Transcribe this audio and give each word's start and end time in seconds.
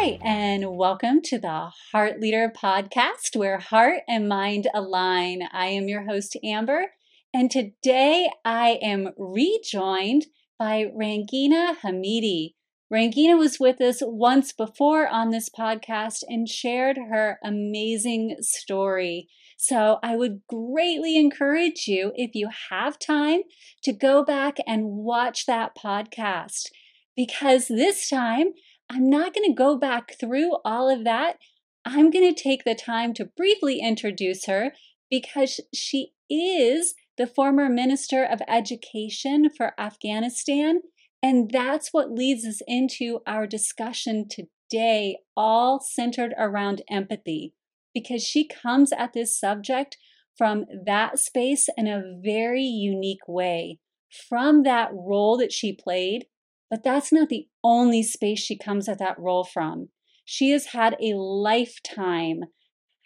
Hi, 0.00 0.16
and 0.22 0.76
welcome 0.76 1.22
to 1.22 1.40
the 1.40 1.72
Heart 1.90 2.20
Leader 2.20 2.52
podcast 2.56 3.34
where 3.34 3.58
heart 3.58 4.02
and 4.06 4.28
mind 4.28 4.68
align. 4.72 5.48
I 5.52 5.66
am 5.66 5.88
your 5.88 6.04
host, 6.04 6.36
Amber, 6.44 6.92
and 7.34 7.50
today 7.50 8.30
I 8.44 8.78
am 8.80 9.08
rejoined 9.18 10.26
by 10.56 10.84
Rangina 10.96 11.74
Hamidi. 11.80 12.54
Rangina 12.94 13.36
was 13.36 13.58
with 13.58 13.80
us 13.80 13.98
once 14.00 14.52
before 14.52 15.08
on 15.08 15.30
this 15.30 15.48
podcast 15.48 16.22
and 16.28 16.48
shared 16.48 16.96
her 17.10 17.40
amazing 17.42 18.36
story. 18.40 19.28
So 19.56 19.98
I 20.04 20.14
would 20.14 20.42
greatly 20.48 21.16
encourage 21.16 21.88
you, 21.88 22.12
if 22.14 22.36
you 22.36 22.50
have 22.70 23.00
time, 23.00 23.40
to 23.82 23.92
go 23.92 24.24
back 24.24 24.58
and 24.64 24.84
watch 24.84 25.46
that 25.46 25.76
podcast 25.76 26.68
because 27.16 27.66
this 27.66 28.08
time 28.08 28.52
I'm 28.90 29.10
not 29.10 29.34
going 29.34 29.48
to 29.48 29.54
go 29.54 29.76
back 29.76 30.14
through 30.18 30.56
all 30.64 30.88
of 30.88 31.04
that. 31.04 31.36
I'm 31.84 32.10
going 32.10 32.34
to 32.34 32.42
take 32.42 32.64
the 32.64 32.74
time 32.74 33.14
to 33.14 33.24
briefly 33.24 33.80
introduce 33.80 34.46
her 34.46 34.72
because 35.10 35.60
she 35.74 36.12
is 36.30 36.94
the 37.16 37.26
former 37.26 37.68
Minister 37.68 38.24
of 38.24 38.40
Education 38.48 39.48
for 39.54 39.72
Afghanistan. 39.78 40.80
And 41.22 41.50
that's 41.50 41.88
what 41.92 42.12
leads 42.12 42.44
us 42.44 42.60
into 42.66 43.20
our 43.26 43.46
discussion 43.46 44.26
today, 44.28 45.18
all 45.36 45.80
centered 45.80 46.32
around 46.38 46.82
empathy, 46.88 47.54
because 47.92 48.22
she 48.22 48.46
comes 48.46 48.92
at 48.92 49.12
this 49.14 49.38
subject 49.38 49.96
from 50.36 50.64
that 50.86 51.18
space 51.18 51.68
in 51.76 51.88
a 51.88 52.02
very 52.22 52.62
unique 52.62 53.26
way, 53.26 53.80
from 54.28 54.62
that 54.62 54.90
role 54.92 55.36
that 55.38 55.52
she 55.52 55.72
played. 55.72 56.26
But 56.70 56.84
that's 56.84 57.12
not 57.12 57.28
the 57.28 57.48
only 57.64 58.02
space 58.02 58.40
she 58.40 58.58
comes 58.58 58.88
at 58.88 58.98
that 58.98 59.18
role 59.18 59.44
from. 59.44 59.88
She 60.24 60.50
has 60.50 60.66
had 60.66 60.96
a 61.00 61.14
lifetime 61.14 62.40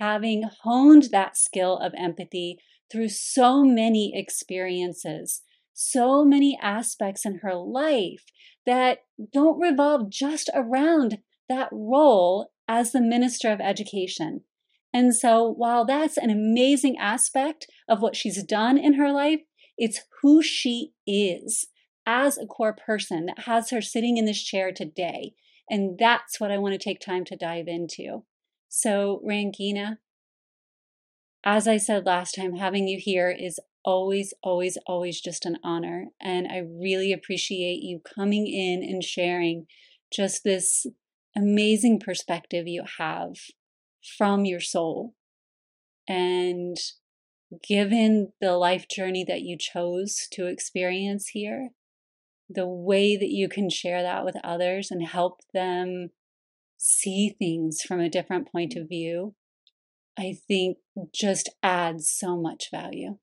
having 0.01 0.43
honed 0.63 1.09
that 1.13 1.37
skill 1.37 1.79
of 1.79 1.93
empathy 1.97 2.59
through 2.91 3.09
so 3.09 3.63
many 3.65 4.13
experiences, 4.15 5.43
so 5.73 6.25
many 6.25 6.59
aspects 6.61 7.25
in 7.25 7.39
her 7.43 7.55
life 7.55 8.25
that 8.67 8.99
don't 9.33 9.61
revolve 9.61 10.11
just 10.11 10.51
around 10.55 11.19
that 11.49 11.69
role 11.71 12.51
as 12.69 12.93
the 12.93 13.01
Minister 13.01 13.53
of 13.53 13.61
Education. 13.61 14.43
And 14.93 15.15
so, 15.15 15.49
while 15.49 15.85
that's 15.85 16.19
an 16.19 16.31
amazing 16.31 16.97
aspect 16.99 17.67
of 17.89 18.03
what 18.03 18.17
she's 18.17 18.43
done 18.43 18.77
in 18.77 18.95
her 18.95 19.11
life, 19.11 19.41
it's 19.79 20.01
who 20.21 20.43
she 20.43 20.93
is 21.07 21.69
as 22.07 22.39
a 22.39 22.47
core 22.47 22.75
person 22.75 23.27
that 23.27 23.41
has 23.45 23.71
her 23.71 23.81
sitting 23.81 24.17
in 24.17 24.25
this 24.25 24.43
chair 24.43 24.73
today. 24.73 25.35
And 25.71 25.99
that's 25.99 26.41
what 26.41 26.51
I 26.51 26.59
want 26.59 26.75
to 26.75 26.79
take 26.79 27.01
time 27.01 27.25
to 27.27 27.37
dive 27.37 27.69
into. 27.69 28.25
So, 28.69 29.23
Rangina, 29.27 29.99
as 31.45 31.69
I 31.69 31.77
said 31.77 32.07
last 32.07 32.35
time, 32.35 32.57
having 32.57 32.89
you 32.89 32.99
here 32.99 33.31
is 33.31 33.59
always, 33.85 34.33
always, 34.43 34.79
always 34.87 35.21
just 35.21 35.45
an 35.45 35.59
honor. 35.65 36.07
And 36.21 36.47
I 36.49 36.59
really 36.59 37.13
appreciate 37.13 37.83
you 37.83 38.01
coming 38.01 38.47
in 38.47 38.83
and 38.83 39.03
sharing 39.03 39.67
just 40.13 40.45
this 40.45 40.87
amazing 41.37 42.01
perspective 42.01 42.69
you 42.69 42.85
have 42.99 43.37
from 44.19 44.45
your 44.45 44.61
soul. 44.61 45.15
And 46.09 46.77
given 47.67 48.33
the 48.41 48.57
life 48.57 48.89
journey 48.89 49.25
that 49.25 49.43
you 49.43 49.57
chose 49.59 50.27
to 50.33 50.47
experience 50.47 51.29
here, 51.29 51.71
the 52.49 52.67
way 52.67 53.17
that 53.17 53.31
you 53.31 53.49
can 53.49 53.71
share 53.71 54.03
that 54.03 54.25
with 54.25 54.37
others 54.45 54.91
and 54.91 55.07
help 55.07 55.41
them 55.55 56.11
see 56.77 57.35
things 57.39 57.83
from 57.83 58.01
a 58.01 58.11
different 58.11 58.51
point 58.51 58.75
of 58.77 58.89
view 58.89 59.35
I 60.19 60.35
think 60.47 60.79
just 61.13 61.49
adds 61.63 62.09
so 62.09 62.37
much 62.37 62.71
value. 62.71 63.19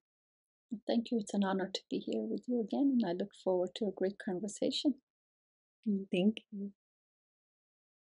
Thank 0.87 1.11
you. 1.11 1.19
It's 1.19 1.33
an 1.33 1.43
honor 1.43 1.69
to 1.73 1.81
be 1.89 1.97
here 1.99 2.21
with 2.21 2.43
you 2.47 2.61
again, 2.61 2.97
and 2.99 3.03
I 3.07 3.13
look 3.13 3.31
forward 3.43 3.71
to 3.75 3.85
a 3.85 3.91
great 3.95 4.17
conversation. 4.23 4.95
Mm, 5.87 6.05
thank 6.11 6.37
you. 6.51 6.71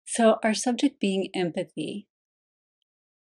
So, 0.06 0.40
our 0.44 0.54
subject 0.54 1.00
being 1.00 1.30
empathy. 1.34 2.08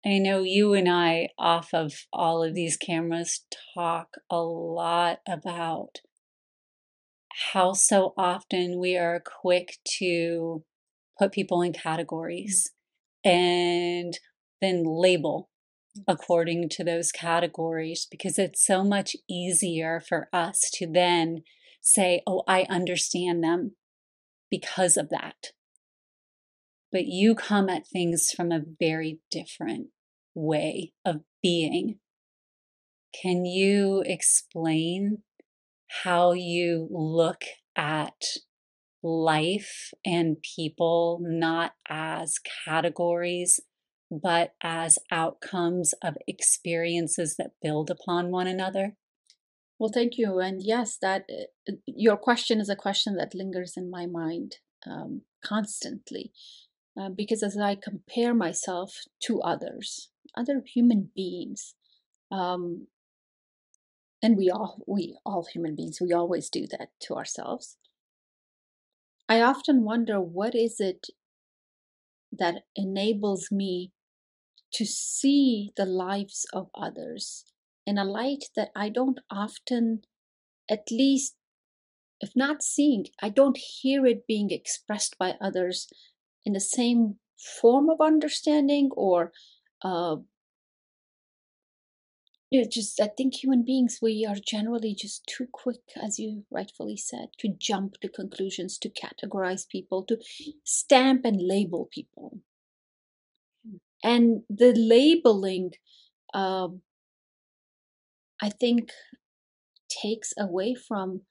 I 0.04 0.18
know 0.18 0.42
you 0.42 0.74
and 0.74 0.88
I, 0.88 1.30
off 1.38 1.74
of 1.74 2.06
all 2.12 2.42
of 2.42 2.54
these 2.54 2.76
cameras, 2.76 3.44
talk 3.74 4.14
a 4.30 4.40
lot 4.40 5.20
about 5.26 6.00
how 7.52 7.72
so 7.72 8.14
often 8.16 8.78
we 8.78 8.96
are 8.96 9.22
quick 9.24 9.78
to 9.98 10.64
put 11.18 11.32
people 11.32 11.62
in 11.62 11.72
categories 11.72 12.70
and 13.24 14.18
then 14.60 14.82
label 14.84 15.48
according 16.06 16.68
to 16.68 16.84
those 16.84 17.10
categories 17.12 18.06
because 18.10 18.38
it's 18.38 18.64
so 18.64 18.84
much 18.84 19.16
easier 19.28 20.00
for 20.00 20.28
us 20.32 20.70
to 20.74 20.86
then 20.86 21.42
say, 21.80 22.22
Oh, 22.26 22.42
I 22.46 22.66
understand 22.68 23.42
them 23.42 23.72
because 24.50 24.96
of 24.96 25.08
that. 25.10 25.52
But 26.90 27.06
you 27.06 27.34
come 27.34 27.68
at 27.68 27.86
things 27.86 28.30
from 28.30 28.50
a 28.50 28.62
very 28.80 29.20
different 29.30 29.88
way 30.34 30.92
of 31.04 31.20
being. 31.42 31.98
Can 33.12 33.44
you 33.44 34.02
explain 34.06 35.22
how 36.04 36.32
you 36.32 36.88
look 36.90 37.42
at 37.76 38.24
life 39.02 39.92
and 40.04 40.36
people 40.56 41.20
not 41.22 41.72
as 41.88 42.38
categories, 42.64 43.60
but 44.10 44.54
as 44.62 44.98
outcomes 45.10 45.94
of 46.02 46.16
experiences 46.26 47.36
that 47.36 47.52
build 47.62 47.90
upon 47.90 48.30
one 48.30 48.46
another? 48.46 48.96
Well, 49.78 49.90
thank 49.92 50.18
you. 50.18 50.40
And 50.40 50.60
yes, 50.62 50.98
that 51.00 51.26
uh, 51.30 51.72
your 51.86 52.16
question 52.16 52.60
is 52.60 52.68
a 52.68 52.76
question 52.76 53.16
that 53.16 53.34
lingers 53.34 53.74
in 53.76 53.90
my 53.90 54.06
mind 54.06 54.56
um, 54.86 55.22
constantly, 55.44 56.32
uh, 57.00 57.10
because 57.10 57.42
as 57.42 57.56
I 57.56 57.76
compare 57.76 58.34
myself 58.34 59.02
to 59.24 59.40
others, 59.40 60.10
other 60.36 60.62
human 60.66 61.10
beings, 61.14 61.74
um, 62.32 62.88
and 64.22 64.36
we 64.36 64.50
all 64.50 64.82
we 64.86 65.16
all 65.24 65.46
human 65.52 65.74
beings, 65.74 66.00
we 66.00 66.12
always 66.12 66.48
do 66.48 66.66
that 66.70 66.90
to 67.02 67.14
ourselves. 67.14 67.76
I 69.28 69.40
often 69.40 69.84
wonder 69.84 70.20
what 70.20 70.54
is 70.54 70.80
it 70.80 71.08
that 72.32 72.62
enables 72.74 73.50
me 73.50 73.92
to 74.72 74.84
see 74.84 75.72
the 75.76 75.86
lives 75.86 76.46
of 76.52 76.68
others 76.74 77.44
in 77.86 77.98
a 77.98 78.04
light 78.04 78.44
that 78.54 78.68
I 78.76 78.90
don't 78.90 79.18
often, 79.30 80.02
at 80.70 80.90
least, 80.90 81.36
if 82.20 82.32
not 82.36 82.62
seeing, 82.62 83.06
I 83.22 83.30
don't 83.30 83.56
hear 83.56 84.04
it 84.04 84.26
being 84.26 84.50
expressed 84.50 85.16
by 85.18 85.36
others 85.40 85.88
in 86.44 86.52
the 86.52 86.60
same 86.60 87.16
form 87.60 87.88
of 87.88 88.00
understanding 88.00 88.90
or 88.94 89.32
uh, 89.82 90.16
you 92.50 92.62
know, 92.62 92.68
just 92.70 93.00
I 93.00 93.08
think 93.08 93.34
human 93.34 93.64
beings 93.64 93.98
we 94.02 94.26
are 94.28 94.36
generally 94.36 94.94
just 94.94 95.26
too 95.26 95.46
quick, 95.52 95.82
as 96.02 96.18
you 96.18 96.44
rightfully 96.50 96.96
said, 96.96 97.28
to 97.38 97.48
jump 97.58 98.00
to 98.00 98.08
conclusions, 98.08 98.78
to 98.78 98.90
categorize 98.90 99.68
people, 99.68 100.04
to 100.04 100.18
stamp 100.64 101.24
and 101.24 101.40
label 101.42 101.88
people. 101.92 102.40
And 104.02 104.42
the 104.48 104.72
labeling 104.74 105.72
um, 106.34 106.82
i 108.40 108.48
think 108.48 108.90
takes 109.88 110.32
away 110.38 110.74
from 110.74 111.22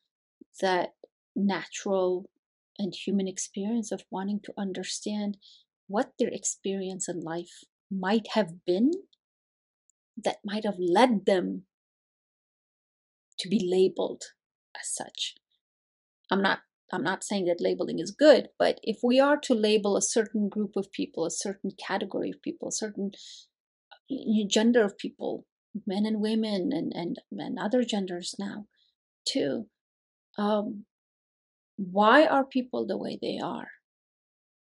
that 0.61 0.93
natural 1.35 2.29
and 2.79 2.93
human 2.95 3.27
experience 3.27 3.91
of 3.91 4.03
wanting 4.11 4.39
to 4.43 4.53
understand 4.57 5.37
what 5.87 6.13
their 6.19 6.29
experience 6.29 7.07
in 7.09 7.21
life 7.21 7.63
might 7.91 8.27
have 8.33 8.65
been 8.65 8.91
that 10.23 10.37
might 10.43 10.65
have 10.65 10.79
led 10.79 11.25
them 11.25 11.63
to 13.39 13.49
be 13.49 13.59
labeled 13.59 14.23
as 14.79 14.89
such. 14.93 15.35
I'm 16.31 16.41
not 16.41 16.59
I'm 16.91 17.03
not 17.03 17.23
saying 17.23 17.45
that 17.45 17.59
labeling 17.59 17.99
is 17.99 18.11
good, 18.11 18.47
but 18.57 18.79
if 18.81 18.99
we 19.03 19.19
are 19.19 19.37
to 19.41 19.53
label 19.53 19.97
a 19.97 20.01
certain 20.01 20.47
group 20.47 20.77
of 20.77 20.91
people, 20.91 21.25
a 21.25 21.31
certain 21.31 21.71
category 21.71 22.29
of 22.29 22.41
people, 22.41 22.69
a 22.69 22.71
certain 22.71 23.11
gender 24.47 24.85
of 24.85 24.97
people, 24.97 25.45
men 25.85 26.05
and 26.05 26.21
women, 26.21 26.71
and 26.71 26.93
and, 26.95 27.17
and 27.31 27.59
other 27.59 27.83
genders 27.83 28.35
now, 28.39 28.67
too, 29.25 29.67
um, 30.37 30.85
why 31.75 32.25
are 32.25 32.45
people 32.45 32.87
the 32.87 32.97
way 32.97 33.19
they 33.21 33.37
are 33.43 33.67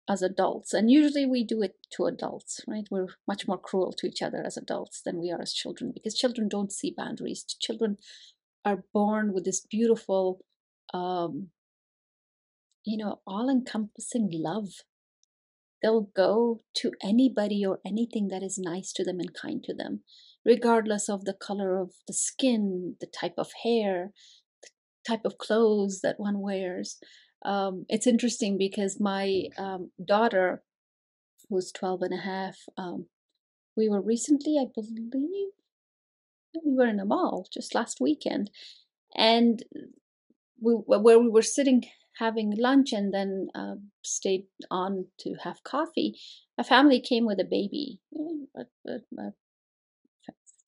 as 0.10 0.22
adults? 0.22 0.74
And 0.74 0.92
usually 0.92 1.26
we 1.26 1.44
do 1.44 1.62
it 1.62 1.76
to 1.92 2.06
adults, 2.06 2.62
right? 2.68 2.88
We're 2.90 3.08
much 3.28 3.48
more 3.48 3.58
cruel 3.58 3.94
to 3.94 4.08
each 4.08 4.22
other 4.22 4.44
as 4.46 4.58
adults 4.58 5.02
than 5.06 5.22
we 5.22 5.32
are 5.32 5.42
as 5.42 5.54
children 5.54 5.92
because 5.94 6.18
children 6.18 6.50
don't 6.50 6.74
see 6.74 6.94
boundaries. 6.96 7.46
Children 7.62 7.98
are 8.66 8.84
born 8.94 9.34
with 9.34 9.46
this 9.46 9.62
beautiful 9.62 10.42
um, 10.94 11.50
you 12.84 12.98
know, 12.98 13.20
all 13.28 13.50
encompassing 13.50 14.30
love 14.34 14.70
they'll 15.82 16.10
go 16.16 16.62
to 16.76 16.92
anybody 17.04 17.66
or 17.66 17.80
anything 17.86 18.28
that 18.30 18.44
is 18.44 18.58
nice 18.58 18.92
to 18.94 19.04
them 19.04 19.20
and 19.20 19.34
kind 19.34 19.64
to 19.64 19.74
them, 19.74 20.02
regardless 20.46 21.10
of 21.10 21.26
the 21.26 21.34
color 21.34 21.78
of 21.78 21.92
the 22.08 22.14
skin, 22.14 22.96
the 23.00 23.08
type 23.08 23.36
of 23.38 23.52
hair, 23.64 24.12
the 24.62 24.70
type 25.08 25.26
of 25.26 25.38
clothes 25.38 26.02
that 26.02 26.20
one 26.20 26.42
wears. 26.42 26.98
Um, 27.44 27.86
it's 27.90 28.08
interesting 28.08 28.58
because 28.58 29.00
my 29.00 29.44
um, 29.58 29.92
daughter, 30.04 30.62
who's 31.50 31.72
12 31.72 32.02
and 32.04 32.14
a 32.14 32.22
half, 32.22 32.58
um, 32.78 33.06
we 33.76 33.88
were 33.88 34.02
recently, 34.02 34.58
I 34.60 34.66
believe, 34.74 35.52
we 36.66 36.76
were 36.76 36.88
in 36.88 37.00
a 37.00 37.06
mall 37.06 37.48
just 37.54 37.74
last 37.74 38.02
weekend, 38.02 38.52
and 39.16 39.64
we, 40.62 40.74
where 40.74 41.20
we 41.20 41.30
were 41.30 41.42
sitting 41.42 41.86
having 42.20 42.54
lunch 42.58 42.92
and 42.92 43.14
then 43.14 43.48
uh, 43.56 43.76
stayed 44.04 44.44
on 44.70 45.06
to 45.20 45.36
have 45.44 45.64
coffee, 45.64 46.20
a 46.58 46.64
family 46.64 47.00
came 47.00 47.26
with 47.26 47.40
a 47.40 47.46
baby, 47.46 48.00
a, 48.58 48.62
a, 48.92 49.00
a 49.18 49.34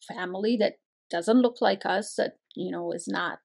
family 0.08 0.56
that 0.58 0.76
doesn't 1.10 1.42
look 1.42 1.58
like 1.60 1.86
us, 1.86 2.16
that 2.16 2.38
you 2.56 2.72
know 2.72 2.92
is 2.92 3.08
not 3.08 3.40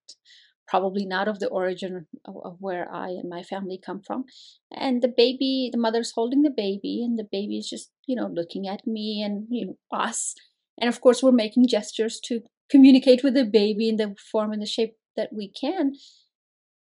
probably 0.66 1.06
not 1.06 1.28
of 1.28 1.38
the 1.38 1.48
origin 1.48 2.06
of, 2.24 2.56
where 2.58 2.92
I 2.92 3.08
and 3.08 3.28
my 3.28 3.42
family 3.42 3.80
come 3.84 4.00
from. 4.00 4.24
And 4.72 5.02
the 5.02 5.12
baby, 5.14 5.68
the 5.72 5.78
mother's 5.78 6.12
holding 6.12 6.42
the 6.42 6.50
baby, 6.50 7.02
and 7.04 7.18
the 7.18 7.28
baby 7.30 7.58
is 7.58 7.68
just, 7.68 7.90
you 8.06 8.16
know, 8.16 8.26
looking 8.26 8.66
at 8.66 8.86
me 8.86 9.22
and, 9.22 9.46
you 9.50 9.66
know, 9.66 9.76
us. 9.92 10.34
And 10.80 10.88
of 10.88 11.00
course, 11.00 11.22
we're 11.22 11.32
making 11.32 11.68
gestures 11.68 12.20
to 12.24 12.40
communicate 12.70 13.22
with 13.22 13.34
the 13.34 13.44
baby 13.44 13.88
in 13.88 13.96
the 13.96 14.14
form 14.30 14.52
and 14.52 14.60
the 14.60 14.66
shape 14.66 14.96
that 15.16 15.32
we 15.32 15.48
can 15.48 15.92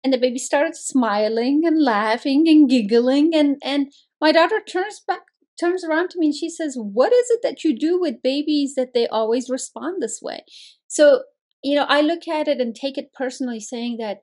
and 0.04 0.14
the 0.14 0.18
baby 0.18 0.40
started 0.40 0.76
smiling 0.76 1.64
and 1.66 1.82
laughing 1.82 2.48
and 2.48 2.70
giggling 2.70 3.34
and 3.34 3.58
and 3.64 3.92
my 4.22 4.32
daughter 4.32 4.62
turns 4.62 5.02
back 5.08 5.22
turns 5.60 5.84
around 5.84 6.10
to 6.10 6.20
me 6.20 6.28
and 6.28 6.36
she 6.36 6.50
says 6.50 6.76
what 6.78 7.12
is 7.12 7.30
it 7.30 7.42
that 7.44 7.64
you 7.64 7.78
do 7.78 8.00
with 8.00 8.24
babies 8.24 8.76
that 8.76 8.94
they 8.94 9.08
always 9.08 9.50
respond 9.50 10.02
this 10.02 10.20
way 10.22 10.44
so 10.88 11.24
you 11.64 11.76
know 11.76 11.86
i 11.88 12.02
look 12.02 12.28
at 12.28 12.48
it 12.48 12.60
and 12.60 12.76
take 12.76 12.98
it 12.98 13.14
personally 13.14 13.60
saying 13.60 13.98
that 13.98 14.18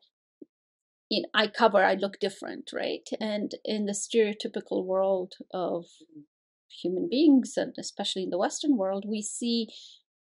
you 1.11 1.23
know, 1.23 1.29
i 1.35 1.47
cover 1.47 1.85
i 1.85 1.95
look 1.95 2.19
different 2.21 2.71
right 2.73 3.09
and 3.21 3.53
in 3.65 3.87
the 3.87 3.93
stereotypical 3.93 4.85
world 4.85 5.35
of 5.53 5.85
human 6.83 7.09
beings 7.11 7.55
and 7.57 7.75
especially 7.79 8.25
in 8.25 8.31
the 8.31 8.39
western 8.39 8.77
world 8.77 9.05
we 9.09 9.23
see 9.23 9.69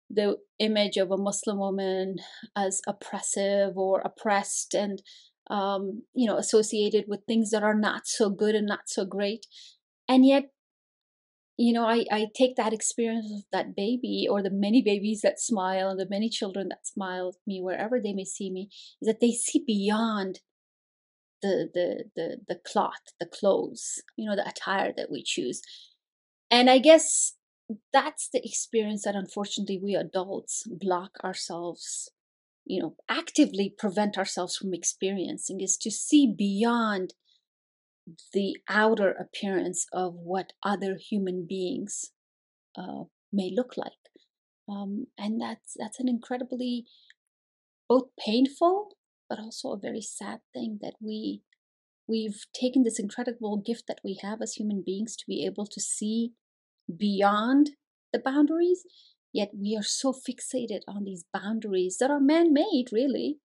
the 0.10 0.38
image 0.60 0.98
of 0.98 1.12
a 1.12 1.18
muslim 1.18 1.58
woman 1.58 2.16
as 2.56 2.82
oppressive 2.88 3.78
or 3.78 4.02
oppressed 4.02 4.74
and 4.74 5.02
um, 5.50 6.04
you 6.14 6.28
know, 6.28 6.38
associated 6.38 7.06
with 7.08 7.22
things 7.26 7.52
that 7.52 7.64
are 7.64 7.78
not 7.78 8.08
so 8.08 8.30
good 8.30 8.56
and 8.56 8.68
not 8.68 8.88
so 8.88 9.06
great. 9.06 9.46
And 10.08 10.26
yet, 10.26 10.52
you 11.58 11.74
know, 11.74 11.86
I, 11.86 12.06
I 12.12 12.28
take 12.36 12.56
that 12.56 12.74
experience 12.74 13.32
of 13.32 13.44
that 13.52 13.76
baby 13.76 14.28
or 14.30 14.44
the 14.44 14.52
many 14.52 14.82
babies 14.82 15.22
that 15.22 15.40
smile 15.40 15.90
and 15.90 16.00
the 16.00 16.08
many 16.10 16.30
children 16.30 16.70
that 16.70 16.86
smile 16.86 17.30
at 17.30 17.48
me 17.48 17.62
wherever 17.62 18.00
they 18.00 18.14
may 18.14 18.26
see 18.26 18.52
me, 18.52 18.70
is 19.02 19.08
that 19.08 19.20
they 19.20 19.32
see 19.32 19.64
beyond 19.66 20.42
the 21.42 21.70
the 21.74 22.06
the 22.16 22.38
the 22.48 22.60
cloth, 22.66 23.14
the 23.20 23.26
clothes, 23.26 24.02
you 24.16 24.30
know, 24.30 24.36
the 24.36 24.48
attire 24.48 24.94
that 24.96 25.12
we 25.12 25.24
choose. 25.24 25.62
And 26.50 26.70
I 26.70 26.78
guess 26.78 27.34
that's 27.92 28.30
the 28.30 28.46
experience 28.46 29.04
that 29.04 29.16
unfortunately 29.16 29.80
we 29.84 29.96
adults 29.96 30.64
block 30.68 31.18
ourselves 31.24 32.10
you 32.68 32.82
know 32.82 32.96
actively 33.10 33.74
prevent 33.78 34.18
ourselves 34.18 34.56
from 34.56 34.74
experiencing 34.74 35.62
is 35.62 35.78
to 35.78 35.90
see 35.90 36.34
beyond 36.38 37.14
the 38.34 38.58
outer 38.70 39.12
appearance 39.12 39.86
of 39.94 40.14
what 40.16 40.54
other 40.64 40.98
human 40.98 41.46
beings 41.48 42.12
uh, 42.78 43.04
may 43.32 43.52
look 43.54 43.76
like. 43.78 43.92
Um, 44.70 45.08
and 45.18 45.42
that's 45.42 45.76
that's 45.78 46.00
an 46.00 46.10
incredibly 46.10 46.86
both 47.88 48.10
painful 48.20 48.90
but 49.30 49.40
also 49.40 49.72
a 49.72 49.80
very 49.80 50.02
sad 50.02 50.40
thing 50.54 50.80
that 50.82 50.96
we 51.02 51.42
we've 52.08 52.46
taken 52.54 52.84
this 52.84 53.00
incredible 53.00 53.62
gift 53.66 53.84
that 53.88 54.02
we 54.04 54.20
have 54.22 54.42
as 54.42 54.54
human 54.54 54.84
beings 54.86 55.16
to 55.16 55.24
be 55.26 55.46
able 55.46 55.66
to 55.68 55.80
see 55.80 56.34
beyond 56.98 57.72
the 58.12 58.20
boundaries 58.20 58.84
Yet 59.34 59.52
we 59.54 59.76
are 59.78 59.84
so 59.84 60.14
fixated 60.14 60.82
on 60.88 61.04
these 61.04 61.26
boundaries 61.34 61.98
that 62.00 62.10
are 62.10 62.20
man 62.20 62.54
made, 62.54 62.86
really, 62.92 63.38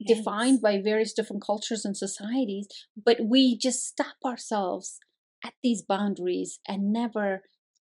yes. 0.00 0.18
defined 0.18 0.60
by 0.60 0.80
various 0.80 1.12
different 1.12 1.42
cultures 1.44 1.84
and 1.84 1.96
societies. 1.96 2.66
But 2.96 3.18
we 3.20 3.56
just 3.56 3.86
stop 3.86 4.16
ourselves 4.24 4.98
at 5.44 5.54
these 5.62 5.82
boundaries 5.82 6.58
and 6.66 6.92
never 6.92 7.42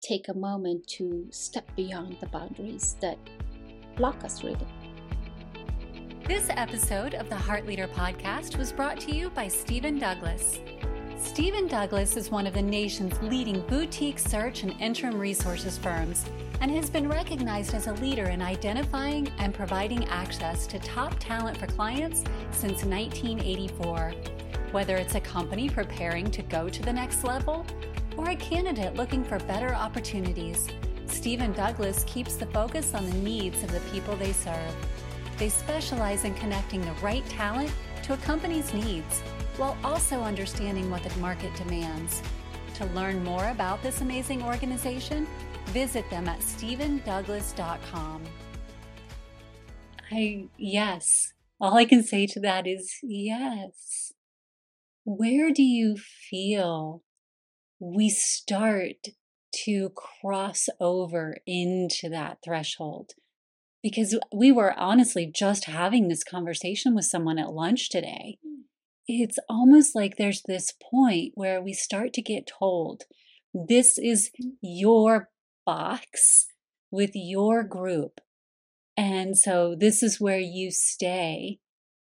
take 0.03 0.29
a 0.29 0.35
moment 0.35 0.87
to 0.87 1.27
step 1.31 1.69
beyond 1.77 2.17
the 2.21 2.27
boundaries 2.27 2.97
that 3.01 3.19
block 3.97 4.23
us, 4.25 4.43
really. 4.45 4.67
This 6.27 6.49
episode 6.51 7.15
of 7.15 7.29
the 7.31 7.37
Heart 7.37 7.67
Leader 7.67 7.89
podcast 7.89 8.59
was 8.59 8.71
brought 8.71 9.01
to 9.01 9.15
you 9.15 9.31
by 9.31 9.49
Stephen 9.49 9.99
Douglas. 9.99 10.61
Stephen 11.21 11.67
Douglas 11.67 12.17
is 12.17 12.31
one 12.31 12.47
of 12.47 12.55
the 12.55 12.63
nation's 12.63 13.21
leading 13.23 13.61
boutique 13.63 14.21
search 14.21 14.63
and 14.63 14.73
interim 14.81 15.19
resources 15.19 15.77
firms 15.77 16.25
and 16.61 16.71
has 16.71 16.89
been 16.89 17.09
recognized 17.09 17.75
as 17.75 17.89
a 17.89 17.93
leader 17.95 18.27
in 18.27 18.41
identifying 18.41 19.29
and 19.39 19.53
providing 19.53 20.05
access 20.07 20.65
to 20.69 20.79
top 20.79 21.13
talent 21.19 21.57
for 21.57 21.67
clients 21.67 22.21
since 22.53 22.85
1984. 22.85 24.15
Whether 24.71 24.97
it's 24.97 25.17
a 25.17 25.21
company 25.21 25.69
preparing 25.69 26.31
to 26.31 26.43
go 26.43 26.69
to 26.69 26.83
the 26.83 26.93
next 26.93 27.25
level 27.25 27.67
or 28.17 28.31
a 28.31 28.37
candidate 28.37 28.95
looking 28.95 29.25
for 29.25 29.41
better 29.41 29.75
opportunities, 29.75 30.69
Stephen 31.07 31.53
Douglas 31.53 32.05
keeps 32.07 32.37
the 32.37 32.47
focus 32.47 32.95
on 32.95 33.05
the 33.11 33.17
needs 33.17 33.65
of 33.65 33.73
the 33.73 33.81
people 33.91 34.15
they 34.17 34.33
serve. 34.33 34.75
They 35.37 35.49
specialize 35.49 36.25
in 36.25 36.35
connecting 36.35 36.81
the 36.81 36.93
right 37.03 37.27
talent 37.29 37.73
to 38.05 38.15
a 38.15 38.19
company's 38.19 38.73
needs 38.73 39.23
while 39.59 39.77
also 39.85 40.23
understanding 40.23 40.91
what 40.91 41.03
the 41.03 41.19
market 41.19 41.55
demands. 41.57 42.23
To 42.77 42.87
learn 42.87 43.23
more 43.25 43.49
about 43.49 43.83
this 43.83 44.01
amazing 44.01 44.43
organization, 44.43 45.27
visit 45.67 46.09
them 46.11 46.29
at 46.29 46.39
stephendouglas.com. 46.41 48.25
I, 50.11 50.49
yes, 50.57 51.33
all 51.61 51.77
I 51.77 51.85
can 51.85 52.03
say 52.03 52.27
to 52.29 52.41
that 52.41 52.67
is 52.67 52.99
yes. 53.03 54.13
Where 55.05 55.53
do 55.53 55.63
you 55.63 55.97
feel 55.97 57.03
we 57.81 58.09
start 58.09 59.09
to 59.65 59.91
cross 59.91 60.69
over 60.81 61.39
into 61.47 62.09
that 62.11 62.39
threshold? 62.45 63.13
Because 63.83 64.17
we 64.33 64.53
were 64.53 64.79
honestly 64.79 65.31
just 65.33 65.65
having 65.65 66.09
this 66.09 66.25
conversation 66.25 66.95
with 66.95 67.05
someone 67.05 67.39
at 67.39 67.53
lunch 67.53 67.91
today. 67.91 68.39
Hmm. 68.45 68.63
It's 69.09 69.39
almost 69.49 69.97
like 69.97 70.17
there's 70.17 70.43
this 70.43 70.73
point 70.93 71.33
where 71.35 71.63
we 71.63 71.73
start 71.73 72.13
to 72.13 72.23
get 72.23 72.47
told, 72.47 73.05
this 73.55 73.97
is 73.99 74.31
mm. 74.41 74.53
your 74.61 75.31
box 75.65 76.47
with 76.91 77.13
your 77.15 77.65
group. 77.65 78.21
And 78.97 79.37
so 79.37 79.75
this 79.79 80.03
is 80.03 80.21
where 80.21 80.39
you 80.41 80.71
stay 80.71 81.59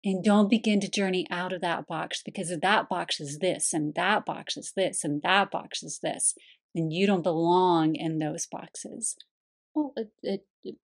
and 0.03 0.23
don't 0.23 0.49
begin 0.49 0.79
to 0.81 0.89
journey 0.89 1.25
out 1.29 1.53
of 1.53 1.61
that 1.61 1.87
box 1.87 2.21
because 2.23 2.53
that 2.61 2.89
box 2.89 3.19
is 3.19 3.39
this 3.39 3.73
and 3.73 3.93
that 3.95 4.25
box 4.25 4.57
is 4.57 4.73
this 4.75 5.03
and 5.03 5.21
that 5.23 5.51
box 5.51 5.83
is 5.83 5.99
this, 6.03 6.35
And 6.75 6.93
you 6.93 7.05
don't 7.05 7.23
belong 7.23 7.95
in 7.95 8.19
those 8.19 8.47
boxes. 8.49 9.15
Well, 9.73 9.93
it, 9.95 10.45
it, 10.63 10.75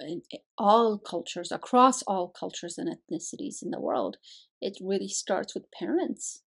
it, 0.00 0.42
all 0.58 0.98
cultures, 0.98 1.52
across 1.52 2.02
all 2.02 2.28
cultures 2.28 2.78
and 2.78 2.88
ethnicities 2.88 3.62
in 3.62 3.70
the 3.70 3.80
world, 3.80 4.16
it 4.60 4.78
really 4.80 5.08
starts 5.08 5.54
with 5.54 5.70
parents 5.70 6.42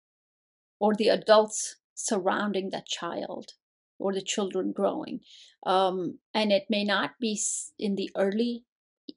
or 0.79 0.93
the 0.95 1.09
adults 1.09 1.77
surrounding 1.93 2.69
that 2.69 2.87
child 2.87 3.53
or 3.99 4.13
the 4.13 4.21
children 4.21 4.71
growing 4.71 5.19
um, 5.65 6.19
and 6.33 6.51
it 6.51 6.65
may 6.69 6.83
not 6.83 7.11
be 7.19 7.37
in 7.77 7.95
the 7.95 8.09
early 8.15 8.63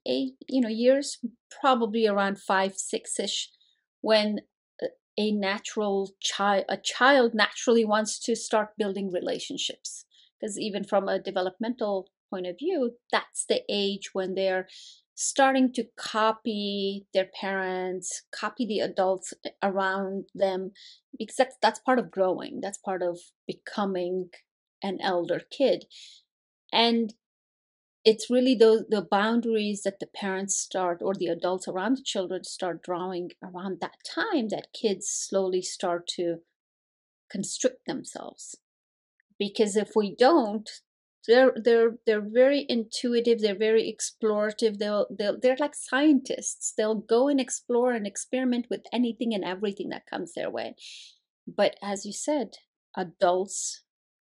eight, 0.05 0.33
you 0.47 0.59
know 0.59 0.67
years 0.67 1.19
probably 1.61 2.05
around 2.05 2.37
five 2.37 2.75
six 2.75 3.19
ish 3.19 3.49
when 4.01 4.41
a 5.17 5.31
natural 5.31 6.11
child 6.19 6.65
a 6.67 6.77
child 6.77 7.33
naturally 7.33 7.85
wants 7.85 8.19
to 8.19 8.35
start 8.35 8.77
building 8.77 9.11
relationships 9.11 10.05
because 10.39 10.59
even 10.59 10.83
from 10.83 11.07
a 11.07 11.19
developmental 11.19 12.09
point 12.33 12.47
of 12.47 12.57
view 12.57 12.91
that's 13.11 13.45
the 13.45 13.61
age 13.69 14.09
when 14.13 14.35
they're 14.35 14.67
starting 15.15 15.71
to 15.71 15.85
copy 15.97 17.05
their 17.13 17.27
parents 17.39 18.23
copy 18.31 18.65
the 18.65 18.79
adults 18.79 19.33
eh, 19.45 19.49
around 19.61 20.25
them 20.33 20.71
because 21.17 21.35
that's, 21.35 21.55
that's 21.61 21.79
part 21.79 21.99
of 21.99 22.11
growing 22.11 22.59
that's 22.61 22.79
part 22.79 23.03
of 23.03 23.19
becoming 23.47 24.29
an 24.81 24.97
elder 25.01 25.41
kid 25.51 25.85
and 26.71 27.13
it's 28.05 28.29
really 28.29 28.55
those 28.55 28.83
the 28.89 29.01
boundaries 29.01 29.83
that 29.83 29.99
the 29.99 30.07
parents 30.07 30.57
start 30.57 30.99
or 31.01 31.13
the 31.13 31.27
adults 31.27 31.67
around 31.67 31.97
the 31.97 32.03
children 32.03 32.43
start 32.43 32.83
drawing 32.83 33.29
around 33.41 33.77
that 33.79 33.97
time 34.03 34.49
that 34.49 34.73
kids 34.73 35.07
slowly 35.07 35.61
start 35.61 36.07
to 36.07 36.39
constrict 37.33 37.85
themselves. 37.87 38.55
Because 39.39 39.75
if 39.75 39.91
we 39.95 40.15
don't, 40.15 40.69
they're 41.27 41.53
they're 41.55 41.95
they're 42.05 42.21
very 42.21 42.65
intuitive 42.67 43.39
they're 43.39 43.57
very 43.57 43.83
explorative 43.93 44.77
they'll, 44.77 45.07
they'll 45.17 45.39
they're 45.39 45.57
like 45.59 45.75
scientists. 45.75 46.73
They'll 46.77 46.95
go 46.95 47.27
and 47.27 47.39
explore 47.39 47.93
and 47.93 48.05
experiment 48.05 48.67
with 48.69 48.81
anything 48.91 49.33
and 49.33 49.43
everything 49.43 49.89
that 49.89 50.09
comes 50.09 50.33
their 50.33 50.49
way. 50.49 50.75
But 51.47 51.75
as 51.81 52.05
you 52.05 52.13
said 52.13 52.55
adults 52.95 53.83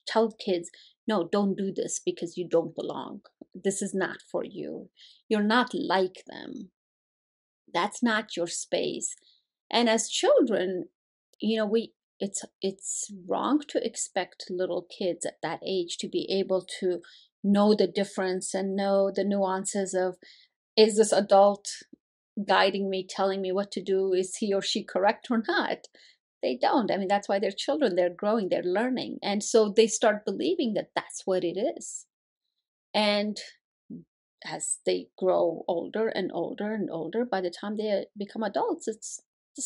tell 0.07 0.31
kids 0.33 0.71
no 1.07 1.29
don't 1.31 1.57
do 1.57 1.73
this 1.75 2.01
because 2.05 2.37
you 2.37 2.49
don't 2.49 2.75
belong. 2.75 3.21
This 3.55 3.83
is 3.83 3.95
not 3.95 4.19
for 4.31 4.45
you. 4.45 4.91
You're 5.29 5.43
not 5.43 5.73
like 5.75 6.25
them. 6.27 6.71
That's 7.73 8.03
not 8.03 8.37
your 8.37 8.47
space. 8.49 9.15
And 9.71 9.89
as 9.89 10.09
children 10.09 10.87
you 11.41 11.57
know 11.57 11.67
we 11.67 11.93
it's 12.21 12.45
it's 12.61 13.11
wrong 13.27 13.63
to 13.69 13.85
expect 13.85 14.51
little 14.51 14.87
kids 14.97 15.25
at 15.25 15.39
that 15.43 15.61
age 15.67 15.97
to 15.99 16.09
be 16.09 16.27
able 16.31 16.67
to 16.81 17.01
know 17.43 17.75
the 17.75 17.87
difference 17.87 18.55
and 18.55 18.77
know 18.77 19.11
the 19.15 19.25
nuances 19.25 19.95
of 19.95 20.17
is 20.77 20.97
this 20.97 21.13
adult 21.13 21.69
guiding 22.47 22.89
me 22.89 23.07
telling 23.09 23.41
me 23.43 23.53
what 23.53 23.71
to 23.73 23.83
do? 23.83 24.13
Is 24.13 24.37
he 24.37 24.55
or 24.55 24.63
she 24.63 24.85
correct 24.85 25.29
or 25.31 25.43
not? 25.49 25.89
They 26.43 26.59
don't. 26.61 26.91
I 26.91 26.99
mean 26.99 27.09
that's 27.09 27.29
why 27.29 27.39
they're 27.39 27.51
children. 27.51 27.97
They're 27.97 28.15
growing. 28.15 28.49
They're 28.49 28.63
learning. 28.63 29.19
And 29.23 29.43
so 29.43 29.73
they 29.75 29.87
start 29.87 30.25
believing 30.25 30.75
that 30.75 30.91
that's 30.95 31.23
what 31.25 31.43
it 31.45 31.59
is. 31.59 32.07
And 32.95 33.39
as 34.45 34.79
they 34.87 35.09
grow 35.19 35.65
older 35.69 36.09
and 36.09 36.31
older 36.33 36.73
and 36.73 36.91
older 36.91 37.25
by 37.25 37.41
the 37.41 37.51
time 37.51 37.77
they 37.77 38.07
become 38.17 38.43
adults 38.43 38.89
it's 38.89 39.21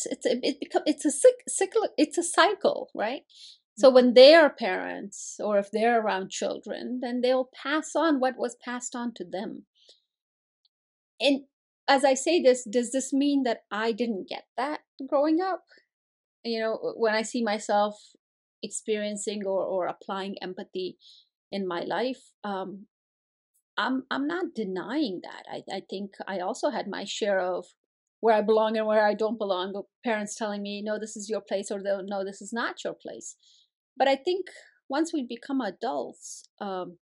it's 0.05 0.25
it 0.25 0.59
become 0.59 0.83
it's 0.85 1.05
a 1.05 1.11
cycle 1.47 1.87
it's 1.97 2.17
a 2.17 2.23
cycle 2.23 2.89
right? 2.95 3.21
So 3.77 3.89
when 3.89 4.13
they 4.13 4.33
are 4.33 4.49
parents 4.49 5.35
or 5.39 5.57
if 5.57 5.69
they're 5.71 6.01
around 6.01 6.29
children 6.31 6.99
then 7.01 7.21
they'll 7.21 7.49
pass 7.63 7.95
on 7.95 8.19
what 8.19 8.37
was 8.37 8.57
passed 8.63 8.95
on 8.95 9.13
to 9.15 9.23
them. 9.23 9.65
And 11.19 11.41
as 11.87 12.03
i 12.03 12.15
say 12.15 12.41
this 12.41 12.63
does 12.63 12.91
this 12.91 13.13
mean 13.13 13.43
that 13.43 13.59
i 13.71 13.91
didn't 13.91 14.27
get 14.27 14.45
that 14.57 14.81
growing 15.07 15.39
up? 15.41 15.63
You 16.43 16.59
know 16.59 16.93
when 16.97 17.13
i 17.13 17.21
see 17.21 17.43
myself 17.43 17.95
experiencing 18.63 19.43
or, 19.45 19.63
or 19.63 19.87
applying 19.87 20.35
empathy 20.41 20.97
in 21.51 21.67
my 21.67 21.81
life 21.81 22.31
um, 22.43 22.87
i'm 23.77 24.03
i'm 24.09 24.27
not 24.27 24.55
denying 24.55 25.21
that. 25.23 25.43
I, 25.51 25.77
I 25.77 25.81
think 25.89 26.11
i 26.27 26.39
also 26.39 26.69
had 26.69 26.87
my 26.87 27.03
share 27.05 27.39
of 27.39 27.65
where 28.25 28.33
I 28.33 28.41
belong 28.41 28.75
and 28.75 28.87
where 28.87 29.05
I 29.05 29.13
don't 29.13 29.37
belong, 29.37 29.71
but 29.71 29.83
parents 30.03 30.33
telling 30.33 30.63
me, 30.63 30.81
no, 30.83 30.97
this 30.99 31.15
is 31.15 31.29
your 31.29 31.41
place, 31.41 31.69
or 31.69 31.79
no, 31.83 32.25
this 32.25 32.41
is 32.41 32.51
not 32.51 32.83
your 32.83 32.95
place. 32.95 33.35
But 33.95 34.07
I 34.07 34.15
think 34.15 34.47
once 34.89 35.13
we 35.13 35.21
become 35.21 35.61
adults, 35.61 36.49
um, 36.59 36.97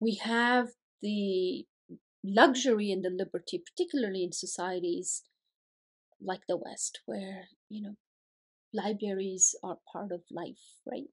we 0.00 0.14
have 0.22 0.68
the 1.02 1.64
luxury 2.24 2.92
and 2.92 3.04
the 3.04 3.10
liberty, 3.10 3.60
particularly 3.68 4.22
in 4.22 4.30
societies 4.30 5.24
like 6.22 6.42
the 6.48 6.56
West, 6.56 7.00
where, 7.06 7.48
you 7.68 7.82
know, 7.82 7.96
libraries 8.72 9.56
are 9.64 9.78
part 9.92 10.12
of 10.12 10.20
life, 10.30 10.78
right? 10.88 11.10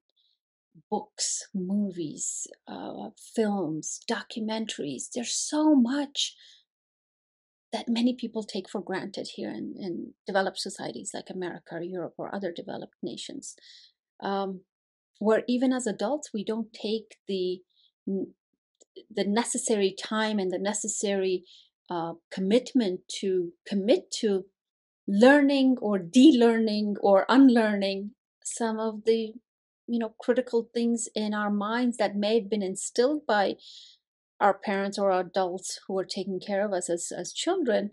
Books, 0.88 1.48
movies, 1.52 2.46
uh, 2.68 3.10
films, 3.34 3.98
documentaries. 4.08 5.06
There's 5.12 5.34
so 5.34 5.74
much 5.74 6.36
that 7.72 7.88
many 7.88 8.14
people 8.14 8.42
take 8.42 8.68
for 8.68 8.80
granted 8.80 9.28
here 9.34 9.50
in, 9.50 9.74
in 9.78 10.14
developed 10.26 10.58
societies 10.58 11.10
like 11.12 11.30
America 11.30 11.74
or 11.76 11.82
Europe 11.82 12.14
or 12.16 12.34
other 12.34 12.52
developed 12.52 12.96
nations, 13.02 13.56
um, 14.20 14.60
where 15.18 15.42
even 15.48 15.72
as 15.72 15.86
adults 15.86 16.30
we 16.32 16.44
don't 16.44 16.72
take 16.72 17.16
the 17.26 17.62
the 18.06 19.24
necessary 19.24 19.94
time 19.98 20.38
and 20.38 20.52
the 20.52 20.58
necessary 20.58 21.44
uh, 21.90 22.14
commitment 22.30 23.00
to 23.08 23.52
commit 23.66 24.10
to 24.10 24.44
learning 25.08 25.76
or 25.80 25.98
de-learning 25.98 26.96
or 27.00 27.24
unlearning 27.28 28.10
some 28.42 28.78
of 28.78 29.04
the 29.04 29.32
you 29.86 29.98
know 29.98 30.14
critical 30.20 30.68
things 30.74 31.08
in 31.14 31.32
our 31.32 31.50
minds 31.50 31.96
that 31.96 32.16
may 32.16 32.40
have 32.40 32.50
been 32.50 32.62
instilled 32.62 33.24
by 33.26 33.54
our 34.40 34.54
parents 34.54 34.98
or 34.98 35.10
adults 35.10 35.80
who 35.86 35.94
were 35.94 36.04
taking 36.04 36.40
care 36.40 36.64
of 36.64 36.72
us 36.72 36.90
as, 36.90 37.12
as 37.16 37.32
children. 37.32 37.90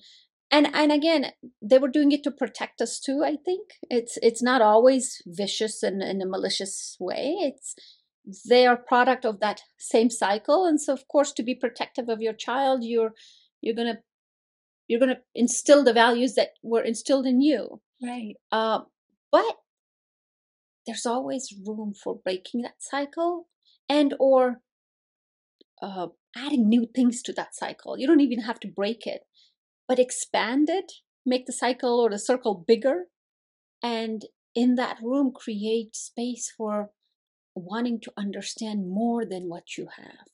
And 0.52 0.68
and 0.74 0.92
again 0.92 1.32
they 1.62 1.80
were 1.80 1.88
doing 1.88 2.12
it 2.12 2.24
to 2.26 2.32
protect 2.32 2.80
us 2.82 3.00
too 3.00 3.24
i 3.24 3.38
think. 3.44 3.72
It's 3.90 4.18
it's 4.22 4.44
not 4.44 4.62
always 4.62 5.22
vicious 5.26 5.82
and 5.82 6.02
in 6.04 6.22
a 6.22 6.28
malicious 6.28 6.96
way. 7.00 7.36
It's 7.40 7.76
they 8.48 8.66
are 8.68 8.78
product 8.78 9.26
of 9.26 9.40
that 9.40 9.62
same 9.78 10.10
cycle. 10.10 10.66
And 10.66 10.80
so 10.80 10.94
of 10.94 11.08
course 11.08 11.32
to 11.34 11.44
be 11.44 11.56
protective 11.56 12.08
of 12.10 12.22
your 12.22 12.34
child 12.34 12.84
you're 12.84 13.14
you're 13.62 13.76
gonna 13.76 14.00
you're 14.88 15.00
gonna 15.00 15.22
instill 15.34 15.84
the 15.84 15.94
values 15.94 16.36
that 16.36 16.50
were 16.62 16.84
instilled 16.84 17.26
in 17.26 17.42
you. 17.42 17.82
Right. 18.02 18.36
Uh, 18.52 18.82
but 19.32 19.58
there's 20.86 21.06
always 21.06 21.54
room 21.66 21.94
for 21.94 22.20
breaking 22.24 22.62
that 22.62 22.76
cycle 22.80 23.48
and 23.90 24.14
or 24.20 24.62
uh, 25.82 26.08
adding 26.36 26.68
new 26.68 26.88
things 26.94 27.22
to 27.24 27.34
that 27.34 27.56
cycle. 27.56 27.98
You 27.98 28.08
don't 28.08 28.20
even 28.20 28.40
have 28.40 28.60
to 28.62 28.68
break 28.68 29.06
it, 29.06 29.22
but 29.88 30.00
expand 30.00 30.70
it, 30.70 30.94
make 31.26 31.46
the 31.46 31.54
cycle 31.54 32.00
or 32.00 32.10
the 32.10 32.20
circle 32.20 32.64
bigger, 32.68 33.06
and 33.82 34.26
in 34.56 34.76
that 34.76 34.98
room, 35.02 35.32
create 35.34 35.96
space 35.96 36.52
for 36.56 36.92
wanting 37.56 38.00
to 38.02 38.12
understand 38.18 38.90
more 38.90 39.26
than 39.26 39.50
what 39.50 39.78
you 39.78 39.88
have. 39.98 40.28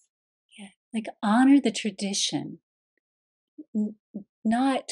Yeah, 0.57 0.69
like 0.93 1.07
honor 1.23 1.59
the 1.59 1.71
tradition, 1.71 2.59
not 4.43 4.91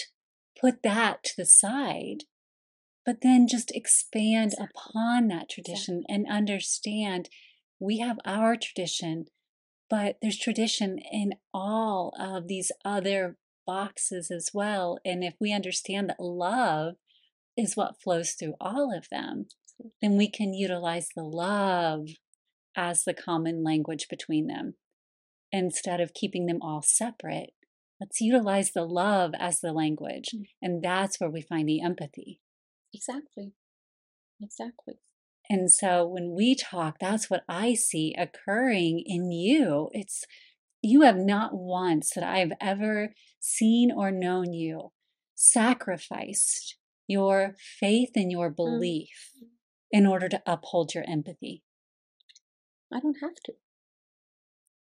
put 0.59 0.83
that 0.83 1.23
to 1.23 1.33
the 1.37 1.45
side, 1.45 2.23
but 3.05 3.21
then 3.21 3.47
just 3.47 3.71
expand 3.75 4.53
exactly. 4.53 4.67
upon 4.75 5.27
that 5.27 5.49
tradition 5.49 5.99
exactly. 5.99 6.15
and 6.15 6.27
understand 6.29 7.29
we 7.79 7.99
have 7.99 8.17
our 8.25 8.55
tradition 8.55 9.27
but 9.89 10.17
there's 10.21 10.37
tradition 10.37 10.99
in 10.99 11.33
all 11.53 12.13
of 12.19 12.47
these 12.47 12.71
other 12.83 13.37
boxes 13.65 14.31
as 14.31 14.49
well. 14.53 14.99
And 15.05 15.23
if 15.23 15.35
we 15.39 15.53
understand 15.53 16.09
that 16.09 16.19
love 16.19 16.95
is 17.55 17.75
what 17.75 18.01
flows 18.01 18.31
through 18.31 18.55
all 18.59 18.95
of 18.95 19.07
them, 19.09 19.47
then 20.01 20.17
we 20.17 20.29
can 20.29 20.53
utilize 20.53 21.09
the 21.15 21.23
love 21.23 22.07
as 22.75 23.03
the 23.03 23.13
common 23.13 23.63
language 23.63 24.07
between 24.09 24.47
them 24.47 24.75
instead 25.51 25.99
of 25.99 26.13
keeping 26.13 26.45
them 26.45 26.59
all 26.61 26.81
separate. 26.81 27.51
Let's 27.99 28.21
utilize 28.21 28.71
the 28.71 28.85
love 28.85 29.33
as 29.39 29.59
the 29.59 29.73
language. 29.73 30.29
Mm. 30.35 30.45
And 30.61 30.83
that's 30.83 31.19
where 31.19 31.29
we 31.29 31.41
find 31.41 31.67
the 31.67 31.81
empathy. 31.81 32.41
Exactly. 32.93 33.53
Exactly. 34.41 34.95
And 35.49 35.71
so 35.71 36.05
when 36.05 36.33
we 36.35 36.55
talk, 36.55 36.97
that's 36.99 37.29
what 37.29 37.43
I 37.47 37.73
see 37.73 38.13
occurring 38.17 39.03
in 39.05 39.31
you. 39.31 39.89
It's 39.93 40.25
you 40.81 41.01
have 41.01 41.17
not 41.17 41.51
once 41.53 42.11
that 42.15 42.23
I've 42.23 42.51
ever 42.59 43.13
seen 43.39 43.91
or 43.91 44.11
known 44.11 44.53
you 44.53 44.91
sacrificed 45.35 46.77
your 47.07 47.55
faith 47.79 48.09
and 48.15 48.31
your 48.31 48.51
mm. 48.51 48.55
belief 48.55 49.31
mm. 49.41 49.47
in 49.91 50.05
order 50.05 50.27
to 50.29 50.41
uphold 50.45 50.93
your 50.93 51.05
empathy. 51.07 51.63
I 52.93 52.99
don't 52.99 53.17
have 53.21 53.35
to. 53.45 53.53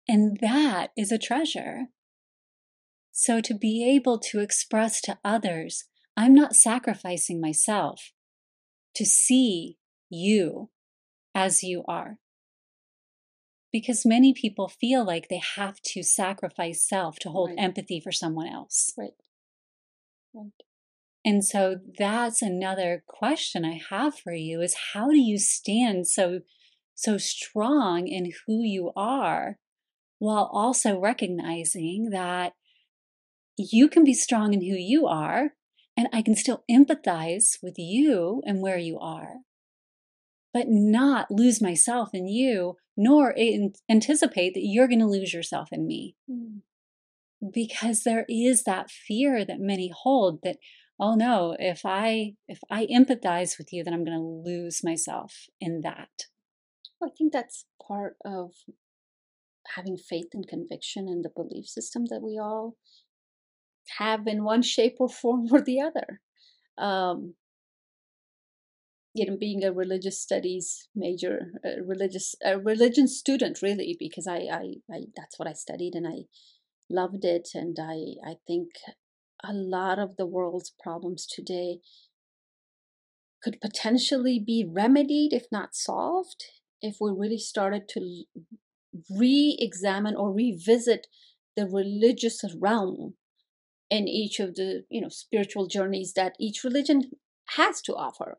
And 0.08 0.38
that 0.40 0.90
is 0.96 1.12
a 1.12 1.18
treasure. 1.18 1.86
So 3.12 3.40
to 3.40 3.54
be 3.54 3.84
able 3.94 4.18
to 4.30 4.40
express 4.40 5.00
to 5.02 5.18
others, 5.24 5.84
I'm 6.16 6.34
not 6.34 6.54
sacrificing 6.54 7.40
myself 7.40 8.12
to 8.94 9.04
see 9.04 9.76
you 10.12 10.70
as 11.34 11.62
you 11.62 11.84
are. 11.88 12.18
Because 13.72 14.04
many 14.04 14.34
people 14.34 14.68
feel 14.68 15.04
like 15.04 15.28
they 15.28 15.40
have 15.56 15.80
to 15.86 16.02
sacrifice 16.02 16.86
self 16.86 17.18
to 17.20 17.30
hold 17.30 17.50
right. 17.50 17.58
empathy 17.58 18.00
for 18.00 18.12
someone 18.12 18.46
else. 18.46 18.92
Right. 18.98 19.12
Right. 20.34 20.52
And 21.24 21.44
so 21.44 21.76
that's 21.98 22.42
another 22.42 23.02
question 23.06 23.64
I 23.64 23.80
have 23.90 24.18
for 24.18 24.34
you 24.34 24.60
is 24.60 24.74
how 24.92 25.08
do 25.08 25.18
you 25.18 25.38
stand 25.38 26.08
so 26.08 26.40
so 26.94 27.16
strong 27.16 28.06
in 28.06 28.32
who 28.46 28.62
you 28.62 28.92
are 28.94 29.58
while 30.18 30.50
also 30.52 30.98
recognizing 31.00 32.10
that 32.10 32.52
you 33.56 33.88
can 33.88 34.04
be 34.04 34.14
strong 34.14 34.52
in 34.52 34.60
who 34.60 34.76
you 34.76 35.06
are 35.06 35.52
and 35.96 36.08
I 36.12 36.22
can 36.22 36.34
still 36.34 36.64
empathize 36.70 37.58
with 37.62 37.74
you 37.78 38.42
and 38.44 38.60
where 38.60 38.78
you 38.78 38.98
are 38.98 39.36
but 40.52 40.66
not 40.68 41.30
lose 41.30 41.62
myself 41.62 42.10
in 42.12 42.28
you, 42.28 42.76
nor 42.96 43.34
anticipate 43.90 44.54
that 44.54 44.64
you're 44.64 44.88
going 44.88 45.00
to 45.00 45.06
lose 45.06 45.32
yourself 45.32 45.68
in 45.72 45.86
me. 45.86 46.16
Mm. 46.30 46.60
Because 47.52 48.04
there 48.04 48.24
is 48.28 48.64
that 48.64 48.90
fear 48.90 49.44
that 49.44 49.58
many 49.58 49.90
hold 49.94 50.40
that, 50.42 50.58
oh 51.00 51.14
no, 51.14 51.56
if 51.58 51.82
I 51.84 52.34
if 52.46 52.60
I 52.70 52.86
empathize 52.86 53.58
with 53.58 53.72
you, 53.72 53.82
then 53.82 53.94
I'm 53.94 54.04
going 54.04 54.18
to 54.18 54.50
lose 54.50 54.84
myself 54.84 55.46
in 55.60 55.80
that. 55.82 56.26
I 57.02 57.08
think 57.16 57.32
that's 57.32 57.64
part 57.84 58.16
of 58.24 58.52
having 59.74 59.96
faith 59.96 60.28
and 60.34 60.46
conviction 60.46 61.08
in 61.08 61.22
the 61.22 61.30
belief 61.34 61.66
system 61.66 62.04
that 62.10 62.22
we 62.22 62.38
all 62.38 62.76
have 63.98 64.26
in 64.26 64.44
one 64.44 64.62
shape 64.62 64.96
or 65.00 65.08
form 65.08 65.48
or 65.52 65.60
the 65.60 65.80
other. 65.80 66.20
Um, 66.78 67.34
you 69.14 69.26
know, 69.26 69.36
being 69.36 69.62
a 69.62 69.72
religious 69.72 70.20
studies 70.20 70.88
major, 70.94 71.52
a 71.64 71.82
religious 71.82 72.34
a 72.44 72.58
religion 72.58 73.06
student, 73.06 73.60
really, 73.62 73.96
because 73.98 74.26
I, 74.26 74.48
I, 74.50 74.74
I 74.90 75.00
that's 75.16 75.38
what 75.38 75.48
I 75.48 75.52
studied 75.52 75.94
and 75.94 76.06
I 76.06 76.24
loved 76.88 77.24
it, 77.24 77.50
and 77.54 77.76
I, 77.80 78.14
I 78.26 78.36
think 78.46 78.70
a 79.44 79.52
lot 79.52 79.98
of 79.98 80.16
the 80.16 80.26
world's 80.26 80.72
problems 80.82 81.26
today 81.26 81.80
could 83.42 83.60
potentially 83.60 84.38
be 84.38 84.64
remedied, 84.68 85.32
if 85.32 85.46
not 85.50 85.74
solved, 85.74 86.44
if 86.80 86.96
we 87.00 87.10
really 87.10 87.38
started 87.38 87.88
to 87.90 88.24
re 89.10 89.56
examine 89.58 90.14
or 90.16 90.32
revisit 90.32 91.06
the 91.56 91.66
religious 91.66 92.42
realm 92.58 93.14
in 93.90 94.08
each 94.08 94.40
of 94.40 94.54
the 94.54 94.84
you 94.88 95.00
know 95.00 95.08
spiritual 95.08 95.66
journeys 95.66 96.14
that 96.14 96.34
each 96.40 96.64
religion 96.64 97.02
has 97.56 97.82
to 97.82 97.94
offer 97.94 98.38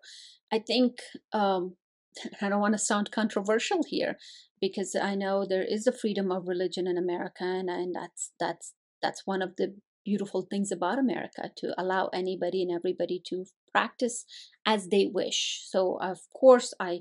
i 0.55 0.59
think 0.59 0.99
um, 1.31 1.75
i 2.41 2.49
don't 2.49 2.61
want 2.65 2.73
to 2.73 2.89
sound 2.89 3.11
controversial 3.11 3.81
here 3.87 4.17
because 4.61 4.95
i 4.95 5.15
know 5.15 5.45
there 5.45 5.67
is 5.75 5.87
a 5.87 5.97
freedom 6.01 6.31
of 6.31 6.47
religion 6.47 6.87
in 6.87 6.97
america 6.97 7.43
and, 7.43 7.69
and 7.69 7.95
that's 7.95 8.31
that's 8.39 8.73
that's 9.01 9.23
one 9.25 9.41
of 9.41 9.55
the 9.57 9.75
beautiful 10.05 10.41
things 10.41 10.71
about 10.71 10.99
america 10.99 11.49
to 11.55 11.73
allow 11.81 12.09
anybody 12.13 12.61
and 12.61 12.71
everybody 12.71 13.21
to 13.25 13.45
practice 13.73 14.25
as 14.65 14.87
they 14.89 15.09
wish. 15.11 15.63
So 15.65 15.97
of 16.01 16.19
course 16.33 16.73
i 16.79 16.99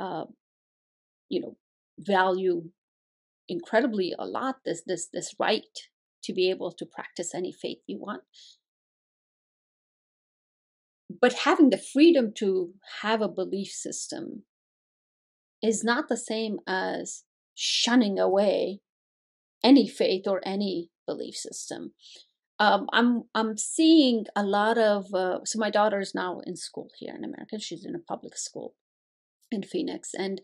uh, 0.00 0.24
you 1.28 1.40
know 1.40 1.56
value 1.98 2.70
incredibly 3.48 4.14
a 4.18 4.26
lot 4.26 4.56
this 4.64 4.82
this 4.86 5.08
this 5.12 5.34
right 5.38 5.76
to 6.22 6.32
be 6.32 6.50
able 6.50 6.72
to 6.72 6.84
practice 6.84 7.34
any 7.34 7.52
faith 7.52 7.78
you 7.86 7.98
want 7.98 8.22
but 11.08 11.32
having 11.44 11.70
the 11.70 11.78
freedom 11.78 12.32
to 12.36 12.72
have 13.02 13.20
a 13.20 13.28
belief 13.28 13.68
system 13.68 14.42
is 15.62 15.84
not 15.84 16.08
the 16.08 16.16
same 16.16 16.58
as 16.66 17.24
shunning 17.54 18.18
away 18.18 18.80
any 19.64 19.88
faith 19.88 20.26
or 20.26 20.40
any 20.44 20.90
belief 21.06 21.34
system 21.34 21.92
um, 22.58 22.88
I'm 22.92 23.24
I'm 23.34 23.56
seeing 23.58 24.26
a 24.34 24.42
lot 24.42 24.78
of 24.78 25.12
uh, 25.12 25.40
so 25.44 25.58
my 25.58 25.70
daughter 25.70 26.00
is 26.00 26.14
now 26.14 26.40
in 26.46 26.56
school 26.56 26.88
here 26.98 27.14
in 27.14 27.22
America. 27.22 27.58
She's 27.58 27.84
in 27.84 27.94
a 27.94 27.98
public 27.98 28.36
school 28.38 28.74
in 29.50 29.62
Phoenix, 29.62 30.12
and 30.14 30.40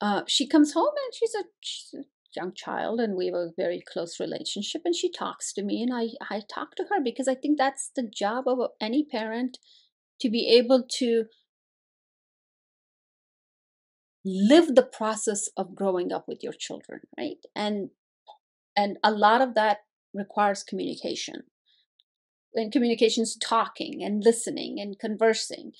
uh, 0.00 0.22
she 0.26 0.46
comes 0.46 0.72
home 0.72 0.94
and 1.04 1.14
she's 1.14 1.34
a, 1.34 1.44
she's 1.60 1.94
a 1.94 2.04
young 2.36 2.52
child 2.54 3.00
and 3.00 3.16
we 3.16 3.26
have 3.26 3.34
a 3.34 3.50
very 3.56 3.82
close 3.92 4.20
relationship 4.20 4.82
and 4.84 4.94
she 4.94 5.10
talks 5.10 5.52
to 5.52 5.62
me 5.62 5.82
and 5.82 5.92
I, 5.94 6.08
I 6.34 6.42
talk 6.52 6.74
to 6.76 6.84
her 6.90 7.02
because 7.02 7.28
I 7.28 7.34
think 7.34 7.58
that's 7.58 7.90
the 7.94 8.02
job 8.02 8.44
of 8.46 8.58
any 8.80 9.04
parent 9.04 9.58
to 10.20 10.30
be 10.30 10.46
able 10.48 10.84
to 10.98 11.24
live 14.24 14.74
the 14.74 14.82
process 14.82 15.48
of 15.56 15.74
growing 15.74 16.12
up 16.12 16.26
with 16.28 16.42
your 16.42 16.52
children 16.52 17.00
right? 17.16 17.38
And 17.54 17.90
and 18.76 18.96
a 19.02 19.10
lot 19.10 19.40
of 19.40 19.54
that 19.54 19.78
requires 20.14 20.62
communication. 20.62 21.42
And 22.54 22.72
communications 22.72 23.36
talking 23.36 24.02
and 24.02 24.22
listening 24.24 24.80
and 24.80 24.98
conversing. 24.98 25.72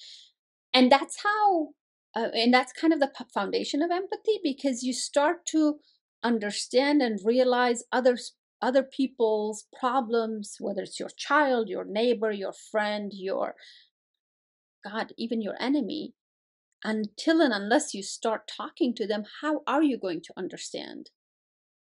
And 0.75 0.92
that's 0.92 1.23
how 1.23 1.68
uh, 2.14 2.29
and 2.35 2.53
that's 2.53 2.73
kind 2.73 2.92
of 2.92 3.01
the 3.01 3.11
foundation 3.33 3.83
of 3.83 3.90
empathy 3.90 4.40
because 4.42 4.83
you 4.83 4.92
start 4.92 5.46
to 5.46 5.77
understand 6.22 7.02
and 7.02 7.20
realize 7.24 7.85
others 7.92 8.33
other 8.61 8.83
people's 8.83 9.66
problems 9.78 10.57
whether 10.59 10.83
it's 10.83 10.98
your 10.98 11.11
child 11.16 11.68
your 11.68 11.85
neighbor 11.85 12.33
your 12.33 12.52
friend 12.52 13.12
your 13.14 13.54
god 14.85 15.12
even 15.16 15.40
your 15.40 15.54
enemy 15.61 16.14
until 16.83 17.40
and 17.40 17.52
unless 17.52 17.94
you 17.94 18.02
start 18.02 18.48
talking 18.48 18.94
to 18.94 19.07
them 19.07 19.24
how 19.42 19.61
are 19.66 19.83
you 19.83 19.96
going 19.96 20.20
to 20.20 20.33
understand 20.37 21.11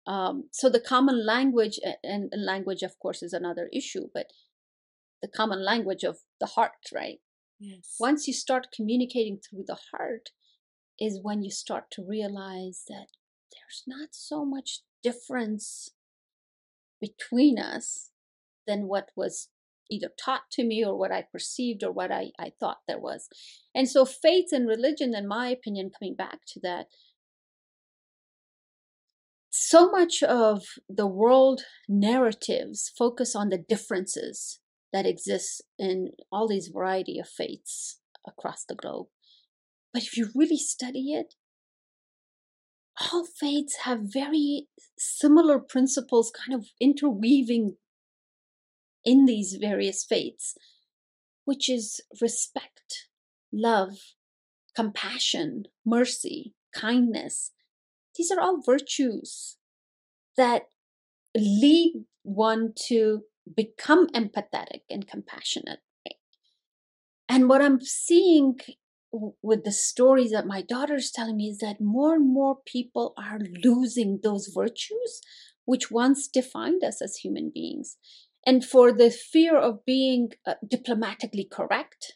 um, 0.07 0.45
so 0.53 0.69
the 0.69 0.81
common 0.81 1.27
language 1.27 1.81
and 2.05 2.31
language 2.37 2.83
of 2.83 2.99
course 2.99 3.23
is 3.23 3.33
another 3.33 3.71
issue 3.73 4.09
but 4.13 4.27
the 5.23 5.29
common 5.29 5.65
language 5.65 6.05
of 6.05 6.19
the 6.41 6.47
heart 6.47 6.73
right 6.95 7.21
Yes. 7.59 7.97
Once 7.99 8.27
you 8.27 8.35
start 8.35 8.69
communicating 8.75 9.39
through 9.39 9.65
the 9.67 9.79
heart, 9.91 10.31
is 10.99 11.21
when 11.23 11.43
you 11.43 11.51
start 11.51 11.91
to 11.91 12.03
realize 12.03 12.85
that 12.89 13.09
there's 13.53 13.83
not 13.87 14.11
so 14.13 14.45
much 14.45 14.81
difference 15.03 15.91
between 17.01 17.59
us 17.59 18.11
than 18.67 18.89
what 18.89 19.11
was 19.17 19.49
either 19.91 20.09
taught 20.19 20.51
to 20.53 20.65
me 20.65 20.85
or 20.85 20.99
what 20.99 21.13
I 21.13 21.25
perceived 21.31 21.85
or 21.85 21.93
what 21.93 22.11
I, 22.11 22.31
I 22.39 22.53
thought 22.59 22.79
there 22.89 22.99
was. 22.99 23.29
And 23.75 23.89
so, 23.89 24.05
faith 24.05 24.47
and 24.53 24.67
religion, 24.67 25.15
in 25.15 25.29
my 25.29 25.49
opinion, 25.49 25.91
coming 25.97 26.17
back 26.17 26.41
to 26.49 26.61
that, 26.63 26.87
so 29.51 29.91
much 29.91 30.23
of 30.23 30.65
the 30.89 31.07
world 31.07 31.63
narratives 31.89 32.93
focus 32.97 33.35
on 33.35 33.49
the 33.49 33.59
differences 33.59 34.61
that 34.93 35.07
exist 35.07 35.63
in 35.79 36.11
all 36.31 36.47
these 36.47 36.69
variety 36.69 37.19
of 37.19 37.29
faiths 37.29 38.01
across 38.27 38.65
the 38.65 38.75
globe. 38.75 39.07
But 39.93 40.03
if 40.03 40.17
you 40.17 40.29
really 40.35 40.59
study 40.59 41.13
it, 41.13 41.35
all 43.01 43.25
faiths 43.25 43.79
have 43.85 44.01
very 44.03 44.69
similar 44.99 45.59
principles 45.59 46.31
kind 46.31 46.59
of 46.59 46.69
interweaving 46.81 47.77
in 49.05 49.27
these 49.27 49.59
various 49.61 50.05
faiths, 50.05 50.57
which 51.45 51.69
is 51.69 52.01
respect, 52.21 53.09
love, 53.53 53.99
compassion, 54.75 55.65
mercy, 55.85 56.55
kindness. 56.75 57.53
These 58.17 58.31
are 58.31 58.41
all 58.41 58.63
virtues 58.63 59.57
that 60.37 60.65
lead 61.37 62.05
one 62.23 62.73
to 62.89 63.23
become 63.55 64.09
empathetic 64.09 64.81
and 64.91 65.07
compassionate. 65.07 65.81
And 67.29 67.49
what 67.49 67.61
I'm 67.63 67.81
seeing 67.81 68.59
with 69.43 69.65
the 69.65 69.73
stories 69.73 70.31
that 70.31 70.47
my 70.47 70.63
daughter 70.63 70.95
is 70.95 71.11
telling 71.11 71.37
me 71.37 71.49
is 71.49 71.59
that 71.59 71.81
more 71.81 72.15
and 72.15 72.33
more 72.33 72.59
people 72.67 73.15
are 73.19 73.39
losing 73.63 74.21
those 74.23 74.51
virtues 74.55 75.21
which 75.65 75.91
once 75.91 76.29
defined 76.29 76.85
us 76.85 77.03
as 77.03 77.17
human 77.17 77.51
beings. 77.53 77.97
And 78.47 78.65
for 78.65 78.93
the 78.93 79.11
fear 79.11 79.59
of 79.59 79.85
being 79.85 80.31
uh, 80.47 80.55
diplomatically 80.67 81.49
correct, 81.51 82.15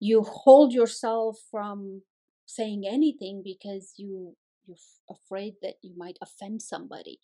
you 0.00 0.22
hold 0.22 0.72
yourself 0.72 1.38
from 1.50 2.02
saying 2.46 2.84
anything 2.86 3.42
because 3.44 3.94
you 3.96 4.36
you're 4.66 4.76
afraid 5.08 5.54
that 5.62 5.74
you 5.82 5.94
might 5.96 6.18
offend 6.20 6.62
somebody 6.62 7.18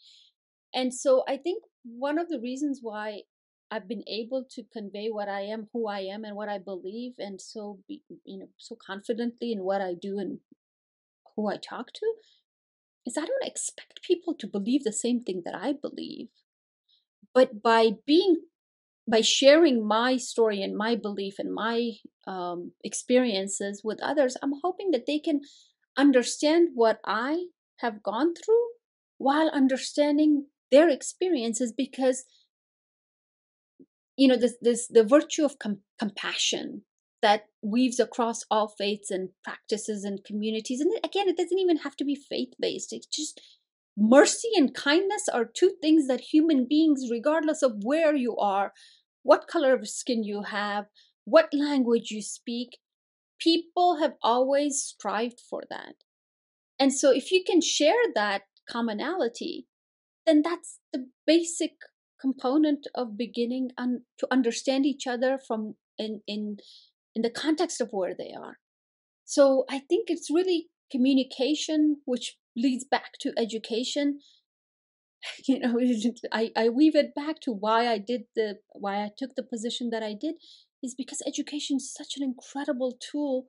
and 0.76 0.92
so 0.92 1.24
I 1.26 1.36
think 1.38 1.64
one 1.84 2.18
of 2.18 2.28
the 2.28 2.38
reasons 2.38 2.80
why 2.82 3.22
I've 3.70 3.88
been 3.88 4.04
able 4.06 4.44
to 4.50 4.62
convey 4.72 5.08
what 5.10 5.28
I 5.28 5.40
am, 5.42 5.68
who 5.72 5.88
I 5.88 6.00
am, 6.00 6.24
and 6.24 6.36
what 6.36 6.48
I 6.48 6.58
believe, 6.58 7.14
and 7.18 7.40
so 7.40 7.80
be, 7.88 8.02
you 8.24 8.38
know 8.38 8.48
so 8.56 8.76
confidently 8.76 9.52
in 9.52 9.64
what 9.64 9.80
I 9.80 9.94
do 9.94 10.18
and 10.18 10.38
who 11.34 11.48
I 11.48 11.56
talk 11.56 11.92
to, 11.92 12.14
is 13.04 13.16
I 13.16 13.26
don't 13.26 13.44
expect 13.44 14.02
people 14.02 14.34
to 14.34 14.46
believe 14.46 14.84
the 14.84 14.92
same 14.92 15.20
thing 15.22 15.42
that 15.44 15.54
I 15.54 15.72
believe, 15.72 16.28
but 17.34 17.62
by 17.62 17.90
being 18.06 18.42
by 19.08 19.20
sharing 19.20 19.86
my 19.86 20.16
story 20.16 20.62
and 20.62 20.76
my 20.76 20.96
belief 20.96 21.38
and 21.38 21.54
my 21.54 21.92
um, 22.26 22.72
experiences 22.82 23.82
with 23.84 24.02
others, 24.02 24.36
I'm 24.42 24.54
hoping 24.62 24.90
that 24.90 25.06
they 25.06 25.20
can 25.20 25.42
understand 25.96 26.70
what 26.74 26.98
I 27.04 27.46
have 27.76 28.02
gone 28.02 28.34
through 28.34 28.66
while 29.18 29.48
understanding 29.48 30.46
their 30.72 30.88
experiences 30.88 31.72
because 31.72 32.24
you 34.16 34.28
know 34.28 34.36
this 34.36 34.56
this 34.60 34.86
the 34.88 35.04
virtue 35.04 35.44
of 35.44 35.58
com- 35.58 35.80
compassion 35.98 36.82
that 37.22 37.46
weaves 37.62 37.98
across 37.98 38.44
all 38.50 38.68
faiths 38.68 39.10
and 39.10 39.30
practices 39.42 40.04
and 40.04 40.24
communities 40.24 40.80
and 40.80 40.92
again 41.04 41.28
it 41.28 41.36
doesn't 41.36 41.58
even 41.58 41.78
have 41.78 41.96
to 41.96 42.04
be 42.04 42.14
faith 42.14 42.52
based 42.60 42.92
it's 42.92 43.06
just 43.06 43.40
mercy 43.96 44.50
and 44.54 44.74
kindness 44.74 45.28
are 45.32 45.44
two 45.44 45.72
things 45.80 46.06
that 46.06 46.20
human 46.20 46.66
beings 46.68 47.08
regardless 47.10 47.62
of 47.62 47.82
where 47.82 48.14
you 48.14 48.36
are 48.36 48.72
what 49.22 49.48
color 49.48 49.74
of 49.74 49.88
skin 49.88 50.22
you 50.22 50.42
have 50.42 50.86
what 51.24 51.48
language 51.52 52.10
you 52.10 52.22
speak 52.22 52.78
people 53.40 53.98
have 53.98 54.14
always 54.22 54.82
strived 54.82 55.40
for 55.48 55.62
that. 55.70 55.94
And 56.78 56.92
so 56.92 57.10
if 57.12 57.30
you 57.30 57.42
can 57.44 57.60
share 57.60 57.94
that 58.14 58.42
commonality 58.68 59.66
then 60.26 60.42
that's 60.42 60.80
the 60.92 61.06
basic 61.24 61.74
component 62.26 62.86
of 62.94 63.16
beginning 63.16 63.66
un- 63.78 64.02
to 64.18 64.26
understand 64.30 64.84
each 64.86 65.06
other 65.06 65.32
from 65.46 65.60
in 66.04 66.12
in 66.26 66.42
in 67.14 67.22
the 67.22 67.36
context 67.44 67.80
of 67.80 67.90
where 67.92 68.14
they 68.20 68.32
are. 68.44 68.56
So 69.24 69.64
I 69.76 69.78
think 69.90 70.02
it's 70.08 70.30
really 70.38 70.68
communication, 70.94 71.80
which 72.04 72.36
leads 72.64 72.84
back 72.84 73.12
to 73.22 73.32
education. 73.46 74.20
You 75.48 75.58
know, 75.58 75.74
I, 76.40 76.52
I 76.56 76.68
weave 76.68 76.94
it 76.94 77.12
back 77.14 77.40
to 77.40 77.52
why 77.52 77.88
I 77.94 77.98
did 77.98 78.22
the 78.36 78.48
why 78.84 78.94
I 79.04 79.10
took 79.18 79.32
the 79.34 79.42
position 79.54 79.90
that 79.90 80.02
I 80.10 80.14
did 80.24 80.36
is 80.82 80.94
because 80.94 81.20
education 81.26 81.78
is 81.78 81.92
such 82.00 82.12
an 82.16 82.22
incredible 82.22 82.92
tool 83.10 83.48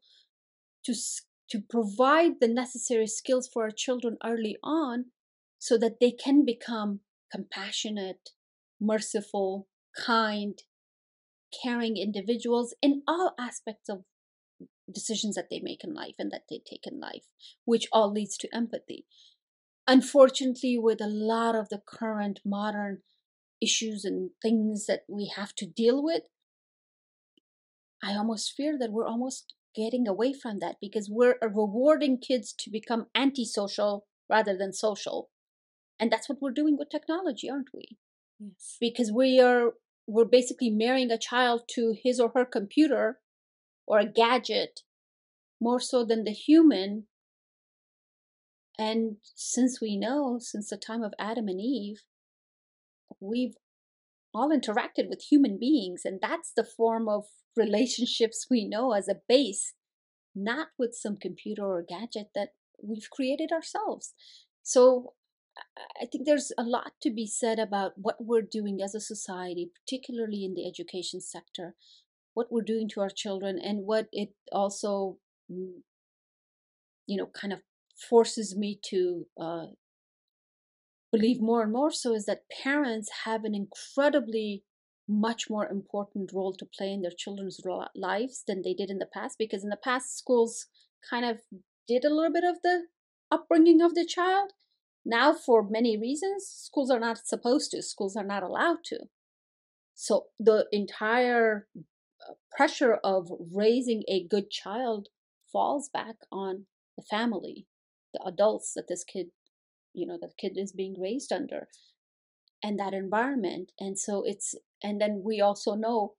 to 0.85 0.93
to 1.51 1.57
provide 1.75 2.33
the 2.39 2.47
necessary 2.63 3.09
skills 3.19 3.47
for 3.51 3.63
our 3.63 3.75
children 3.85 4.17
early 4.31 4.55
on 4.63 5.05
so 5.59 5.77
that 5.77 5.99
they 5.99 6.11
can 6.25 6.45
become 6.45 7.01
compassionate, 7.31 8.31
merciful, 8.79 9.67
kind, 10.05 10.61
caring 11.63 11.97
individuals 11.97 12.75
in 12.81 13.01
all 13.07 13.33
aspects 13.39 13.89
of 13.89 14.03
decisions 14.93 15.35
that 15.35 15.47
they 15.49 15.59
make 15.61 15.83
in 15.83 15.93
life 15.93 16.15
and 16.17 16.31
that 16.31 16.43
they 16.49 16.61
take 16.65 16.85
in 16.85 16.99
life, 16.99 17.25
which 17.65 17.87
all 17.91 18.11
leads 18.11 18.37
to 18.37 18.55
empathy. 18.55 19.05
Unfortunately, 19.87 20.77
with 20.77 21.01
a 21.01 21.07
lot 21.07 21.55
of 21.55 21.69
the 21.69 21.81
current 21.85 22.39
modern 22.45 22.99
issues 23.61 24.03
and 24.05 24.31
things 24.41 24.85
that 24.85 25.01
we 25.07 25.31
have 25.35 25.53
to 25.55 25.65
deal 25.65 26.03
with, 26.03 26.23
I 28.03 28.13
almost 28.13 28.53
fear 28.55 28.77
that 28.79 28.91
we're 28.91 29.07
almost 29.07 29.53
getting 29.75 30.07
away 30.07 30.33
from 30.33 30.59
that 30.59 30.75
because 30.81 31.09
we're 31.09 31.37
uh, 31.41 31.47
rewarding 31.47 32.19
kids 32.19 32.53
to 32.59 32.69
become 32.69 33.07
antisocial 33.15 34.05
rather 34.29 34.57
than 34.57 34.73
social. 34.73 35.29
And 35.99 36.11
that's 36.11 36.29
what 36.29 36.39
we're 36.41 36.51
doing 36.51 36.77
with 36.77 36.89
technology, 36.89 37.49
aren't 37.49 37.69
we? 37.73 37.97
Yes. 38.39 38.77
Because 38.79 39.11
we 39.11 39.39
are 39.39 39.73
we're 40.07 40.25
basically 40.25 40.69
marrying 40.69 41.11
a 41.11 41.17
child 41.17 41.63
to 41.67 41.93
his 42.01 42.19
or 42.19 42.31
her 42.33 42.45
computer 42.45 43.19
or 43.85 43.99
a 43.99 44.05
gadget 44.05 44.81
more 45.59 45.79
so 45.79 46.05
than 46.05 46.23
the 46.23 46.31
human. 46.31 47.07
And 48.79 49.17
since 49.23 49.81
we 49.81 49.97
know, 49.97 50.37
since 50.39 50.69
the 50.69 50.77
time 50.77 51.03
of 51.03 51.13
Adam 51.19 51.47
and 51.47 51.59
Eve, 51.59 52.03
we've 53.19 53.55
all 54.33 54.49
interacted 54.49 55.09
with 55.09 55.23
human 55.31 55.57
beings, 55.57 56.03
and 56.05 56.19
that's 56.21 56.51
the 56.55 56.63
form 56.63 57.09
of 57.09 57.25
relationships 57.57 58.47
we 58.49 58.67
know 58.67 58.93
as 58.93 59.07
a 59.07 59.21
base, 59.27 59.73
not 60.35 60.67
with 60.77 60.93
some 60.93 61.17
computer 61.17 61.65
or 61.65 61.83
gadget 61.87 62.29
that 62.35 62.49
we've 62.81 63.09
created 63.11 63.51
ourselves. 63.51 64.13
So 64.61 65.13
I 66.01 66.05
think 66.05 66.25
there's 66.25 66.51
a 66.57 66.63
lot 66.63 66.93
to 67.01 67.09
be 67.09 67.27
said 67.27 67.59
about 67.59 67.93
what 67.95 68.17
we're 68.19 68.41
doing 68.41 68.81
as 68.81 68.93
a 68.95 68.99
society, 68.99 69.71
particularly 69.73 70.43
in 70.43 70.53
the 70.53 70.67
education 70.67 71.21
sector, 71.21 71.75
what 72.33 72.51
we're 72.51 72.61
doing 72.61 72.87
to 72.89 73.01
our 73.01 73.09
children 73.09 73.59
and 73.61 73.85
what 73.85 74.07
it 74.11 74.29
also 74.51 75.17
mm, 75.51 75.81
you 77.07 77.17
know 77.17 77.25
kind 77.27 77.51
of 77.51 77.61
forces 78.09 78.55
me 78.55 78.79
to 78.89 79.25
uh, 79.41 79.65
believe 81.11 81.41
more 81.41 81.63
and 81.63 81.71
more 81.71 81.91
so 81.91 82.13
is 82.13 82.25
that 82.25 82.43
parents 82.63 83.09
have 83.25 83.43
an 83.43 83.55
incredibly 83.55 84.63
much 85.09 85.49
more 85.49 85.67
important 85.67 86.31
role 86.33 86.53
to 86.53 86.65
play 86.77 86.91
in 86.91 87.01
their 87.01 87.17
children's 87.17 87.59
lives 87.95 88.43
than 88.45 88.61
they 88.61 88.73
did 88.73 88.89
in 88.89 88.99
the 88.99 89.07
past 89.11 89.37
because 89.39 89.63
in 89.63 89.69
the 89.69 89.83
past 89.83 90.17
schools 90.17 90.67
kind 91.09 91.25
of 91.25 91.39
did 91.87 92.03
a 92.03 92.13
little 92.13 92.31
bit 92.31 92.43
of 92.43 92.57
the 92.61 92.83
upbringing 93.31 93.81
of 93.81 93.95
the 93.95 94.05
child 94.05 94.51
now 95.07 95.33
for 95.33 95.67
many 95.67 95.97
reasons 95.97 96.45
schools 96.47 96.91
are 96.91 96.99
not 96.99 97.17
supposed 97.25 97.71
to 97.71 97.81
schools 97.81 98.15
are 98.15 98.25
not 98.25 98.43
allowed 98.43 98.77
to 98.83 98.97
so 99.99 100.27
the 100.39 100.67
entire 100.71 101.67
uh, 101.75 102.33
pressure 102.55 102.99
of 103.03 103.31
raising 103.51 104.03
a 104.07 104.27
good 104.27 104.51
child 104.51 105.07
falls 105.51 105.89
back 105.89 106.17
on 106.31 106.67
the 106.95 107.03
family, 107.09 107.65
the 108.13 108.23
adults 108.23 108.73
that 108.75 108.87
this 108.87 109.03
kid, 109.03 109.31
you 109.93 110.05
know, 110.05 110.19
the 110.21 110.29
kid 110.37 110.55
is 110.55 110.71
being 110.71 111.01
raised 111.01 111.33
under, 111.33 111.67
and 112.63 112.77
that 112.77 112.93
environment. 112.93 113.71
And 113.79 113.97
so 113.97 114.21
it's, 114.23 114.53
and 114.83 115.01
then 115.01 115.23
we 115.25 115.41
also 115.41 115.73
know, 115.73 116.13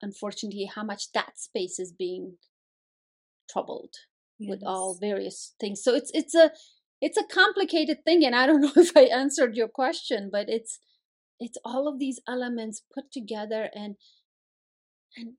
unfortunately, 0.00 0.70
how 0.74 0.82
much 0.82 1.12
that 1.12 1.38
space 1.38 1.78
is 1.78 1.92
being 1.92 2.38
troubled 3.50 3.92
yes. 4.38 4.48
with 4.48 4.62
all 4.64 4.96
various 4.98 5.54
things. 5.60 5.82
So 5.84 5.94
it's 5.94 6.10
it's 6.14 6.34
a 6.34 6.52
it's 7.00 7.16
a 7.16 7.24
complicated 7.24 8.04
thing, 8.04 8.24
and 8.24 8.34
I 8.34 8.46
don't 8.46 8.60
know 8.62 8.72
if 8.76 8.96
I 8.96 9.02
answered 9.02 9.56
your 9.56 9.68
question, 9.68 10.28
but 10.32 10.48
it's 10.48 10.78
it's 11.38 11.58
all 11.64 11.88
of 11.88 11.98
these 11.98 12.20
elements 12.28 12.82
put 12.94 13.10
together 13.10 13.70
and 13.74 13.96
and 15.16 15.34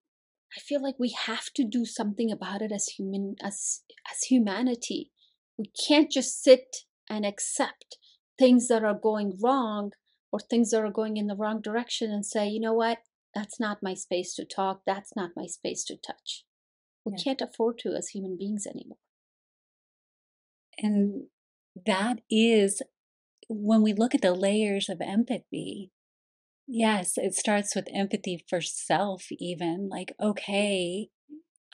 I 0.58 0.60
feel 0.60 0.82
like 0.82 0.96
we 1.00 1.16
have 1.26 1.46
to 1.56 1.64
do 1.64 1.86
something 1.86 2.32
about 2.32 2.62
it 2.62 2.72
as 2.72 2.88
human 2.88 3.36
as 3.42 3.84
as 4.12 4.24
humanity. 4.24 5.12
We 5.58 5.72
can't 5.88 6.12
just 6.12 6.44
sit 6.44 6.78
and 7.10 7.26
accept 7.26 7.98
things 8.38 8.68
that 8.68 8.84
are 8.84 8.98
going 9.00 9.38
wrong 9.42 9.92
or 10.32 10.40
things 10.40 10.72
that 10.72 10.84
are 10.84 10.92
going 10.92 11.18
in 11.18 11.28
the 11.28 11.36
wrong 11.36 11.62
direction 11.62 12.12
and 12.12 12.26
say, 12.26 12.48
you 12.48 12.60
know 12.60 12.74
what, 12.74 13.00
that's 13.36 13.60
not 13.60 13.84
my 13.84 13.94
space 13.94 14.34
to 14.36 14.46
talk, 14.46 14.82
that's 14.86 15.16
not 15.16 15.32
my 15.36 15.46
space 15.46 15.84
to 15.86 15.96
touch. 15.96 16.44
We 17.06 17.14
yeah. 17.16 17.24
can't 17.24 17.42
afford 17.42 17.78
to 17.80 17.94
as 17.94 18.10
human 18.10 18.38
beings 18.38 18.66
anymore. 18.66 18.98
And 20.78 21.28
that 21.86 22.22
is 22.30 22.82
when 23.50 23.82
we 23.82 23.94
look 23.94 24.16
at 24.16 24.22
the 24.22 24.34
layers 24.34 24.90
of 24.90 25.02
empathy, 25.02 25.92
Yes, 26.74 27.18
it 27.18 27.36
starts 27.36 27.76
with 27.76 27.90
empathy 27.94 28.46
for 28.48 28.62
self, 28.62 29.26
even 29.32 29.90
like, 29.90 30.14
okay, 30.22 31.10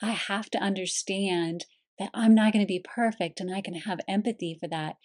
I 0.02 0.10
have 0.10 0.50
to 0.50 0.58
understand 0.58 1.66
that 2.00 2.10
I'm 2.12 2.34
not 2.34 2.52
going 2.52 2.64
to 2.64 2.68
be 2.68 2.84
perfect 2.84 3.38
and 3.38 3.54
I 3.54 3.60
can 3.60 3.74
have 3.74 4.00
empathy 4.08 4.56
for 4.58 4.68
that. 4.68 4.96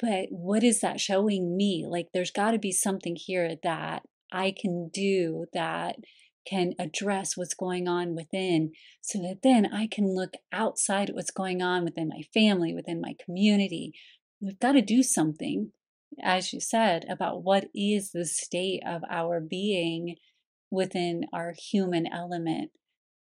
But 0.00 0.28
what 0.30 0.64
is 0.64 0.80
that 0.80 0.98
showing 0.98 1.58
me? 1.58 1.84
Like, 1.86 2.08
there's 2.14 2.30
got 2.30 2.52
to 2.52 2.58
be 2.58 2.72
something 2.72 3.16
here 3.16 3.56
that 3.62 4.04
I 4.32 4.54
can 4.58 4.88
do 4.88 5.44
that 5.52 5.96
can 6.46 6.72
address 6.78 7.36
what's 7.36 7.54
going 7.54 7.86
on 7.86 8.14
within 8.14 8.72
so 9.02 9.18
that 9.18 9.40
then 9.42 9.66
I 9.66 9.86
can 9.86 10.14
look 10.14 10.34
outside 10.52 11.10
what's 11.12 11.30
going 11.30 11.60
on 11.60 11.84
within 11.84 12.08
my 12.08 12.22
family, 12.32 12.74
within 12.74 12.98
my 12.98 13.14
community. 13.22 13.92
We've 14.40 14.58
got 14.58 14.72
to 14.72 14.82
do 14.82 15.02
something 15.02 15.72
as 16.22 16.52
you 16.52 16.60
said, 16.60 17.04
about 17.08 17.42
what 17.42 17.68
is 17.74 18.12
the 18.12 18.26
state 18.26 18.82
of 18.86 19.02
our 19.10 19.40
being 19.40 20.16
within 20.70 21.24
our 21.32 21.54
human 21.56 22.06
element 22.06 22.70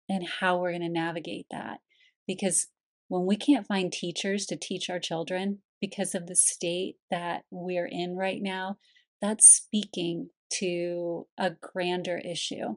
and 0.08 0.26
how 0.40 0.58
we're 0.58 0.70
going 0.70 0.82
to 0.82 0.88
navigate 0.88 1.46
that. 1.50 1.78
Because 2.26 2.68
when 3.08 3.26
we 3.26 3.36
can't 3.36 3.66
find 3.66 3.92
teachers 3.92 4.46
to 4.46 4.56
teach 4.56 4.90
our 4.90 4.98
children 4.98 5.58
because 5.80 6.14
of 6.14 6.26
the 6.26 6.36
state 6.36 6.96
that 7.10 7.42
we're 7.50 7.88
in 7.90 8.16
right 8.16 8.40
now, 8.42 8.78
that's 9.20 9.46
speaking 9.46 10.30
to 10.50 11.26
a 11.38 11.50
grander 11.50 12.18
issue. 12.18 12.76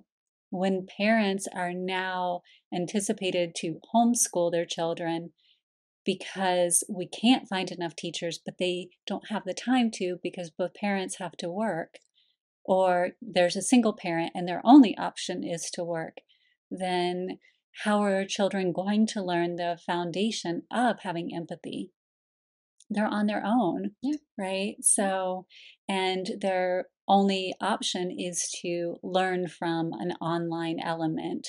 When 0.50 0.88
parents 0.98 1.48
are 1.56 1.74
now 1.74 2.42
anticipated 2.74 3.56
to 3.58 3.80
homeschool 3.94 4.52
their 4.52 4.66
children 4.66 5.32
because 6.06 6.84
we 6.90 7.08
can't 7.08 7.48
find 7.48 7.72
enough 7.72 7.96
teachers, 7.96 8.40
but 8.44 8.58
they 8.58 8.90
don't 9.06 9.30
have 9.30 9.44
the 9.46 9.54
time 9.54 9.92
to 9.92 10.20
because 10.24 10.50
both 10.50 10.74
parents 10.74 11.18
have 11.18 11.34
to 11.38 11.50
work, 11.50 12.00
or 12.64 13.12
there's 13.22 13.56
a 13.56 13.62
single 13.62 13.94
parent 13.94 14.32
and 14.34 14.48
their 14.48 14.62
only 14.64 14.98
option 14.98 15.44
is 15.44 15.70
to 15.74 15.84
work, 15.84 16.18
then 16.70 17.40
how 17.84 18.04
are 18.04 18.26
children 18.26 18.72
going 18.72 19.08
to 19.08 19.24
learn 19.24 19.56
the 19.56 19.80
foundation 19.86 20.64
of 20.72 20.98
having 21.02 21.36
empathy? 21.36 21.92
They're 22.90 23.08
on 23.08 23.28
their 23.28 23.44
own, 23.46 23.92
yeah. 24.02 24.18
right? 24.38 24.76
So, 24.82 25.46
and 25.88 26.28
their 26.42 26.88
only 27.08 27.54
option 27.62 28.12
is 28.12 28.50
to 28.62 28.98
learn 29.02 29.48
from 29.48 29.94
an 29.94 30.12
online 30.22 30.80
element 30.84 31.48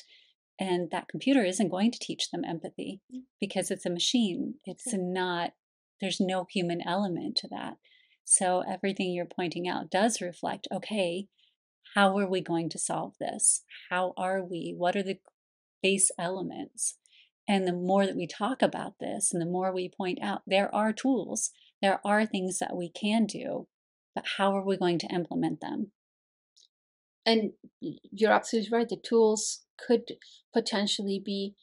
and 0.59 0.91
that 0.91 1.09
computer 1.09 1.45
isn't 1.45 1.71
going 1.71 1.91
to 1.91 1.99
teach 1.99 2.31
them 2.31 2.45
empathy 2.45 3.01
mm. 3.15 3.23
because 3.41 3.71
it's 3.71 3.87
a 3.87 3.91
machine. 3.91 4.55
It's 4.65 4.93
not, 4.93 5.53
there's 6.01 6.21
no 6.21 6.47
human 6.51 6.81
element 6.87 7.37
to 7.38 7.49
that. 7.49 7.77
So 8.25 8.62
everything 8.69 9.12
you're 9.12 9.27
pointing 9.27 9.69
out 9.69 9.91
does 9.91 10.21
reflect 10.21 10.69
okay, 10.73 11.27
how 11.95 12.17
are 12.19 12.29
we 12.29 12.41
going 12.41 12.69
to 12.71 12.79
solve 12.79 13.15
this? 13.21 13.65
How 13.91 14.15
are 14.17 14.43
we? 14.43 14.75
What 14.77 14.97
are 14.97 15.03
the 15.03 15.19
base 15.83 16.11
elements? 16.19 16.97
And 17.49 17.67
the 17.67 17.73
more 17.73 18.07
that 18.07 18.17
we 18.17 18.27
talk 18.27 18.62
about 18.62 18.95
this 19.01 19.33
and 19.33 19.43
the 19.43 19.51
more 19.51 19.73
we 19.73 19.91
point 19.95 20.19
out, 20.23 20.43
there 20.47 20.73
are 20.75 20.93
tools, 20.93 21.51
there 21.83 22.01
are 22.05 22.25
things 22.25 22.59
that 22.61 22.77
we 22.77 22.88
can 22.88 23.27
do, 23.27 23.67
but 24.15 24.25
how 24.38 24.57
are 24.57 24.65
we 24.65 24.77
going 24.77 24.99
to 25.01 25.12
implement 25.12 25.61
them? 25.61 25.91
And 27.27 27.53
you're 27.81 28.33
absolutely 28.33 28.77
right. 28.77 28.88
The 28.88 28.97
tools 28.97 29.65
could 29.87 30.12
potentially 30.53 31.21
be 31.25 31.55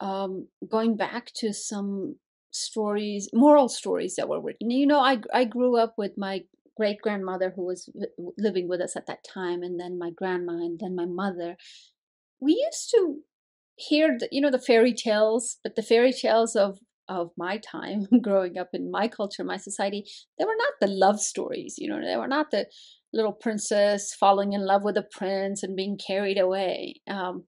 um, 0.00 0.48
going 0.68 0.96
back 0.96 1.32
to 1.36 1.52
some 1.52 2.16
stories, 2.50 3.28
moral 3.32 3.68
stories 3.68 4.16
that 4.16 4.28
were 4.28 4.40
written. 4.40 4.70
You 4.70 4.86
know, 4.86 5.00
I 5.00 5.18
I 5.32 5.44
grew 5.44 5.76
up 5.76 5.94
with 5.96 6.12
my 6.16 6.44
great 6.76 7.00
grandmother 7.00 7.52
who 7.54 7.64
was 7.66 7.88
living 8.36 8.68
with 8.68 8.80
us 8.80 8.96
at 8.96 9.06
that 9.06 9.24
time, 9.24 9.62
and 9.62 9.78
then 9.78 9.98
my 9.98 10.10
grandma, 10.10 10.54
and 10.54 10.78
then 10.80 10.94
my 10.94 11.06
mother, 11.06 11.56
we 12.40 12.52
used 12.52 12.90
to 12.90 13.20
hear 13.76 14.16
the, 14.18 14.28
you 14.30 14.40
know 14.40 14.50
the 14.50 14.58
fairy 14.58 14.94
tales, 14.94 15.58
but 15.62 15.76
the 15.76 15.82
fairy 15.82 16.12
tales 16.12 16.56
of 16.56 16.78
of 17.08 17.30
my 17.36 17.58
time 17.58 18.06
growing 18.22 18.58
up 18.58 18.70
in 18.72 18.90
my 18.90 19.08
culture, 19.08 19.44
my 19.44 19.56
society, 19.56 20.04
they 20.38 20.44
were 20.44 20.56
not 20.56 20.74
the 20.80 20.86
love 20.86 21.20
stories. 21.20 21.76
You 21.78 21.88
know, 21.88 22.00
they 22.00 22.16
were 22.16 22.28
not 22.28 22.50
the 22.50 22.66
little 23.12 23.32
princess 23.32 24.14
falling 24.14 24.52
in 24.52 24.66
love 24.66 24.82
with 24.82 24.96
a 24.96 25.06
prince 25.10 25.62
and 25.62 25.76
being 25.76 25.98
carried 25.98 26.38
away. 26.38 27.00
Um, 27.08 27.44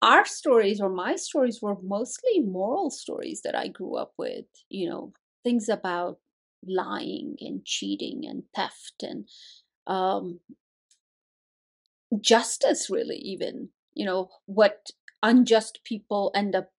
our 0.00 0.24
stories 0.24 0.80
or 0.80 0.88
my 0.88 1.14
stories 1.14 1.60
were 1.62 1.76
mostly 1.82 2.40
moral 2.40 2.90
stories 2.90 3.42
that 3.44 3.54
I 3.56 3.68
grew 3.68 3.96
up 3.96 4.12
with, 4.18 4.46
you 4.68 4.90
know, 4.90 5.12
things 5.44 5.68
about 5.68 6.18
lying 6.66 7.36
and 7.40 7.64
cheating 7.64 8.22
and 8.26 8.42
theft 8.54 9.02
and 9.02 9.28
um, 9.86 10.40
justice, 12.20 12.88
really, 12.90 13.16
even, 13.16 13.70
you 13.94 14.04
know, 14.04 14.28
what 14.46 14.88
unjust 15.22 15.80
people 15.84 16.30
end 16.34 16.54
up, 16.54 16.70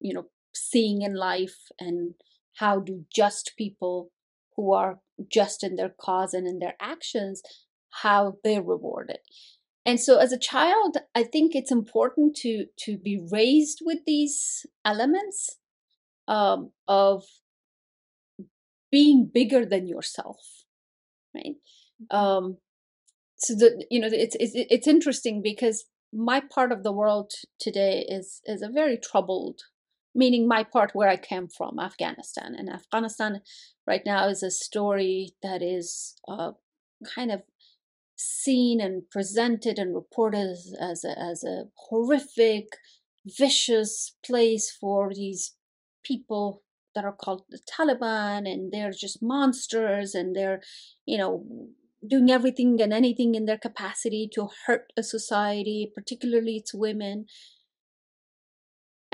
you 0.00 0.14
know, 0.14 0.26
seeing 0.54 1.02
in 1.02 1.14
life 1.14 1.56
and 1.78 2.14
how 2.56 2.80
do 2.80 3.04
just 3.14 3.52
people 3.56 4.10
who 4.56 4.72
are 4.72 4.98
just 5.32 5.62
in 5.62 5.76
their 5.76 5.94
cause 6.00 6.34
and 6.34 6.46
in 6.46 6.58
their 6.58 6.74
actions, 6.80 7.42
how 7.90 8.34
they're 8.42 8.62
rewarded 8.62 9.18
and 9.88 9.98
so 9.98 10.18
as 10.18 10.32
a 10.32 10.38
child 10.38 10.98
i 11.14 11.22
think 11.22 11.54
it's 11.54 11.72
important 11.72 12.36
to 12.36 12.66
to 12.78 12.96
be 12.98 13.18
raised 13.32 13.80
with 13.84 13.98
these 14.06 14.66
elements 14.84 15.56
um, 16.28 16.72
of 16.86 17.24
being 18.92 19.30
bigger 19.32 19.64
than 19.64 19.86
yourself 19.86 20.64
right 21.34 21.56
mm-hmm. 22.12 22.16
um, 22.16 22.58
so 23.38 23.54
the 23.54 23.86
you 23.90 23.98
know 24.00 24.08
it's, 24.12 24.36
it's 24.38 24.52
it's 24.54 24.86
interesting 24.86 25.40
because 25.42 25.84
my 26.12 26.40
part 26.40 26.70
of 26.70 26.82
the 26.82 26.92
world 26.92 27.32
today 27.58 28.04
is 28.08 28.40
is 28.44 28.62
a 28.62 28.68
very 28.68 28.98
troubled 28.98 29.60
meaning 30.22 30.46
my 30.46 30.62
part 30.62 30.90
where 30.94 31.08
i 31.08 31.16
came 31.16 31.48
from 31.56 31.78
afghanistan 31.78 32.54
and 32.58 32.68
afghanistan 32.68 33.40
right 33.86 34.02
now 34.04 34.28
is 34.28 34.42
a 34.42 34.50
story 34.50 35.30
that 35.42 35.62
is 35.62 36.16
uh, 36.28 36.52
kind 37.14 37.30
of 37.30 37.42
seen 38.18 38.80
and 38.80 39.08
presented 39.10 39.78
and 39.78 39.94
reported 39.94 40.56
as, 40.80 41.04
a, 41.04 41.18
as 41.18 41.44
a 41.44 41.64
horrific, 41.88 42.66
vicious 43.24 44.16
place 44.24 44.70
for 44.70 45.12
these 45.14 45.54
people 46.04 46.62
that 46.94 47.04
are 47.04 47.12
called 47.12 47.44
the 47.48 47.60
Taliban, 47.60 48.50
and 48.50 48.72
they're 48.72 48.90
just 48.90 49.22
monsters, 49.22 50.14
and 50.14 50.34
they're, 50.34 50.60
you 51.06 51.16
know, 51.16 51.46
doing 52.06 52.30
everything 52.30 52.80
and 52.80 52.92
anything 52.92 53.34
in 53.34 53.44
their 53.44 53.58
capacity 53.58 54.28
to 54.34 54.48
hurt 54.66 54.92
a 54.96 55.02
society, 55.02 55.90
particularly 55.94 56.56
its 56.56 56.74
women. 56.74 57.26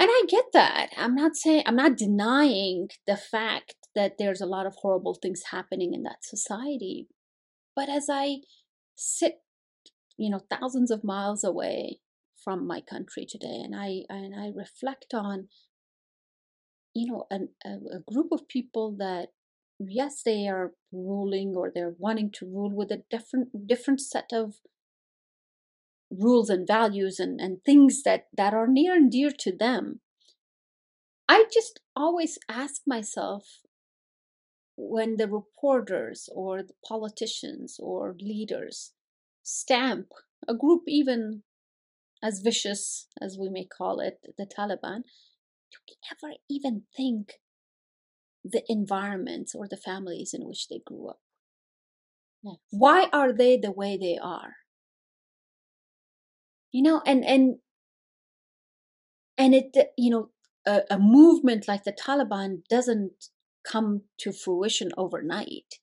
And 0.04 0.10
I 0.12 0.22
get 0.28 0.44
that. 0.52 0.90
I'm 0.98 1.14
not 1.14 1.34
saying, 1.34 1.62
I'm 1.64 1.76
not 1.76 1.96
denying 1.96 2.88
the 3.06 3.16
fact 3.16 3.76
that 3.94 4.18
there's 4.18 4.42
a 4.42 4.46
lot 4.46 4.66
of 4.66 4.74
horrible 4.82 5.14
things 5.14 5.44
happening 5.50 5.94
in 5.94 6.02
that 6.02 6.22
society. 6.22 7.08
But 7.74 7.88
as 7.88 8.08
I 8.10 8.40
sit, 8.96 9.36
you 10.18 10.28
know, 10.28 10.40
thousands 10.50 10.90
of 10.90 11.04
miles 11.04 11.42
away 11.42 12.00
from 12.36 12.66
my 12.66 12.82
country 12.82 13.24
today, 13.26 13.62
and 13.64 13.74
I 13.74 14.02
and 14.10 14.38
I 14.38 14.50
reflect 14.54 15.14
on, 15.14 15.48
you 16.94 17.10
know, 17.10 17.24
an, 17.30 17.48
a, 17.64 17.70
a 17.70 18.12
group 18.12 18.26
of 18.30 18.46
people 18.46 18.94
that 18.98 19.28
yes, 19.78 20.20
they 20.22 20.46
are 20.48 20.72
ruling 20.92 21.54
or 21.56 21.72
they're 21.74 21.94
wanting 21.98 22.30
to 22.32 22.44
rule 22.44 22.76
with 22.76 22.90
a 22.90 23.04
different 23.10 23.66
different 23.66 24.02
set 24.02 24.28
of 24.34 24.56
rules 26.18 26.50
and 26.50 26.66
values 26.66 27.18
and, 27.18 27.40
and 27.40 27.62
things 27.64 28.02
that, 28.04 28.26
that 28.36 28.54
are 28.54 28.66
near 28.66 28.94
and 28.94 29.10
dear 29.10 29.30
to 29.38 29.56
them. 29.56 30.00
I 31.28 31.44
just 31.52 31.80
always 31.96 32.38
ask 32.48 32.82
myself 32.86 33.60
when 34.76 35.16
the 35.16 35.28
reporters 35.28 36.28
or 36.34 36.62
the 36.62 36.74
politicians 36.86 37.78
or 37.80 38.14
leaders 38.18 38.92
stamp 39.42 40.08
a 40.48 40.54
group 40.54 40.82
even 40.86 41.42
as 42.22 42.40
vicious 42.40 43.06
as 43.20 43.36
we 43.38 43.48
may 43.48 43.66
call 43.66 44.00
it, 44.00 44.18
the 44.38 44.46
Taliban, 44.46 45.02
do 45.70 45.78
we 45.88 45.96
ever 46.10 46.34
even 46.48 46.84
think 46.96 47.34
the 48.42 48.62
environments 48.68 49.54
or 49.54 49.68
the 49.68 49.76
families 49.76 50.32
in 50.32 50.46
which 50.46 50.68
they 50.68 50.80
grew 50.84 51.08
up? 51.08 51.20
Yes. 52.42 52.56
Why 52.70 53.08
are 53.12 53.32
they 53.32 53.56
the 53.56 53.72
way 53.72 53.96
they 53.96 54.18
are? 54.22 54.54
You 56.74 56.82
know, 56.82 57.02
and 57.06 57.24
and 57.24 57.58
and 59.38 59.54
it 59.54 59.76
you 59.96 60.10
know 60.10 60.30
a, 60.66 60.80
a 60.90 60.98
movement 60.98 61.68
like 61.68 61.84
the 61.84 61.92
Taliban 61.92 62.62
doesn't 62.68 63.28
come 63.64 64.02
to 64.18 64.32
fruition 64.32 64.90
overnight. 64.96 65.76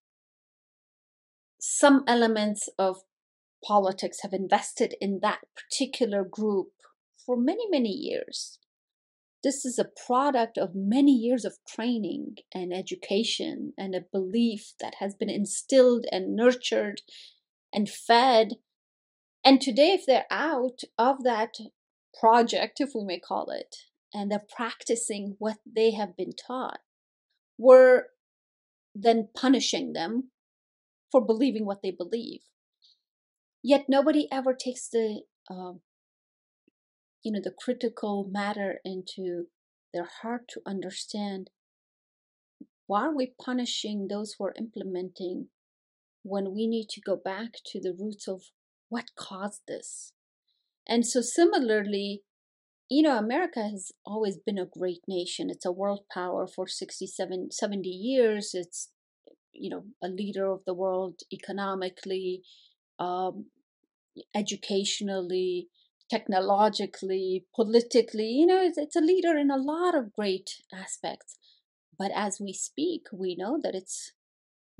Some 1.61 2.03
elements 2.07 2.67
of 2.77 3.03
politics 3.63 4.17
have 4.21 4.33
invested 4.33 4.95
in 4.99 5.19
that 5.21 5.39
particular 5.55 6.25
group 6.25 6.71
for 7.25 7.37
many, 7.37 7.69
many 7.69 7.91
years. 7.91 8.59
This 9.45 9.63
is 9.63 9.79
a 9.79 9.89
product 10.05 10.57
of 10.57 10.75
many 10.75 11.13
years 11.13 11.45
of 11.45 11.57
training 11.65 12.35
and 12.53 12.73
education 12.73 13.71
and 13.77 13.95
a 13.95 14.05
belief 14.11 14.73
that 14.81 14.95
has 14.99 15.15
been 15.15 15.29
instilled 15.29 16.05
and 16.11 16.35
nurtured 16.35 17.01
and 17.73 17.89
fed. 17.89 18.57
And 19.43 19.59
today, 19.59 19.91
if 19.91 20.05
they're 20.05 20.25
out 20.29 20.81
of 20.97 21.23
that 21.23 21.55
project, 22.19 22.79
if 22.79 22.91
we 22.93 23.03
may 23.03 23.19
call 23.19 23.49
it, 23.49 23.75
and 24.13 24.29
they're 24.29 24.45
practicing 24.55 25.35
what 25.39 25.57
they 25.65 25.91
have 25.91 26.15
been 26.15 26.33
taught, 26.33 26.79
we're 27.57 28.05
then 28.93 29.29
punishing 29.35 29.93
them 29.93 30.31
for 31.11 31.25
believing 31.25 31.65
what 31.65 31.81
they 31.81 31.91
believe. 31.91 32.41
Yet 33.63 33.85
nobody 33.87 34.27
ever 34.31 34.53
takes 34.53 34.87
the, 34.87 35.21
uh, 35.49 35.73
you 37.23 37.31
know, 37.31 37.41
the 37.43 37.53
critical 37.57 38.27
matter 38.29 38.79
into 38.83 39.47
their 39.93 40.07
heart 40.21 40.47
to 40.49 40.61
understand 40.65 41.49
why 42.87 43.03
are 43.03 43.15
we 43.15 43.33
punishing 43.43 44.07
those 44.07 44.35
who 44.37 44.45
are 44.45 44.55
implementing 44.57 45.47
when 46.23 46.53
we 46.53 46.67
need 46.67 46.89
to 46.89 47.01
go 47.01 47.15
back 47.15 47.53
to 47.65 47.79
the 47.79 47.95
roots 47.97 48.27
of 48.27 48.43
what 48.91 49.15
caused 49.15 49.61
this. 49.69 50.11
And 50.85 51.07
so, 51.07 51.21
similarly, 51.21 52.23
you 52.89 53.01
know, 53.01 53.17
America 53.17 53.61
has 53.63 53.93
always 54.05 54.37
been 54.37 54.59
a 54.59 54.65
great 54.65 54.99
nation. 55.07 55.49
It's 55.49 55.65
a 55.65 55.71
world 55.71 56.01
power 56.13 56.45
for 56.45 56.67
67, 56.67 57.51
70 57.51 57.87
years. 57.87 58.51
It's, 58.53 58.89
you 59.53 59.69
know, 59.69 59.83
a 60.03 60.09
leader 60.09 60.51
of 60.51 60.65
the 60.65 60.73
world 60.73 61.21
economically, 61.31 62.41
um, 62.99 63.45
educationally, 64.35 65.69
technologically, 66.09 67.45
politically. 67.55 68.27
You 68.27 68.47
know, 68.47 68.61
it's, 68.61 68.77
it's 68.77 68.97
a 68.97 69.01
leader 69.01 69.37
in 69.37 69.49
a 69.49 69.57
lot 69.57 69.95
of 69.95 70.11
great 70.11 70.49
aspects. 70.73 71.37
But 71.97 72.11
as 72.13 72.39
we 72.41 72.51
speak, 72.51 73.03
we 73.13 73.37
know 73.39 73.57
that 73.63 73.73
it's 73.73 74.11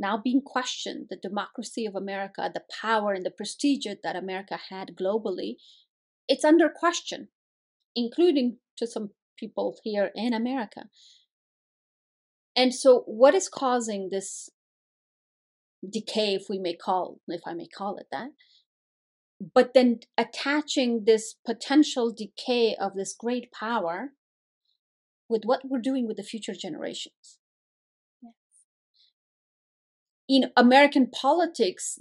now 0.02 0.20
being 0.22 0.42
questioned. 0.42 1.08
The 1.10 1.16
democracy 1.16 1.86
of 1.86 1.96
America, 1.96 2.52
the 2.54 2.64
power 2.82 3.14
and 3.14 3.26
the 3.26 3.32
prestige 3.32 3.86
that 4.04 4.16
America 4.16 4.60
had 4.70 4.96
globally, 5.00 5.56
it's 6.28 6.44
under 6.44 6.70
question 6.70 7.30
including 7.96 8.58
to 8.78 8.88
some 8.88 9.10
people 9.38 9.78
here 9.84 10.12
in 10.16 10.34
America. 10.34 10.86
And 12.56 12.74
so, 12.74 13.04
what 13.06 13.34
is 13.34 13.50
causing 13.50 14.10
this 14.10 14.50
decay, 15.88 16.36
if 16.36 16.44
we 16.50 16.60
may 16.60 16.76
call, 16.76 17.20
if 17.28 17.42
I 17.46 17.54
may 17.54 17.68
call 17.68 17.98
it 17.98 18.08
that? 18.12 18.30
But 19.54 19.74
then 19.74 20.02
attaching 20.18 21.06
this 21.06 21.36
potential 21.46 22.14
decay 22.16 22.76
of 22.80 22.94
this 22.94 23.16
great 23.18 23.52
power 23.52 24.12
with 25.28 25.44
what 25.46 25.62
we're 25.64 25.82
doing 25.82 26.06
with 26.06 26.18
the 26.18 26.24
future 26.24 26.54
generations. 26.54 27.40
In 30.32 30.52
American 30.56 31.08
politics, 31.10 32.00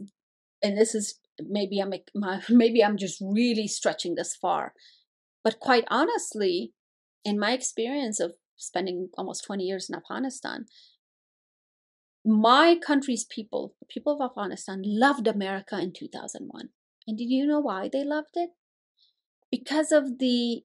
and 0.62 0.78
this 0.78 0.94
is 0.94 1.18
maybe 1.40 1.80
I'm 1.80 1.92
maybe 2.48 2.84
I'm 2.84 2.96
just 2.96 3.20
really 3.20 3.66
stretching 3.66 4.14
this 4.14 4.36
far, 4.36 4.72
but 5.42 5.58
quite 5.58 5.84
honestly, 5.88 6.72
in 7.24 7.38
my 7.38 7.52
experience 7.52 8.20
of 8.20 8.34
spending 8.56 9.08
almost 9.18 9.44
20 9.44 9.64
years 9.64 9.88
in 9.88 9.96
Afghanistan, 9.96 10.66
my 12.24 12.76
country's 12.76 13.24
people, 13.24 13.74
the 13.80 13.86
people 13.86 14.14
of 14.14 14.30
Afghanistan, 14.30 14.82
loved 14.84 15.26
America 15.26 15.78
in 15.80 15.92
2001. 15.92 16.68
And 17.06 17.18
did 17.18 17.30
you 17.30 17.46
know 17.46 17.60
why 17.60 17.88
they 17.92 18.04
loved 18.04 18.36
it? 18.36 18.50
Because 19.50 19.90
of 19.90 20.18
the 20.18 20.62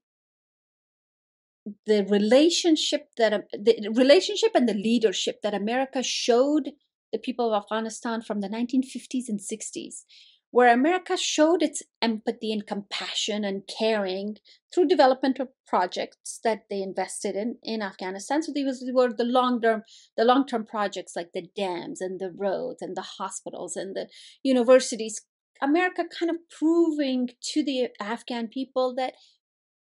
the 1.87 2.05
relationship 2.05 3.09
that 3.17 3.47
the 3.51 3.89
relationship 3.91 4.51
and 4.53 4.69
the 4.69 4.73
leadership 4.75 5.41
that 5.41 5.55
America 5.55 6.03
showed 6.03 6.73
the 7.11 7.19
people 7.19 7.53
of 7.53 7.63
Afghanistan 7.63 8.21
from 8.21 8.41
the 8.41 8.49
1950s 8.49 9.29
and 9.29 9.39
60s, 9.39 10.05
where 10.51 10.73
America 10.73 11.17
showed 11.17 11.61
its 11.61 11.83
empathy 12.01 12.53
and 12.53 12.65
compassion 12.65 13.43
and 13.43 13.63
caring 13.67 14.37
through 14.73 14.87
developmental 14.87 15.47
projects 15.67 16.39
that 16.43 16.63
they 16.69 16.81
invested 16.81 17.35
in 17.35 17.57
in 17.63 17.81
Afghanistan. 17.81 18.41
So 18.41 18.51
these 18.53 18.83
were 18.93 19.11
the 19.11 19.25
long 19.25 19.61
term, 19.61 19.83
the 20.15 20.25
long 20.25 20.45
term 20.45 20.65
projects 20.65 21.15
like 21.15 21.31
the 21.33 21.47
dams 21.55 22.01
and 22.01 22.19
the 22.19 22.31
roads 22.31 22.81
and 22.81 22.95
the 22.95 23.01
hospitals 23.01 23.75
and 23.75 23.95
the 23.95 24.07
universities. 24.43 25.21
America 25.61 26.03
kind 26.17 26.29
of 26.29 26.37
proving 26.49 27.29
to 27.53 27.63
the 27.63 27.87
Afghan 27.99 28.47
people 28.47 28.93
that 28.95 29.13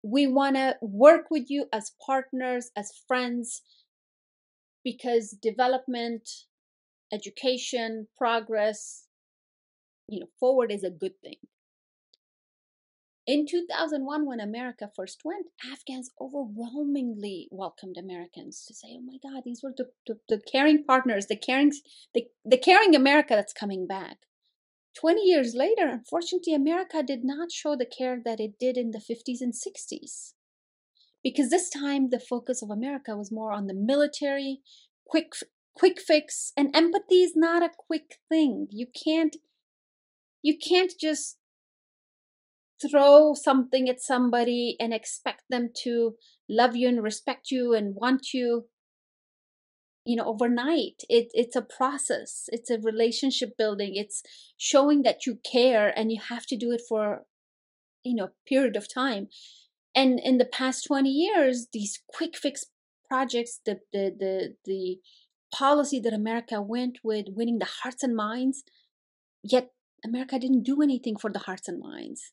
we 0.02 0.26
want 0.26 0.56
to 0.56 0.76
work 0.82 1.26
with 1.30 1.44
you 1.48 1.66
as 1.72 1.92
partners, 2.04 2.70
as 2.76 2.92
friends, 3.08 3.62
because 4.84 5.30
development, 5.30 6.28
education, 7.14 8.08
progress, 8.18 9.06
you 10.08 10.20
know, 10.20 10.26
forward 10.38 10.70
is 10.70 10.84
a 10.84 10.90
good 10.90 11.20
thing. 11.22 11.36
In 13.26 13.46
2001, 13.46 14.26
when 14.26 14.38
America 14.40 14.90
first 14.94 15.22
went, 15.24 15.46
Afghans 15.72 16.10
overwhelmingly 16.20 17.48
welcomed 17.50 17.96
Americans 17.96 18.66
to 18.66 18.74
say, 18.74 18.88
"Oh 18.98 19.00
my 19.00 19.16
God, 19.22 19.44
these 19.44 19.62
were 19.62 19.72
the, 19.74 19.90
the, 20.06 20.18
the 20.28 20.42
caring 20.52 20.84
partners, 20.84 21.26
the 21.26 21.36
caring, 21.36 21.72
the, 22.12 22.26
the 22.44 22.58
caring 22.58 22.94
America 22.94 23.34
that's 23.34 23.54
coming 23.54 23.86
back." 23.86 24.18
20 24.94 25.22
years 25.22 25.54
later, 25.54 25.88
unfortunately, 25.88 26.54
America 26.54 27.02
did 27.02 27.24
not 27.24 27.50
show 27.50 27.74
the 27.74 27.86
care 27.86 28.20
that 28.22 28.40
it 28.40 28.58
did 28.58 28.76
in 28.76 28.90
the 28.90 28.98
50s 28.98 29.40
and 29.40 29.54
60s. 29.54 30.34
Because 31.22 31.50
this 31.50 31.70
time 31.70 32.10
the 32.10 32.20
focus 32.20 32.62
of 32.62 32.70
America 32.70 33.16
was 33.16 33.32
more 33.32 33.52
on 33.52 33.66
the 33.66 33.74
military, 33.74 34.60
quick 35.06 35.32
quick 35.74 36.00
fix, 36.00 36.52
and 36.56 36.74
empathy 36.74 37.22
is 37.22 37.34
not 37.36 37.62
a 37.62 37.70
quick 37.76 38.18
thing. 38.28 38.68
You 38.70 38.86
can't 38.86 39.36
you 40.42 40.58
can't 40.58 40.92
just 41.00 41.38
throw 42.80 43.34
something 43.34 43.88
at 43.88 44.00
somebody 44.00 44.76
and 44.78 44.92
expect 44.92 45.42
them 45.48 45.70
to 45.82 46.16
love 46.48 46.76
you 46.76 46.88
and 46.88 47.02
respect 47.02 47.50
you 47.50 47.72
and 47.72 47.94
want 47.94 48.34
you 48.34 48.66
you 50.04 50.16
know 50.16 50.26
overnight. 50.26 51.02
It 51.08 51.28
it's 51.32 51.56
a 51.56 51.62
process. 51.62 52.44
It's 52.48 52.70
a 52.70 52.78
relationship 52.78 53.56
building. 53.56 53.92
It's 53.94 54.22
showing 54.56 55.02
that 55.02 55.26
you 55.26 55.38
care 55.50 55.92
and 55.96 56.12
you 56.12 56.20
have 56.28 56.46
to 56.46 56.56
do 56.56 56.72
it 56.72 56.82
for 56.86 57.22
you 58.04 58.14
know 58.14 58.28
period 58.46 58.76
of 58.76 58.92
time. 58.92 59.28
And 59.96 60.18
in 60.18 60.38
the 60.38 60.44
past 60.44 60.86
20 60.86 61.08
years 61.08 61.68
these 61.72 62.02
quick 62.08 62.36
fix 62.36 62.66
projects 63.08 63.60
the 63.64 63.80
the 63.92 64.14
the, 64.18 64.54
the 64.64 64.98
policy 65.62 66.00
that 66.00 66.12
america 66.20 66.60
went 66.60 66.98
with 67.02 67.26
winning 67.38 67.58
the 67.58 67.72
hearts 67.82 68.02
and 68.02 68.16
minds 68.16 68.64
yet 69.42 69.70
america 70.04 70.38
didn't 70.38 70.70
do 70.70 70.82
anything 70.82 71.16
for 71.16 71.30
the 71.30 71.44
hearts 71.46 71.68
and 71.68 71.80
minds 71.80 72.32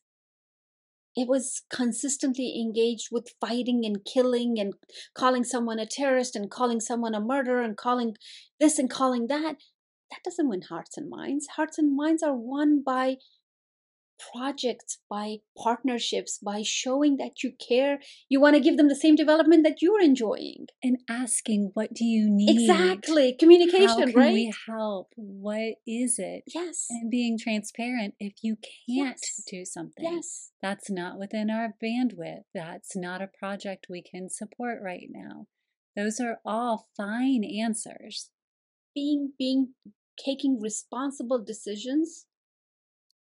it 1.14 1.28
was 1.28 1.62
consistently 1.70 2.58
engaged 2.58 3.08
with 3.12 3.34
fighting 3.40 3.84
and 3.84 4.04
killing 4.04 4.58
and 4.58 4.74
calling 5.14 5.44
someone 5.44 5.78
a 5.78 5.86
terrorist 5.86 6.34
and 6.34 6.50
calling 6.50 6.80
someone 6.80 7.14
a 7.14 7.20
murderer 7.20 7.62
and 7.62 7.76
calling 7.76 8.16
this 8.58 8.78
and 8.78 8.88
calling 8.88 9.26
that. 9.26 9.56
That 10.10 10.24
doesn't 10.24 10.48
win 10.48 10.62
hearts 10.62 10.96
and 10.96 11.10
minds. 11.10 11.48
Hearts 11.56 11.78
and 11.78 11.94
minds 11.94 12.22
are 12.22 12.34
won 12.34 12.82
by 12.82 13.16
projects, 14.32 14.98
by 15.08 15.36
partnerships, 15.56 16.38
by 16.38 16.62
showing 16.62 17.16
that 17.16 17.42
you 17.42 17.52
care. 17.52 17.98
You 18.28 18.40
want 18.40 18.54
to 18.56 18.60
give 18.60 18.76
them 18.76 18.88
the 18.88 18.96
same 18.96 19.14
development 19.16 19.64
that 19.64 19.82
you're 19.82 20.00
enjoying. 20.00 20.66
And 20.82 20.98
asking, 21.08 21.70
what 21.74 21.92
do 21.94 22.04
you 22.04 22.28
need? 22.28 22.50
Exactly. 22.60 23.34
Communication, 23.38 23.88
How 23.88 24.06
can 24.06 24.14
right? 24.14 24.32
we 24.32 24.52
help? 24.68 25.08
What 25.16 25.74
is 25.86 26.18
it? 26.18 26.44
Yes. 26.54 26.86
And 26.90 27.10
being 27.10 27.38
transparent. 27.38 28.14
If 28.18 28.34
you 28.42 28.56
can't 28.56 29.18
Yes. 29.22 29.42
do 29.50 29.64
something, 29.64 30.04
Yes. 30.04 30.50
that's 30.60 30.90
not 30.90 31.18
within 31.18 31.50
our 31.50 31.74
bandwidth. 31.82 32.44
That's 32.54 32.94
not 32.96 33.22
a 33.22 33.26
project 33.38 33.86
we 33.88 34.02
can 34.02 34.28
support 34.28 34.80
right 34.82 35.08
now. 35.10 35.46
Those 35.96 36.20
are 36.20 36.40
all 36.44 36.88
fine 36.96 37.44
answers. 37.44 38.30
Being 38.94 39.32
being 39.38 39.74
taking 40.18 40.60
responsible 40.60 41.42
decisions 41.42 42.26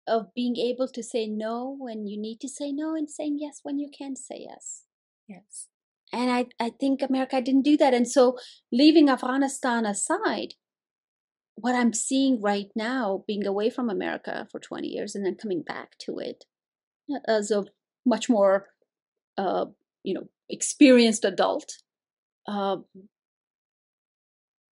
of 0.07 0.33
being 0.33 0.57
able 0.57 0.87
to 0.87 1.03
say 1.03 1.27
no 1.27 1.75
when 1.79 2.07
you 2.07 2.19
need 2.19 2.39
to 2.41 2.49
say 2.49 2.71
no 2.71 2.95
and 2.95 3.09
saying 3.09 3.37
yes 3.39 3.59
when 3.63 3.79
you 3.79 3.89
can 3.95 4.15
say 4.15 4.47
yes. 4.49 4.83
Yes. 5.27 5.67
And 6.13 6.29
I, 6.29 6.47
I 6.59 6.71
think 6.71 7.01
America 7.01 7.41
didn't 7.41 7.63
do 7.63 7.77
that. 7.77 7.93
And 7.93 8.07
so, 8.07 8.37
leaving 8.71 9.09
Afghanistan 9.09 9.85
aside, 9.85 10.55
what 11.55 11.75
I'm 11.75 11.93
seeing 11.93 12.41
right 12.41 12.67
now, 12.75 13.23
being 13.27 13.45
away 13.45 13.69
from 13.69 13.89
America 13.89 14.47
for 14.51 14.59
20 14.59 14.87
years 14.87 15.15
and 15.15 15.25
then 15.25 15.35
coming 15.35 15.61
back 15.61 15.97
to 15.99 16.17
it 16.19 16.45
as 17.27 17.51
a 17.51 17.65
much 18.05 18.29
more, 18.29 18.67
uh, 19.37 19.65
you 20.03 20.13
know, 20.13 20.27
experienced 20.49 21.23
adult, 21.23 21.71
uh, 22.47 22.77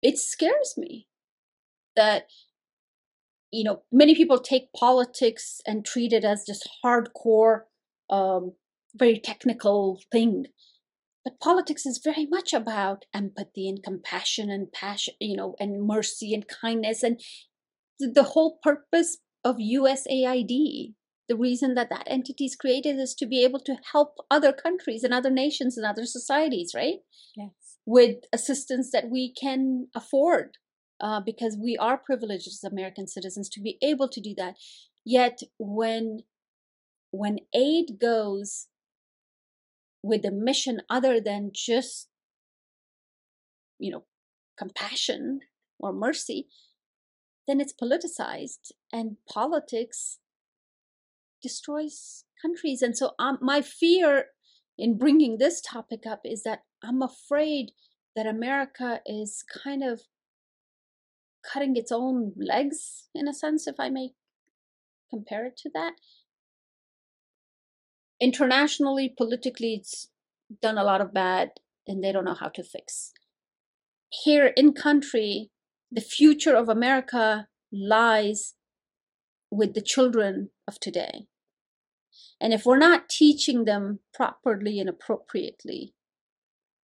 it 0.01 0.17
scares 0.17 0.75
me 0.77 1.07
that, 1.95 2.27
you 3.51 3.63
know, 3.63 3.83
many 3.91 4.15
people 4.15 4.39
take 4.39 4.73
politics 4.73 5.61
and 5.65 5.85
treat 5.85 6.13
it 6.13 6.23
as 6.23 6.43
just 6.45 6.69
hardcore, 6.83 7.61
um, 8.09 8.53
very 8.95 9.19
technical 9.19 10.01
thing. 10.11 10.45
But 11.23 11.39
politics 11.39 11.85
is 11.85 12.01
very 12.03 12.25
much 12.25 12.53
about 12.53 13.05
empathy 13.13 13.67
and 13.67 13.83
compassion 13.83 14.49
and 14.49 14.71
passion 14.71 15.13
you 15.19 15.35
know 15.35 15.55
and 15.59 15.85
mercy 15.85 16.33
and 16.33 16.45
kindness 16.47 17.03
and 17.03 17.19
th- 17.99 18.13
the 18.13 18.23
whole 18.23 18.57
purpose 18.63 19.17
of 19.43 19.57
usaid 19.57 20.95
the 21.27 21.35
reason 21.35 21.75
that 21.75 21.89
that 21.89 22.07
entity 22.07 22.45
is 22.45 22.55
created 22.55 22.97
is 22.97 23.13
to 23.13 23.27
be 23.27 23.43
able 23.43 23.59
to 23.59 23.77
help 23.91 24.15
other 24.31 24.51
countries 24.51 25.03
and 25.03 25.13
other 25.13 25.29
nations 25.29 25.77
and 25.77 25.85
other 25.85 26.05
societies 26.05 26.71
right? 26.73 26.99
Yes. 27.35 27.51
with 27.85 28.23
assistance 28.33 28.89
that 28.91 29.09
we 29.09 29.33
can 29.33 29.87
afford 29.93 30.57
uh, 31.01 31.21
because 31.25 31.57
we 31.61 31.77
are 31.77 31.97
privileged 31.97 32.47
as 32.47 32.63
american 32.63 33.07
citizens 33.07 33.49
to 33.49 33.61
be 33.61 33.77
able 33.81 34.07
to 34.09 34.21
do 34.21 34.33
that. 34.35 34.55
Yet 35.05 35.39
when 35.57 36.19
when 37.11 37.39
aid 37.53 37.99
goes 37.99 38.67
with 40.03 40.23
a 40.25 40.31
mission 40.31 40.81
other 40.89 41.19
than 41.19 41.51
just 41.53 42.07
you 43.79 43.91
know 43.91 44.03
compassion 44.57 45.41
or 45.79 45.93
mercy 45.93 46.47
then 47.47 47.59
it's 47.59 47.73
politicized 47.73 48.71
and 48.93 49.17
politics 49.27 50.19
destroys 51.41 52.25
countries. 52.41 52.81
And 52.81 52.95
so 52.95 53.11
um, 53.17 53.39
my 53.41 53.61
fear 53.61 54.25
in 54.79 54.97
bringing 54.97 55.37
this 55.37 55.61
topic 55.61 56.05
up 56.09 56.21
is 56.23 56.43
that 56.43 56.63
i'm 56.81 57.01
afraid 57.01 57.71
that 58.15 58.25
america 58.25 59.01
is 59.05 59.43
kind 59.63 59.83
of 59.83 60.01
cutting 61.43 61.75
its 61.75 61.91
own 61.91 62.33
legs 62.37 63.07
in 63.15 63.27
a 63.27 63.33
sense 63.33 63.67
if 63.67 63.75
i 63.79 63.89
may 63.89 64.09
compare 65.09 65.45
it 65.45 65.57
to 65.57 65.69
that 65.73 65.93
internationally, 68.19 69.13
politically, 69.15 69.75
it's 69.75 70.09
done 70.61 70.77
a 70.77 70.83
lot 70.83 71.01
of 71.01 71.13
bad 71.13 71.51
and 71.87 72.03
they 72.03 72.11
don't 72.11 72.25
know 72.25 72.33
how 72.33 72.49
to 72.49 72.63
fix. 72.63 73.13
Here 74.09 74.47
in 74.57 74.73
country, 74.73 75.51
the 75.91 76.01
future 76.01 76.55
of 76.55 76.69
America 76.69 77.47
lies 77.71 78.55
with 79.51 79.73
the 79.73 79.81
children 79.81 80.49
of 80.67 80.79
today. 80.79 81.27
And 82.41 82.53
if 82.53 82.65
we're 82.65 82.77
not 82.77 83.09
teaching 83.09 83.65
them 83.65 83.99
properly 84.13 84.79
and 84.79 84.89
appropriately 84.89 85.93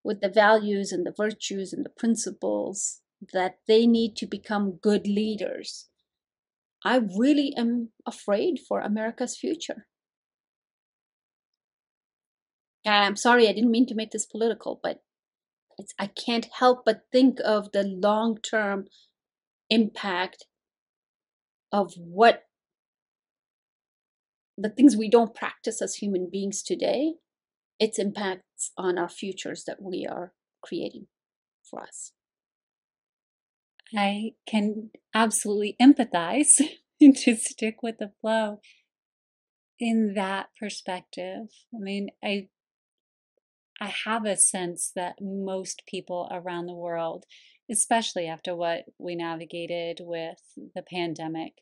with 0.03 0.21
the 0.21 0.30
values 0.30 0.91
and 0.91 1.05
the 1.05 1.13
virtues 1.15 1.73
and 1.73 1.86
the 1.86 1.89
principles 1.89 3.01
that 3.34 3.59
they 3.68 3.88
need 3.88 4.16
to 4.18 4.28
become 4.28 4.80
good 4.82 5.07
leaders, 5.07 5.88
I 6.84 6.97
really 6.97 7.53
am 7.57 7.89
afraid 8.05 8.59
for 8.59 8.80
America's 8.80 9.38
future. 9.38 9.88
I'm 12.86 13.16
sorry, 13.16 13.47
I 13.47 13.53
didn't 13.53 13.72
mean 13.72 13.88
to 13.88 13.95
make 13.95 14.11
this 14.11 14.28
political, 14.28 14.80
but 14.84 15.01
I 15.97 16.07
can't 16.07 16.47
help 16.59 16.86
but 16.86 17.01
think 17.11 17.39
of 17.43 17.72
the 17.72 17.84
long 17.84 18.38
term 18.38 18.86
impact 19.70 20.45
of 21.72 21.93
what 21.97 22.43
the 24.57 24.70
things 24.70 24.95
we 24.95 25.09
don't 25.09 25.36
practice 25.36 25.82
as 25.82 25.95
human 25.95 26.30
beings 26.32 26.63
today, 26.63 27.16
its 27.80 27.99
impacts 27.99 28.72
on 28.78 28.97
our 28.97 29.09
futures 29.09 29.63
that 29.66 29.82
we 29.82 30.07
are 30.09 30.34
creating 30.61 31.07
for 31.70 31.82
us. 31.82 32.13
I 33.95 34.33
can 34.45 34.91
absolutely 35.13 35.75
empathize 35.81 36.61
and 37.01 37.15
to 37.17 37.35
stick 37.35 37.83
with 37.83 37.97
the 37.99 38.11
flow 38.21 38.59
in 39.79 40.13
that 40.15 40.47
perspective. 40.59 41.47
I 41.73 41.79
mean, 41.79 42.09
I 42.23 42.49
I 43.81 43.93
have 44.05 44.25
a 44.25 44.37
sense 44.37 44.91
that 44.95 45.15
most 45.19 45.83
people 45.85 46.29
around 46.31 46.67
the 46.67 46.73
world 46.73 47.25
especially 47.69 48.27
after 48.27 48.55
what 48.55 48.85
we 48.97 49.15
navigated 49.15 49.99
with 50.01 50.39
the 50.75 50.81
pandemic. 50.81 51.53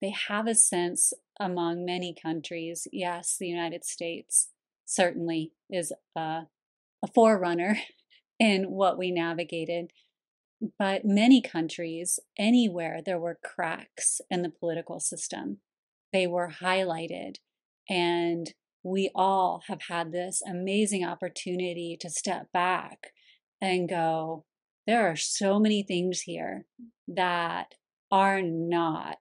They 0.00 0.14
have 0.28 0.46
a 0.46 0.54
sense 0.54 1.12
among 1.40 1.84
many 1.84 2.14
countries. 2.20 2.86
Yes, 2.92 3.36
the 3.38 3.46
United 3.46 3.84
States 3.84 4.50
certainly 4.84 5.52
is 5.70 5.92
a, 6.16 6.20
a 7.02 7.06
forerunner 7.14 7.78
in 8.38 8.70
what 8.70 8.98
we 8.98 9.10
navigated. 9.10 9.92
But 10.78 11.04
many 11.04 11.40
countries, 11.40 12.18
anywhere 12.38 13.00
there 13.04 13.18
were 13.18 13.38
cracks 13.44 14.20
in 14.30 14.42
the 14.42 14.50
political 14.50 14.98
system, 14.98 15.58
they 16.12 16.26
were 16.26 16.50
highlighted. 16.60 17.36
And 17.88 18.52
we 18.82 19.10
all 19.14 19.62
have 19.68 19.82
had 19.88 20.12
this 20.12 20.42
amazing 20.42 21.04
opportunity 21.04 21.96
to 22.00 22.10
step 22.10 22.48
back 22.52 23.12
and 23.60 23.88
go, 23.88 24.44
there 24.86 25.06
are 25.08 25.16
so 25.16 25.58
many 25.58 25.82
things 25.82 26.22
here 26.22 26.66
that 27.06 27.74
are 28.10 28.40
not 28.42 29.18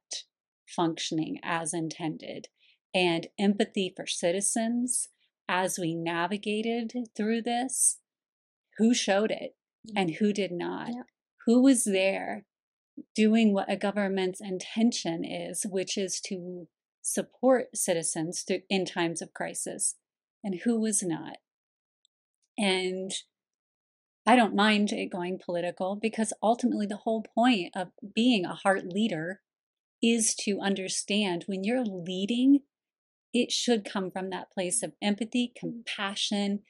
functioning 0.67 1.39
as 1.43 1.73
intended. 1.73 2.47
And 2.93 3.27
empathy 3.38 3.93
for 3.95 4.07
citizens 4.07 5.09
as 5.47 5.77
we 5.77 5.93
navigated 5.93 6.93
through 7.15 7.43
this, 7.43 7.99
who 8.77 8.93
showed 8.93 9.29
it 9.29 9.55
and 9.95 10.15
who 10.15 10.33
did 10.33 10.51
not? 10.51 10.89
Yeah. 10.89 11.03
Who 11.47 11.63
was 11.63 11.85
there 11.85 12.45
doing 13.15 13.53
what 13.53 13.71
a 13.71 13.77
government's 13.77 14.41
intention 14.41 15.23
is, 15.23 15.65
which 15.67 15.97
is 15.97 16.19
to 16.25 16.67
support 17.01 17.67
citizens 17.73 18.43
in 18.69 18.85
times 18.85 19.21
of 19.21 19.33
crisis, 19.33 19.95
and 20.43 20.59
who 20.65 20.77
was 20.77 21.01
not? 21.01 21.37
And 22.57 23.11
I 24.25 24.35
don't 24.35 24.55
mind 24.55 24.91
it 24.91 25.09
going 25.09 25.39
political 25.39 25.95
because 25.95 26.33
ultimately 26.43 26.85
the 26.85 26.97
whole 26.97 27.23
point 27.33 27.71
of 27.73 27.91
being 28.13 28.43
a 28.43 28.53
heart 28.53 28.85
leader 28.85 29.39
is 30.03 30.35
to 30.41 30.59
understand 30.59 31.45
when 31.47 31.63
you're 31.63 31.85
leading, 31.85 32.59
it 33.33 33.53
should 33.53 33.85
come 33.85 34.11
from 34.11 34.31
that 34.31 34.51
place 34.51 34.83
of 34.83 34.91
empathy, 35.01 35.53
mm. 35.55 35.59
compassion, 35.59 36.63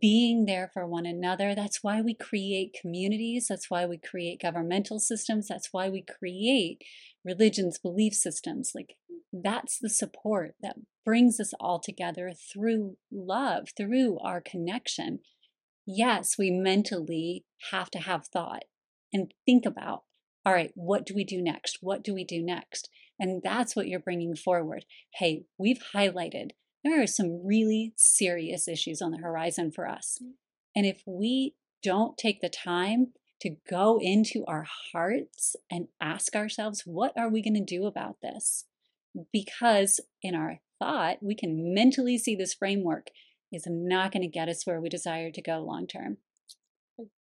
being 0.00 0.44
there 0.46 0.70
for 0.72 0.86
one 0.86 1.06
another. 1.06 1.54
That's 1.54 1.82
why 1.82 2.00
we 2.00 2.14
create 2.14 2.76
communities. 2.80 3.46
That's 3.48 3.70
why 3.70 3.86
we 3.86 3.98
create 3.98 4.42
governmental 4.42 5.00
systems. 5.00 5.48
That's 5.48 5.68
why 5.72 5.88
we 5.88 6.02
create 6.02 6.82
religions, 7.24 7.78
belief 7.78 8.14
systems. 8.14 8.72
Like 8.74 8.96
that's 9.32 9.78
the 9.78 9.90
support 9.90 10.54
that 10.62 10.76
brings 11.04 11.40
us 11.40 11.52
all 11.58 11.80
together 11.80 12.32
through 12.32 12.96
love, 13.10 13.68
through 13.76 14.18
our 14.20 14.40
connection 14.40 15.20
yes, 15.86 16.36
we 16.38 16.50
mentally 16.50 17.44
have 17.70 17.90
to 17.90 17.98
have 17.98 18.26
thought 18.26 18.64
and 19.12 19.32
think 19.46 19.66
about, 19.66 20.02
all 20.44 20.52
right, 20.52 20.72
what 20.74 21.06
do 21.06 21.14
we 21.14 21.24
do 21.24 21.40
next? 21.42 21.78
What 21.80 22.02
do 22.02 22.14
we 22.14 22.24
do 22.24 22.42
next? 22.42 22.88
And 23.18 23.42
that's 23.42 23.76
what 23.76 23.88
you're 23.88 24.00
bringing 24.00 24.34
forward. 24.34 24.84
Hey, 25.14 25.44
we've 25.58 25.82
highlighted 25.94 26.50
there 26.84 27.02
are 27.02 27.06
some 27.06 27.44
really 27.44 27.92
serious 27.96 28.68
issues 28.68 29.00
on 29.00 29.10
the 29.10 29.18
horizon 29.18 29.70
for 29.70 29.88
us. 29.88 30.18
Mm. 30.22 30.30
And 30.74 30.86
if 30.86 31.02
we 31.06 31.54
don't 31.82 32.16
take 32.16 32.40
the 32.40 32.48
time 32.48 33.08
to 33.40 33.56
go 33.68 33.98
into 34.00 34.44
our 34.46 34.66
hearts 34.92 35.56
and 35.70 35.88
ask 36.00 36.36
ourselves, 36.36 36.82
what 36.84 37.12
are 37.16 37.28
we 37.28 37.42
going 37.42 37.54
to 37.54 37.60
do 37.60 37.86
about 37.86 38.16
this? 38.22 38.66
Because 39.32 40.00
in 40.22 40.34
our 40.34 40.60
thought, 40.78 41.18
we 41.20 41.34
can 41.34 41.74
mentally 41.74 42.18
see 42.18 42.34
this 42.34 42.54
framework 42.54 43.08
is 43.52 43.66
not 43.68 44.12
going 44.12 44.22
to 44.22 44.28
get 44.28 44.48
us 44.48 44.66
where 44.66 44.80
we 44.80 44.88
desire 44.88 45.30
to 45.30 45.42
go 45.42 45.58
long 45.58 45.86
term, 45.86 46.16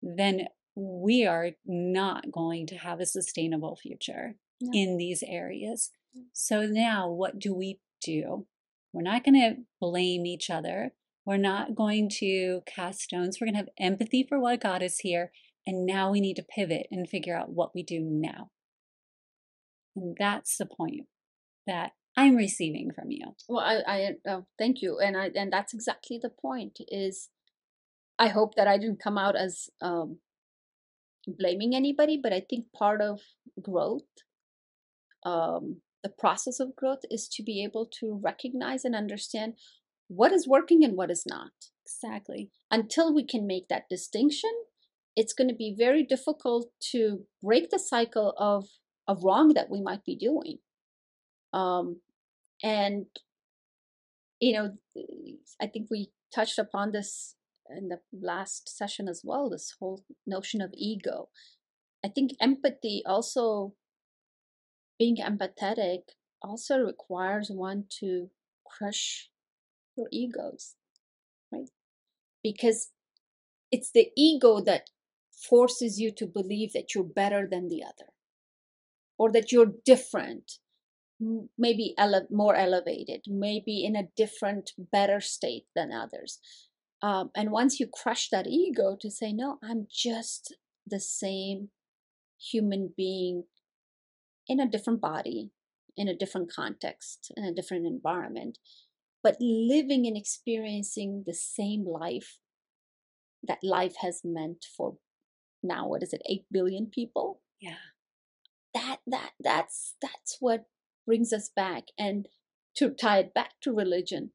then 0.01 0.47
we 0.75 1.25
are 1.25 1.51
not 1.65 2.31
going 2.31 2.67
to 2.67 2.75
have 2.75 2.99
a 2.99 3.05
sustainable 3.05 3.75
future 3.75 4.35
no. 4.61 4.71
in 4.73 4.97
these 4.97 5.23
areas. 5.27 5.91
So 6.33 6.65
now, 6.65 7.09
what 7.09 7.37
do 7.37 7.53
we 7.53 7.79
do? 8.01 8.47
We're 8.93 9.03
not 9.03 9.23
going 9.23 9.35
to 9.35 9.61
blame 9.79 10.25
each 10.25 10.49
other. 10.49 10.91
We're 11.25 11.37
not 11.37 11.75
going 11.75 12.09
to 12.19 12.61
cast 12.65 13.01
stones. 13.01 13.37
We're 13.39 13.47
going 13.47 13.55
to 13.55 13.59
have 13.59 13.69
empathy 13.79 14.25
for 14.27 14.39
what 14.39 14.61
God 14.61 14.81
is 14.81 14.99
here. 14.99 15.31
And 15.65 15.85
now 15.85 16.11
we 16.11 16.21
need 16.21 16.35
to 16.35 16.43
pivot 16.43 16.87
and 16.89 17.09
figure 17.09 17.37
out 17.37 17.51
what 17.51 17.75
we 17.75 17.83
do 17.83 17.99
now. 18.01 18.51
And 19.95 20.15
that's 20.17 20.57
the 20.57 20.65
point 20.65 21.07
that 21.65 21.91
I'm 22.15 22.35
receiving 22.35 22.91
from 22.95 23.11
you. 23.11 23.35
Well, 23.47 23.63
I, 23.63 24.15
I 24.25 24.29
uh, 24.29 24.41
thank 24.57 24.81
you, 24.81 24.99
and 24.99 25.15
I 25.15 25.29
and 25.35 25.53
that's 25.53 25.73
exactly 25.73 26.19
the 26.21 26.31
point. 26.31 26.79
Is 26.87 27.29
I 28.17 28.29
hope 28.29 28.55
that 28.55 28.67
I 28.67 28.77
didn't 28.77 29.03
come 29.03 29.19
out 29.19 29.35
as 29.35 29.69
um, 29.81 30.17
blaming 31.27 31.75
anybody, 31.75 32.19
but 32.21 32.33
I 32.33 32.41
think 32.49 32.65
part 32.75 33.01
of 33.01 33.19
growth, 33.61 34.01
um, 35.23 35.81
the 36.03 36.09
process 36.09 36.59
of 36.59 36.75
growth, 36.75 37.01
is 37.09 37.27
to 37.29 37.43
be 37.43 37.63
able 37.63 37.85
to 37.99 38.19
recognize 38.23 38.85
and 38.85 38.95
understand 38.95 39.53
what 40.07 40.31
is 40.31 40.47
working 40.47 40.83
and 40.83 40.95
what 40.95 41.11
is 41.11 41.23
not. 41.25 41.51
Exactly. 41.85 42.49
Until 42.71 43.13
we 43.13 43.25
can 43.25 43.47
make 43.47 43.67
that 43.67 43.89
distinction, 43.89 44.51
it's 45.15 45.33
going 45.33 45.47
to 45.49 45.55
be 45.55 45.75
very 45.77 46.03
difficult 46.03 46.69
to 46.91 47.25
break 47.41 47.69
the 47.69 47.79
cycle 47.79 48.33
of 48.37 48.67
of 49.07 49.23
wrong 49.23 49.53
that 49.53 49.69
we 49.69 49.81
might 49.81 50.03
be 50.03 50.17
doing. 50.17 50.57
Um, 51.53 52.01
and 52.63 53.05
you 54.39 54.53
know 54.53 54.73
i 55.61 55.67
think 55.67 55.87
we 55.89 56.11
touched 56.33 56.59
upon 56.59 56.91
this 56.91 57.35
in 57.75 57.89
the 57.89 57.99
last 58.13 58.69
session 58.75 59.07
as 59.07 59.21
well 59.23 59.49
this 59.49 59.75
whole 59.79 60.03
notion 60.25 60.61
of 60.61 60.71
ego 60.73 61.29
i 62.03 62.07
think 62.07 62.31
empathy 62.41 63.03
also 63.05 63.73
being 64.99 65.17
empathetic 65.17 66.01
also 66.41 66.79
requires 66.79 67.49
one 67.49 67.85
to 67.99 68.29
crush 68.65 69.29
your 69.95 70.07
egos 70.11 70.75
right 71.51 71.69
because 72.43 72.91
it's 73.71 73.91
the 73.91 74.09
ego 74.15 74.59
that 74.61 74.89
forces 75.31 75.99
you 75.99 76.11
to 76.11 76.25
believe 76.25 76.73
that 76.73 76.93
you're 76.93 77.03
better 77.03 77.47
than 77.49 77.67
the 77.67 77.83
other 77.83 78.11
or 79.17 79.31
that 79.31 79.51
you're 79.51 79.73
different 79.85 80.59
maybe 81.57 81.93
ele- 81.97 82.27
more 82.29 82.55
elevated, 82.55 83.25
maybe 83.27 83.83
in 83.83 83.95
a 83.95 84.07
different, 84.15 84.73
better 84.77 85.19
state 85.19 85.65
than 85.75 85.91
others. 85.91 86.39
Um, 87.01 87.31
and 87.35 87.51
once 87.51 87.79
you 87.79 87.87
crush 87.87 88.29
that 88.29 88.47
ego 88.47 88.97
to 89.01 89.09
say, 89.09 89.33
no, 89.33 89.59
I'm 89.63 89.87
just 89.89 90.55
the 90.85 90.99
same 90.99 91.69
human 92.39 92.93
being 92.95 93.45
in 94.47 94.59
a 94.59 94.69
different 94.69 95.01
body, 95.01 95.51
in 95.95 96.07
a 96.07 96.15
different 96.15 96.51
context, 96.51 97.31
in 97.35 97.43
a 97.43 97.53
different 97.53 97.85
environment, 97.85 98.57
but 99.23 99.37
living 99.39 100.05
and 100.05 100.15
experiencing 100.15 101.23
the 101.25 101.33
same 101.33 101.85
life 101.85 102.39
that 103.43 103.59
life 103.63 103.95
has 104.01 104.21
meant 104.23 104.65
for 104.75 104.97
now 105.63 105.87
what 105.87 106.03
is 106.03 106.13
it 106.13 106.21
8 106.25 106.45
billion 106.51 106.87
people? 106.87 107.41
Yeah. 107.59 107.75
That 108.73 108.97
that 109.07 109.31
that's 109.39 109.95
that's 110.01 110.37
what 110.39 110.65
brings 111.05 111.33
us 111.33 111.49
back 111.55 111.85
and 111.97 112.27
to 112.75 112.89
tie 112.89 113.19
it 113.19 113.33
back 113.33 113.53
to 113.61 113.73
religion 113.73 114.31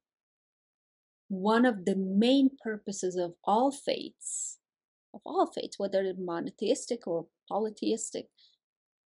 one 1.28 1.64
of 1.64 1.84
the 1.84 1.96
main 1.96 2.50
purposes 2.62 3.16
of 3.16 3.34
all 3.44 3.70
faiths 3.70 4.58
of 5.14 5.20
all 5.24 5.46
faiths 5.46 5.78
whether 5.78 6.02
they're 6.02 6.14
monotheistic 6.18 7.06
or 7.06 7.26
polytheistic 7.48 8.28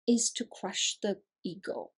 is 0.07 0.30
to 0.30 0.44
crush 0.44 0.98
the 1.03 1.18
ego 1.44 1.90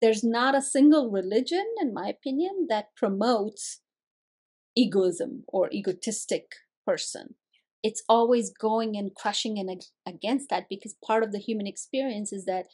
there's 0.00 0.22
not 0.22 0.54
a 0.54 0.62
single 0.62 1.10
religion 1.10 1.66
in 1.80 1.92
my 1.92 2.08
opinion 2.08 2.66
that 2.68 2.94
promotes 2.96 3.80
egoism 4.76 5.44
or 5.48 5.70
egotistic 5.72 6.52
person 6.86 7.34
it's 7.82 8.02
always 8.08 8.50
going 8.50 8.96
and 8.96 9.14
crushing 9.14 9.58
and 9.58 9.82
against 10.06 10.50
that 10.50 10.64
because 10.68 10.96
part 11.04 11.22
of 11.22 11.32
the 11.32 11.38
human 11.38 11.66
experience 11.66 12.32
is 12.32 12.44
that 12.44 12.66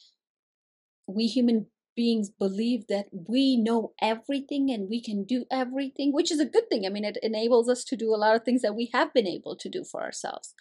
we 1.06 1.26
human 1.26 1.66
beings 1.96 2.30
believe 2.30 2.86
that 2.88 3.06
we 3.12 3.56
know 3.56 3.92
everything 4.00 4.70
and 4.70 4.88
we 4.88 5.02
can 5.02 5.24
do 5.24 5.44
everything, 5.50 6.12
which 6.12 6.32
is 6.32 6.40
a 6.40 6.44
good 6.44 6.68
thing. 6.68 6.84
I 6.84 6.88
mean, 6.88 7.04
it 7.04 7.18
enables 7.22 7.68
us 7.68 7.84
to 7.84 7.96
do 7.96 8.14
a 8.14 8.16
lot 8.16 8.34
of 8.34 8.44
things 8.44 8.62
that 8.62 8.74
we 8.74 8.90
have 8.92 9.12
been 9.14 9.26
able 9.26 9.56
to 9.56 9.68
do 9.68 9.84
for 9.84 10.02
ourselves. 10.02 10.54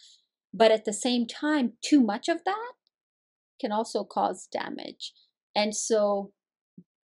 But 0.54 0.72
at 0.72 0.86
the 0.86 0.94
same 0.94 1.26
time, 1.26 1.74
too 1.84 2.02
much 2.02 2.30
of 2.30 2.44
that 2.46 2.72
can 3.60 3.72
also 3.72 4.04
cause 4.04 4.48
damage. 4.52 5.14
And 5.56 5.76
so 5.76 6.32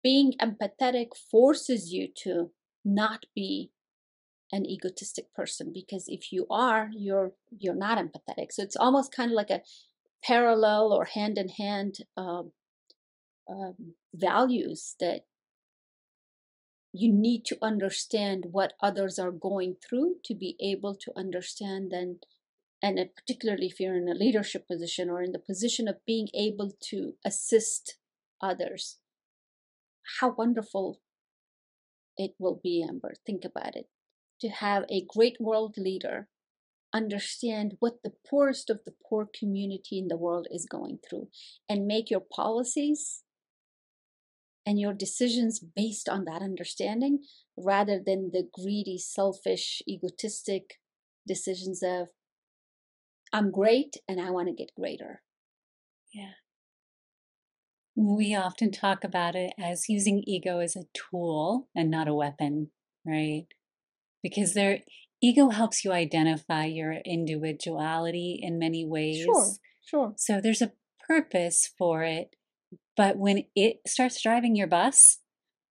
being 0.02 0.34
empathetic 0.40 1.08
forces 1.30 1.92
you 1.92 2.08
to 2.24 2.50
not 2.84 3.26
be 3.34 3.70
an 4.52 4.64
egotistic 4.64 5.34
person 5.34 5.72
because 5.74 6.04
if 6.06 6.32
you 6.32 6.46
are 6.48 6.88
you're 6.96 7.32
you're 7.58 7.74
not 7.74 7.98
empathetic 7.98 8.52
so 8.52 8.62
it's 8.62 8.76
almost 8.76 9.12
kind 9.12 9.32
of 9.32 9.34
like 9.34 9.50
a 9.50 9.62
parallel 10.22 10.92
or 10.92 11.04
hand 11.04 11.36
in 11.36 11.48
hand 11.48 11.96
um, 12.16 12.52
um, 13.50 13.94
values 14.14 14.94
that 15.00 15.22
you 16.92 17.12
need 17.12 17.44
to 17.44 17.58
understand 17.60 18.46
what 18.52 18.72
others 18.80 19.18
are 19.18 19.32
going 19.32 19.74
through 19.86 20.14
to 20.24 20.34
be 20.34 20.56
able 20.60 20.94
to 20.94 21.12
understand 21.16 21.90
then 21.90 22.18
and 22.82 22.98
particularly 23.14 23.66
if 23.66 23.80
you're 23.80 23.96
in 23.96 24.08
a 24.08 24.14
leadership 24.14 24.66
position 24.68 25.08
or 25.10 25.22
in 25.22 25.32
the 25.32 25.38
position 25.38 25.88
of 25.88 26.04
being 26.06 26.28
able 26.34 26.72
to 26.90 27.14
assist 27.24 27.98
others, 28.40 28.98
how 30.20 30.34
wonderful 30.36 31.00
it 32.16 32.32
will 32.38 32.60
be, 32.62 32.84
Amber. 32.86 33.14
Think 33.26 33.44
about 33.44 33.76
it. 33.76 33.88
To 34.40 34.48
have 34.48 34.84
a 34.90 35.06
great 35.08 35.36
world 35.40 35.74
leader 35.76 36.28
understand 36.92 37.74
what 37.80 38.02
the 38.02 38.12
poorest 38.28 38.70
of 38.70 38.80
the 38.86 38.94
poor 39.08 39.28
community 39.38 39.98
in 39.98 40.08
the 40.08 40.16
world 40.16 40.46
is 40.50 40.66
going 40.70 40.98
through 41.06 41.28
and 41.68 41.86
make 41.86 42.10
your 42.10 42.20
policies 42.20 43.22
and 44.64 44.80
your 44.80 44.92
decisions 44.92 45.60
based 45.60 46.08
on 46.08 46.24
that 46.24 46.42
understanding 46.42 47.20
rather 47.56 48.00
than 48.04 48.30
the 48.32 48.48
greedy, 48.52 48.98
selfish, 48.98 49.82
egotistic 49.88 50.80
decisions 51.26 51.82
of, 51.82 52.08
I'm 53.32 53.50
great 53.50 53.96
and 54.08 54.20
I 54.20 54.30
want 54.30 54.48
to 54.48 54.54
get 54.54 54.74
greater. 54.74 55.22
Yeah. 56.12 56.32
We 57.94 58.34
often 58.34 58.70
talk 58.72 59.04
about 59.04 59.34
it 59.34 59.54
as 59.58 59.88
using 59.88 60.22
ego 60.26 60.58
as 60.58 60.76
a 60.76 60.86
tool 60.92 61.68
and 61.74 61.90
not 61.90 62.08
a 62.08 62.14
weapon, 62.14 62.70
right? 63.06 63.46
Because 64.22 64.54
there 64.54 64.80
ego 65.22 65.48
helps 65.48 65.84
you 65.84 65.92
identify 65.92 66.66
your 66.66 66.92
individuality 67.04 68.38
in 68.42 68.58
many 68.58 68.84
ways. 68.84 69.24
Sure, 69.24 69.52
sure. 69.84 70.14
So 70.16 70.40
there's 70.40 70.62
a 70.62 70.72
purpose 71.06 71.70
for 71.78 72.02
it. 72.02 72.36
But 72.96 73.16
when 73.16 73.44
it 73.54 73.80
starts 73.86 74.22
driving 74.22 74.56
your 74.56 74.66
bus, 74.66 75.18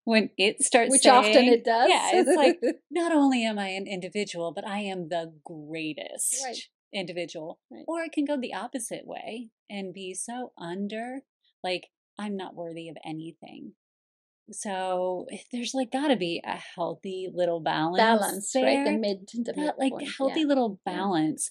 when 0.05 0.31
it 0.37 0.63
starts 0.63 0.91
which 0.91 1.03
saying, 1.03 1.17
often 1.17 1.45
it 1.45 1.65
does 1.65 1.89
yeah 1.89 2.11
it's 2.13 2.37
like 2.37 2.61
not 2.91 3.13
only 3.13 3.45
am 3.45 3.59
i 3.59 3.69
an 3.69 3.87
individual 3.87 4.53
but 4.53 4.67
i 4.67 4.79
am 4.79 5.09
the 5.09 5.33
greatest 5.45 6.37
right. 6.45 6.59
Individual 6.95 7.59
right. 7.71 7.85
or 7.87 8.03
it 8.03 8.13
can 8.13 8.25
go 8.25 8.39
the 8.41 8.55
opposite 8.55 9.07
way 9.07 9.49
and 9.71 9.93
be 9.93 10.15
so 10.15 10.53
under 10.59 11.21
like 11.63 11.89
i'm 12.19 12.37
not 12.37 12.55
worthy 12.55 12.89
of 12.89 12.97
anything 13.05 13.73
so 14.51 15.27
there's 15.53 15.73
like 15.75 15.91
got 15.91 16.09
to 16.09 16.17
be 16.17 16.43
a 16.45 16.59
healthy 16.77 17.29
little 17.33 17.61
balance 17.61 17.97
balance 17.97 18.53
there, 18.53 18.65
right 18.65 18.85
the 18.85 18.99
mid 18.99 19.29
the 19.33 19.53
that 19.53 19.79
like 19.79 19.93
healthy 20.19 20.41
yeah. 20.41 20.47
little 20.47 20.81
balance 20.85 21.51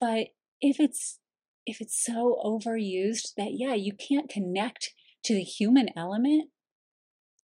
but 0.00 0.28
if 0.60 0.80
it's 0.80 1.18
if 1.66 1.80
it's 1.80 2.02
so 2.02 2.40
overused 2.44 3.34
that 3.36 3.50
yeah 3.52 3.74
you 3.74 3.92
can't 3.92 4.30
connect 4.30 4.94
to 5.22 5.34
the 5.34 5.42
human 5.42 5.88
element 5.96 6.48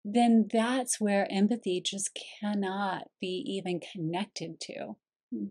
then 0.04 0.48
that's 0.52 1.00
where 1.00 1.32
empathy 1.32 1.82
just 1.84 2.18
cannot 2.42 3.08
be 3.22 3.44
even 3.48 3.80
connected 3.80 4.60
to. 4.60 4.96
Hmm. 5.34 5.46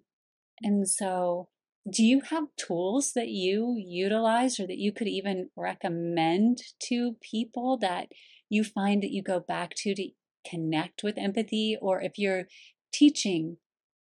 And 0.61 0.89
so, 0.89 1.49
do 1.91 2.05
you 2.05 2.21
have 2.31 2.45
tools 2.57 3.13
that 3.15 3.29
you 3.29 3.75
utilize 3.77 4.61
or 4.61 4.67
that 4.67 4.79
you 4.79 4.93
could 4.93 5.09
even 5.09 5.51
recommend 5.57 6.59
to 6.85 7.17
people 7.21 7.77
that 7.79 8.09
you 8.49 8.63
find 8.63 9.03
that 9.03 9.11
you 9.11 9.23
go 9.23 9.41
back 9.41 9.75
to 9.79 9.95
to 9.95 10.11
connect 10.49 11.03
with 11.03 11.19
empathy? 11.19 11.77
Or 11.81 12.01
if 12.01 12.13
you're 12.17 12.45
teaching 12.93 13.57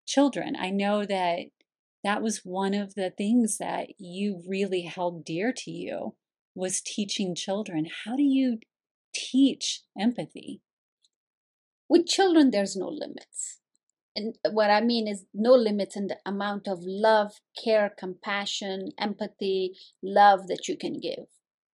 children, 0.07 0.55
I 0.59 0.69
know 0.69 1.05
that 1.05 1.45
that 2.03 2.21
was 2.21 2.41
one 2.43 2.73
of 2.73 2.93
the 2.95 3.11
things 3.15 3.57
that 3.57 3.89
you 3.97 4.43
really 4.47 4.81
held 4.81 5.25
dear 5.25 5.53
to 5.55 5.71
you 5.71 6.15
was 6.53 6.81
teaching 6.81 7.33
children. 7.33 7.87
How 8.05 8.15
do 8.15 8.23
you 8.23 8.59
teach 9.13 9.81
empathy? 9.99 10.61
With 11.89 12.07
children, 12.07 12.51
there's 12.51 12.75
no 12.75 12.87
limits. 12.87 13.60
And 14.15 14.35
what 14.51 14.69
I 14.69 14.81
mean 14.81 15.07
is 15.07 15.25
no 15.33 15.53
limits 15.53 15.95
in 15.95 16.07
the 16.07 16.17
amount 16.25 16.67
of 16.67 16.79
love, 16.81 17.33
care, 17.63 17.93
compassion, 17.97 18.89
empathy, 18.99 19.73
love 20.03 20.47
that 20.47 20.67
you 20.67 20.77
can 20.77 20.99
give. 20.99 21.27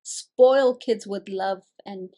Spoil 0.04 0.76
kids 0.76 1.06
with 1.08 1.30
love 1.30 1.62
and 1.86 2.10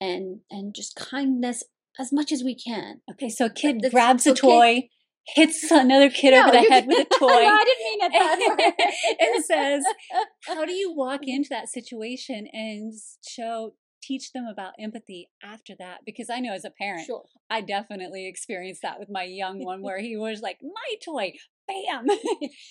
and 0.00 0.40
and 0.50 0.74
just 0.74 0.96
kindness 0.96 1.62
as 1.98 2.12
much 2.12 2.32
as 2.32 2.42
we 2.42 2.54
can. 2.54 3.02
Okay, 3.12 3.28
so 3.28 3.46
a 3.46 3.50
kid 3.50 3.80
That's, 3.82 3.92
grabs 3.92 4.26
a 4.26 4.34
toy, 4.34 4.88
hits 5.34 5.70
another 5.70 6.08
kid 6.10 6.32
no, 6.32 6.42
over 6.42 6.52
the 6.52 6.62
head 6.62 6.86
with 6.86 7.06
a 7.06 7.14
toy. 7.18 7.26
no, 7.26 7.56
I 7.60 7.64
didn't 7.64 7.84
mean 7.84 8.00
it 8.02 8.12
that 8.12 8.74
way. 8.78 9.16
and 9.20 9.44
says, 9.44 9.84
"How 10.46 10.64
do 10.64 10.72
you 10.72 10.92
walk 10.94 11.20
into 11.26 11.48
that 11.50 11.68
situation 11.68 12.48
and 12.52 12.92
show 13.28 13.74
teach 14.02 14.32
them 14.32 14.46
about 14.46 14.72
empathy 14.78 15.28
after 15.42 15.74
that 15.78 16.00
because 16.04 16.30
I 16.30 16.40
know 16.40 16.52
as 16.52 16.64
a 16.64 16.70
parent, 16.70 17.06
sure. 17.06 17.24
I 17.48 17.60
definitely 17.60 18.26
experienced 18.28 18.82
that 18.82 18.98
with 18.98 19.08
my 19.10 19.24
young 19.24 19.64
one 19.64 19.82
where 19.82 20.00
he 20.00 20.16
was 20.16 20.40
like, 20.40 20.58
"My 20.62 20.94
toy, 21.04 21.32
bam!" 21.68 22.06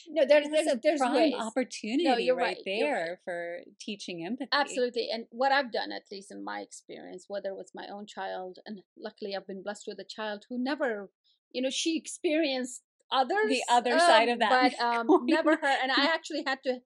no, 0.09 0.25
there's 0.27 0.47
there's 0.51 0.67
a 0.67 0.79
there's 0.81 0.99
prime 0.99 1.13
ways. 1.13 1.33
opportunity 1.37 2.05
no, 2.05 2.17
you're 2.17 2.35
right, 2.35 2.57
right 2.57 2.63
there 2.65 3.07
right. 3.09 3.17
for 3.23 3.59
teaching 3.79 4.25
empathy. 4.25 4.49
Absolutely, 4.51 5.09
and 5.11 5.25
what 5.31 5.51
I've 5.51 5.71
done, 5.71 5.91
at 5.91 6.03
least 6.11 6.31
in 6.31 6.43
my 6.43 6.59
experience, 6.59 7.25
whether 7.27 7.49
it 7.49 7.55
was 7.55 7.71
my 7.73 7.87
own 7.91 8.05
child, 8.05 8.59
and 8.65 8.81
luckily 8.97 9.35
I've 9.35 9.47
been 9.47 9.63
blessed 9.63 9.85
with 9.87 9.99
a 9.99 10.05
child 10.05 10.45
who 10.49 10.61
never, 10.61 11.09
you 11.51 11.61
know, 11.61 11.69
she 11.69 11.97
experienced 11.97 12.81
others, 13.11 13.49
the 13.49 13.63
other 13.69 13.93
um, 13.93 13.99
side 13.99 14.29
of 14.29 14.39
that, 14.39 14.73
but 14.77 14.83
um, 14.83 15.07
never 15.25 15.51
her, 15.51 15.75
and 15.81 15.91
I 15.91 16.05
actually 16.05 16.43
had 16.45 16.59
to 16.63 16.79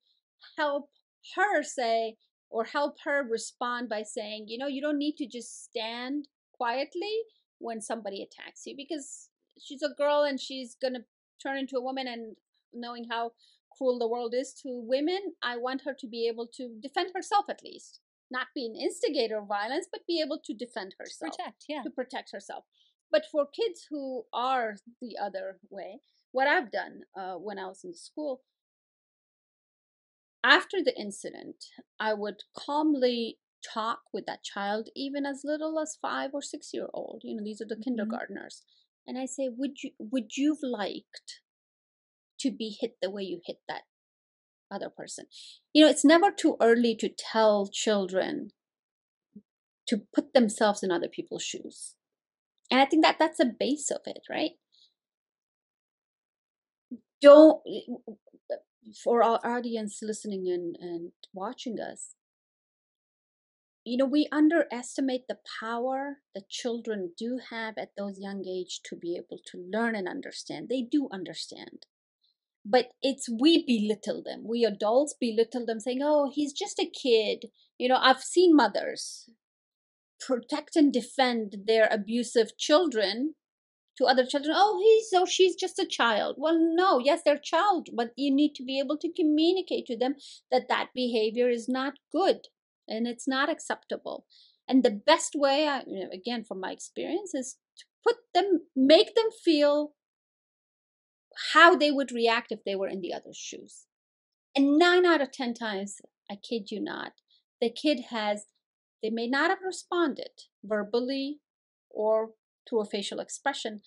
help 0.57 0.89
her 1.35 1.63
say 1.63 2.17
or 2.53 2.63
help 2.65 2.97
her 3.03 3.27
respond 3.27 3.89
by 3.89 4.03
saying, 4.03 4.45
you 4.47 4.59
know, 4.59 4.67
you 4.67 4.79
don't 4.79 4.99
need 4.99 5.17
to 5.17 5.27
just 5.27 5.65
stand 5.65 6.27
quietly 6.53 7.15
when 7.57 7.81
somebody 7.81 8.21
attacks 8.21 8.61
you 8.67 8.75
because 8.77 9.29
she's 9.59 9.81
a 9.81 9.95
girl 9.97 10.23
and 10.23 10.39
she's 10.39 10.77
going 10.79 10.93
to 10.93 11.03
turn 11.41 11.57
into 11.57 11.75
a 11.75 11.81
woman 11.81 12.07
and 12.07 12.35
knowing 12.71 13.07
how 13.09 13.31
cruel 13.75 13.97
the 13.97 14.07
world 14.07 14.35
is 14.37 14.53
to 14.53 14.69
women, 14.69 15.33
I 15.41 15.57
want 15.57 15.81
her 15.85 15.95
to 15.99 16.07
be 16.07 16.27
able 16.27 16.47
to 16.53 16.77
defend 16.79 17.11
herself 17.15 17.45
at 17.49 17.63
least. 17.63 17.99
Not 18.29 18.47
be 18.53 18.67
an 18.67 18.75
instigator 18.75 19.39
of 19.39 19.47
violence, 19.47 19.87
but 19.91 20.07
be 20.07 20.21
able 20.23 20.39
to 20.45 20.53
defend 20.53 20.93
herself. 20.99 21.35
Protect, 21.35 21.65
yeah. 21.67 21.81
To 21.81 21.89
protect 21.89 22.31
herself. 22.31 22.65
But 23.11 23.25
for 23.31 23.47
kids 23.47 23.87
who 23.89 24.25
are 24.31 24.77
the 25.01 25.17
other 25.19 25.57
way, 25.71 26.01
what 26.31 26.47
I've 26.47 26.71
done 26.71 27.01
uh, 27.17 27.33
when 27.33 27.57
I 27.57 27.65
was 27.65 27.83
in 27.83 27.95
school 27.95 28.41
after 30.43 30.83
the 30.83 30.97
incident, 30.99 31.65
I 31.99 32.13
would 32.13 32.43
calmly 32.57 33.37
talk 33.63 34.01
with 34.13 34.25
that 34.25 34.43
child, 34.43 34.89
even 34.95 35.25
as 35.25 35.41
little 35.43 35.79
as 35.79 35.97
five 36.01 36.31
or 36.33 36.41
six 36.41 36.71
year 36.73 36.87
old. 36.93 37.21
You 37.23 37.37
know, 37.37 37.43
these 37.43 37.61
are 37.61 37.65
the 37.65 37.75
mm-hmm. 37.75 37.83
kindergartners. 37.83 38.63
And 39.07 39.17
I 39.17 39.25
say, 39.25 39.49
would 39.49 39.83
you 39.83 39.91
would 39.99 40.37
you've 40.37 40.63
liked 40.63 41.41
to 42.39 42.51
be 42.51 42.75
hit 42.79 42.97
the 43.01 43.09
way 43.09 43.23
you 43.23 43.41
hit 43.45 43.57
that 43.67 43.83
other 44.71 44.89
person? 44.89 45.25
You 45.73 45.85
know, 45.85 45.89
it's 45.89 46.05
never 46.05 46.31
too 46.31 46.57
early 46.61 46.95
to 46.97 47.09
tell 47.09 47.69
children 47.71 48.51
to 49.87 50.01
put 50.13 50.33
themselves 50.33 50.83
in 50.83 50.91
other 50.91 51.09
people's 51.09 51.43
shoes. 51.43 51.95
And 52.71 52.79
I 52.79 52.85
think 52.85 53.03
that 53.03 53.17
that's 53.19 53.39
a 53.39 53.45
base 53.45 53.91
of 53.91 54.01
it, 54.05 54.21
right? 54.29 54.51
Don't 57.21 57.61
for 59.03 59.23
our 59.23 59.39
audience 59.45 59.99
listening 60.01 60.45
and, 60.47 60.75
and 60.79 61.11
watching 61.33 61.79
us, 61.79 62.15
you 63.85 63.97
know, 63.97 64.05
we 64.05 64.29
underestimate 64.31 65.27
the 65.27 65.39
power 65.59 66.19
that 66.33 66.49
children 66.49 67.11
do 67.17 67.39
have 67.49 67.77
at 67.77 67.91
those 67.97 68.19
young 68.19 68.45
age 68.47 68.79
to 68.85 68.95
be 68.95 69.15
able 69.15 69.39
to 69.47 69.57
learn 69.57 69.95
and 69.95 70.07
understand. 70.07 70.69
They 70.69 70.81
do 70.81 71.09
understand. 71.11 71.85
But 72.65 72.91
it's 73.01 73.27
we 73.29 73.65
belittle 73.65 74.23
them. 74.23 74.43
We 74.47 74.63
adults 74.63 75.15
belittle 75.19 75.65
them, 75.65 75.81
saying, 75.81 75.99
oh, 76.01 76.31
he's 76.33 76.53
just 76.53 76.79
a 76.79 76.89
kid. 76.89 77.47
You 77.77 77.89
know, 77.89 77.97
I've 78.01 78.21
seen 78.21 78.55
mothers 78.55 79.29
protect 80.25 80.77
and 80.77 80.93
defend 80.93 81.57
their 81.67 81.89
abusive 81.91 82.57
children 82.57 83.35
to 83.97 84.05
other 84.05 84.25
children 84.25 84.55
oh 84.57 84.79
he's 84.83 85.19
or 85.19 85.27
she's 85.27 85.55
just 85.55 85.79
a 85.79 85.85
child. 85.85 86.35
Well 86.37 86.57
no 86.57 86.99
yes 86.99 87.21
they're 87.23 87.37
child 87.37 87.89
but 87.93 88.11
you 88.15 88.31
need 88.31 88.55
to 88.55 88.63
be 88.63 88.79
able 88.79 88.97
to 88.97 89.11
communicate 89.11 89.85
to 89.87 89.97
them 89.97 90.15
that 90.51 90.67
that 90.69 90.89
behavior 90.93 91.49
is 91.49 91.67
not 91.69 91.93
good 92.11 92.47
and 92.87 93.07
it's 93.07 93.27
not 93.27 93.49
acceptable. 93.49 94.25
And 94.67 94.83
the 94.83 94.91
best 94.91 95.33
way 95.35 95.67
I, 95.67 95.83
again 96.13 96.43
from 96.43 96.59
my 96.59 96.71
experience 96.71 97.33
is 97.33 97.57
to 97.77 97.85
put 98.03 98.15
them 98.33 98.61
make 98.75 99.15
them 99.15 99.29
feel 99.43 99.93
how 101.53 101.75
they 101.75 101.91
would 101.91 102.11
react 102.11 102.51
if 102.51 102.63
they 102.63 102.75
were 102.75 102.87
in 102.87 103.01
the 103.01 103.13
other's 103.13 103.37
shoes. 103.37 103.85
And 104.55 104.77
nine 104.77 105.05
out 105.05 105.21
of 105.21 105.31
ten 105.31 105.53
times 105.53 106.01
i 106.31 106.35
kid 106.35 106.71
you 106.71 106.79
not 106.79 107.13
the 107.59 107.69
kid 107.69 108.05
has 108.09 108.45
they 109.01 109.09
may 109.09 109.27
not 109.27 109.49
have 109.49 109.59
responded 109.65 110.31
verbally 110.63 111.39
or 111.89 112.31
through 112.67 112.81
a 112.81 112.85
facial 112.85 113.19
expression, 113.19 113.81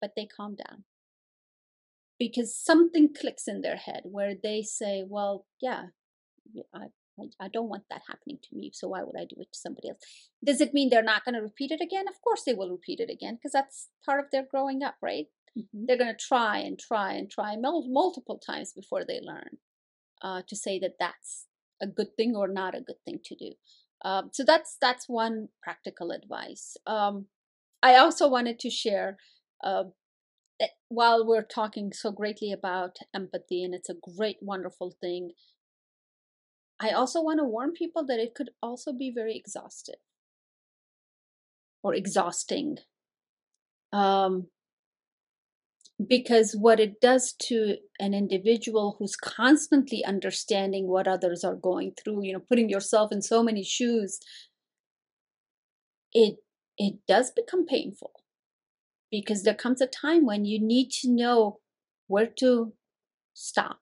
but 0.00 0.12
they 0.16 0.26
calm 0.26 0.56
down. 0.56 0.84
Because 2.18 2.56
something 2.56 3.12
clicks 3.12 3.48
in 3.48 3.60
their 3.60 3.76
head 3.76 4.02
where 4.04 4.34
they 4.40 4.62
say, 4.62 5.04
well, 5.06 5.46
yeah, 5.60 5.86
I, 6.72 6.86
I, 7.40 7.48
don't 7.48 7.68
want 7.68 7.84
that 7.90 8.02
happening 8.08 8.38
to 8.42 8.56
me, 8.56 8.70
so 8.72 8.88
why 8.88 9.02
would 9.02 9.16
I 9.18 9.24
do 9.24 9.36
it 9.38 9.52
to 9.52 9.58
somebody 9.58 9.88
else? 9.88 9.98
Does 10.44 10.60
it 10.60 10.72
mean 10.72 10.90
they're 10.90 11.02
not 11.02 11.24
going 11.24 11.34
to 11.34 11.40
repeat 11.40 11.72
it 11.72 11.80
again? 11.80 12.06
Of 12.08 12.20
course 12.22 12.44
they 12.44 12.54
will 12.54 12.70
repeat 12.70 13.00
it 13.00 13.10
again 13.10 13.34
because 13.34 13.52
that's 13.52 13.88
part 14.04 14.20
of 14.20 14.26
their 14.30 14.46
growing 14.48 14.82
up, 14.82 14.94
right? 15.02 15.26
mm-hmm. 15.58 15.84
they're 15.86 15.98
going 15.98 16.14
to 16.14 16.26
try 16.26 16.58
and 16.58 16.78
try 16.78 17.12
and 17.12 17.30
try 17.30 17.56
mul- 17.56 17.88
multiple 17.88 18.38
times 18.38 18.72
before 18.72 19.04
they 19.04 19.20
learn 19.22 19.58
uh, 20.22 20.42
to 20.48 20.56
say 20.56 20.78
that 20.78 20.96
that's 20.98 21.46
a 21.80 21.86
good 21.86 22.16
thing 22.16 22.34
or 22.36 22.48
not 22.48 22.74
a 22.74 22.80
good 22.80 23.02
thing 23.04 23.20
to 23.24 23.34
do. 23.34 23.52
Um, 24.04 24.30
so 24.32 24.44
that's 24.44 24.76
that's 24.80 25.08
one 25.08 25.48
practical 25.62 26.10
advice. 26.10 26.76
Um, 26.86 27.26
I 27.84 27.96
also 27.96 28.26
wanted 28.26 28.58
to 28.60 28.70
share 28.70 29.18
uh, 29.62 29.84
while 30.88 31.26
we're 31.26 31.42
talking 31.42 31.92
so 31.92 32.10
greatly 32.10 32.50
about 32.50 32.96
empathy, 33.14 33.62
and 33.62 33.74
it's 33.74 33.90
a 33.90 34.16
great, 34.16 34.38
wonderful 34.40 34.96
thing. 35.02 35.32
I 36.80 36.92
also 36.92 37.20
want 37.20 37.40
to 37.40 37.44
warn 37.44 37.72
people 37.72 38.06
that 38.06 38.18
it 38.18 38.34
could 38.34 38.50
also 38.62 38.90
be 38.94 39.12
very 39.14 39.36
exhaustive 39.36 40.00
or 41.82 41.94
exhausting. 41.94 42.78
Um, 43.92 44.46
because 46.08 46.56
what 46.58 46.80
it 46.80 47.02
does 47.02 47.34
to 47.34 47.76
an 48.00 48.14
individual 48.14 48.96
who's 48.98 49.14
constantly 49.14 50.02
understanding 50.04 50.88
what 50.88 51.06
others 51.06 51.44
are 51.44 51.54
going 51.54 51.92
through 51.92 52.24
you 52.24 52.32
know 52.32 52.40
putting 52.40 52.68
yourself 52.68 53.12
in 53.12 53.22
so 53.22 53.44
many 53.44 53.62
shoes 53.62 54.18
it 56.12 56.36
it 56.78 56.94
does 57.06 57.30
become 57.30 57.66
painful 57.66 58.12
because 59.10 59.42
there 59.42 59.54
comes 59.54 59.80
a 59.80 59.86
time 59.86 60.26
when 60.26 60.44
you 60.44 60.60
need 60.60 60.90
to 60.90 61.08
know 61.08 61.60
where 62.08 62.26
to 62.26 62.72
stop. 63.32 63.78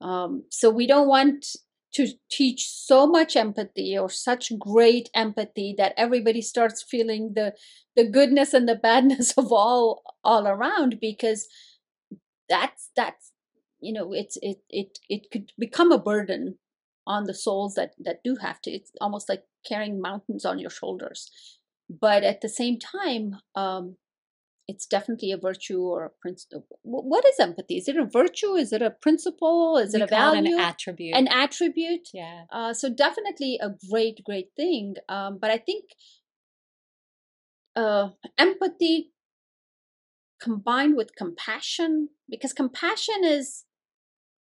Um, 0.00 0.44
so 0.50 0.70
we 0.70 0.86
don't 0.86 1.08
want 1.08 1.46
to 1.94 2.08
teach 2.30 2.68
so 2.68 3.06
much 3.06 3.36
empathy 3.36 3.96
or 3.96 4.10
such 4.10 4.56
great 4.58 5.08
empathy 5.14 5.74
that 5.78 5.94
everybody 5.96 6.42
starts 6.42 6.82
feeling 6.82 7.32
the 7.34 7.54
the 7.96 8.04
goodness 8.04 8.52
and 8.52 8.68
the 8.68 8.74
badness 8.88 9.32
of 9.38 9.52
all 9.52 10.02
all 10.22 10.46
around 10.46 10.98
because 11.00 11.46
that's 12.48 12.90
that's 12.96 13.32
you 13.80 13.92
know 13.92 14.12
it's 14.12 14.36
it 14.42 14.58
it 14.68 14.98
it 15.08 15.30
could 15.30 15.52
become 15.58 15.92
a 15.92 15.98
burden 15.98 16.58
on 17.06 17.24
the 17.24 17.34
souls 17.34 17.74
that 17.74 17.94
that 17.98 18.20
do 18.24 18.36
have 18.36 18.60
to 18.60 18.70
it's 18.70 18.92
almost 19.00 19.28
like 19.28 19.44
carrying 19.68 20.00
mountains 20.00 20.44
on 20.44 20.58
your 20.58 20.70
shoulders 20.70 21.30
but 21.88 22.22
at 22.22 22.40
the 22.40 22.48
same 22.48 22.78
time 22.78 23.36
um 23.54 23.96
it's 24.66 24.86
definitely 24.86 25.30
a 25.32 25.36
virtue 25.36 25.80
or 25.80 26.06
a 26.06 26.10
principle. 26.22 26.78
What 26.82 27.24
is 27.26 27.38
empathy? 27.38 27.76
Is 27.76 27.88
it 27.88 27.96
a 27.96 28.06
virtue? 28.06 28.54
Is 28.54 28.72
it 28.72 28.80
a 28.80 28.90
principle? 28.90 29.76
Is 29.76 29.92
we 29.92 30.00
it 30.00 30.04
a 30.04 30.06
value? 30.06 30.54
an 30.54 30.60
attribute. 30.60 31.14
An 31.14 31.28
attribute. 31.28 32.08
Yeah. 32.14 32.44
Uh, 32.50 32.72
so 32.72 32.88
definitely 32.88 33.58
a 33.60 33.70
great, 33.90 34.22
great 34.24 34.48
thing. 34.56 34.94
Um, 35.08 35.38
but 35.40 35.50
I 35.50 35.58
think 35.58 35.84
uh, 37.76 38.10
empathy 38.38 39.10
combined 40.40 40.96
with 40.96 41.14
compassion, 41.16 42.08
because 42.28 42.52
compassion 42.52 43.22
is 43.22 43.64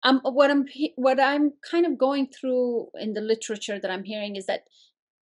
um, 0.03 0.21
what 0.23 0.51
I'm 0.51 0.67
what 0.97 1.21
I'm 1.21 1.53
kind 1.69 1.87
of 1.87 1.99
going 1.99 2.29
through 2.29 2.89
in 2.95 3.15
the 3.15 3.21
literature 3.21 3.79
that 3.81 3.91
I'm 3.91 4.05
hearing 4.05 4.37
is 4.37 4.47
that 4.47 4.65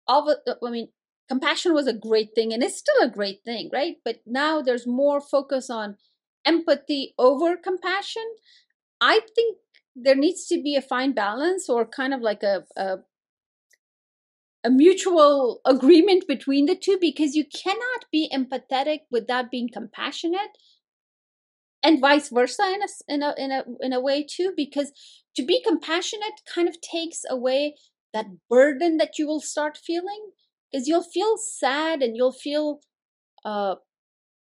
all 0.07 0.25
the, 0.25 0.57
I 0.65 0.69
mean 0.69 0.89
compassion 1.29 1.73
was 1.73 1.87
a 1.87 1.93
great 1.93 2.29
thing 2.35 2.53
and 2.53 2.61
it's 2.61 2.77
still 2.77 3.01
a 3.01 3.09
great 3.09 3.43
thing, 3.43 3.69
right? 3.73 3.95
But 4.03 4.21
now 4.25 4.61
there's 4.61 4.85
more 4.85 5.19
focus 5.21 5.69
on 5.69 5.97
empathy 6.45 7.15
over 7.17 7.57
compassion. 7.57 8.25
I 9.01 9.21
think 9.33 9.57
there 9.95 10.15
needs 10.15 10.45
to 10.47 10.61
be 10.61 10.75
a 10.75 10.81
fine 10.81 11.13
balance 11.13 11.69
or 11.69 11.85
kind 11.85 12.13
of 12.13 12.21
like 12.21 12.43
a, 12.43 12.65
a 12.75 12.97
a 14.63 14.69
mutual 14.69 15.61
agreement 15.63 16.27
between 16.27 16.65
the 16.65 16.75
two 16.75 16.97
because 16.99 17.35
you 17.35 17.45
cannot 17.45 18.05
be 18.11 18.29
empathetic 18.33 19.01
without 19.11 19.51
being 19.51 19.69
compassionate 19.71 20.57
and 21.85 22.01
vice 22.01 22.29
versa 22.29 22.63
in 22.63 22.81
a, 22.81 22.87
in 23.13 23.21
a 23.21 23.33
in 23.37 23.51
a 23.51 23.63
in 23.79 23.93
a 23.93 24.01
way 24.01 24.25
too 24.27 24.51
because 24.57 24.91
to 25.35 25.45
be 25.45 25.61
compassionate 25.61 26.41
kind 26.53 26.67
of 26.67 26.81
takes 26.81 27.21
away 27.29 27.75
that 28.13 28.25
burden 28.49 28.97
that 28.97 29.19
you 29.19 29.27
will 29.27 29.41
start 29.41 29.77
feeling 29.77 30.31
is 30.73 30.87
you'll 30.87 31.03
feel 31.03 31.37
sad 31.37 32.01
and 32.01 32.15
you'll 32.17 32.31
feel 32.31 32.79
uh, 33.45 33.75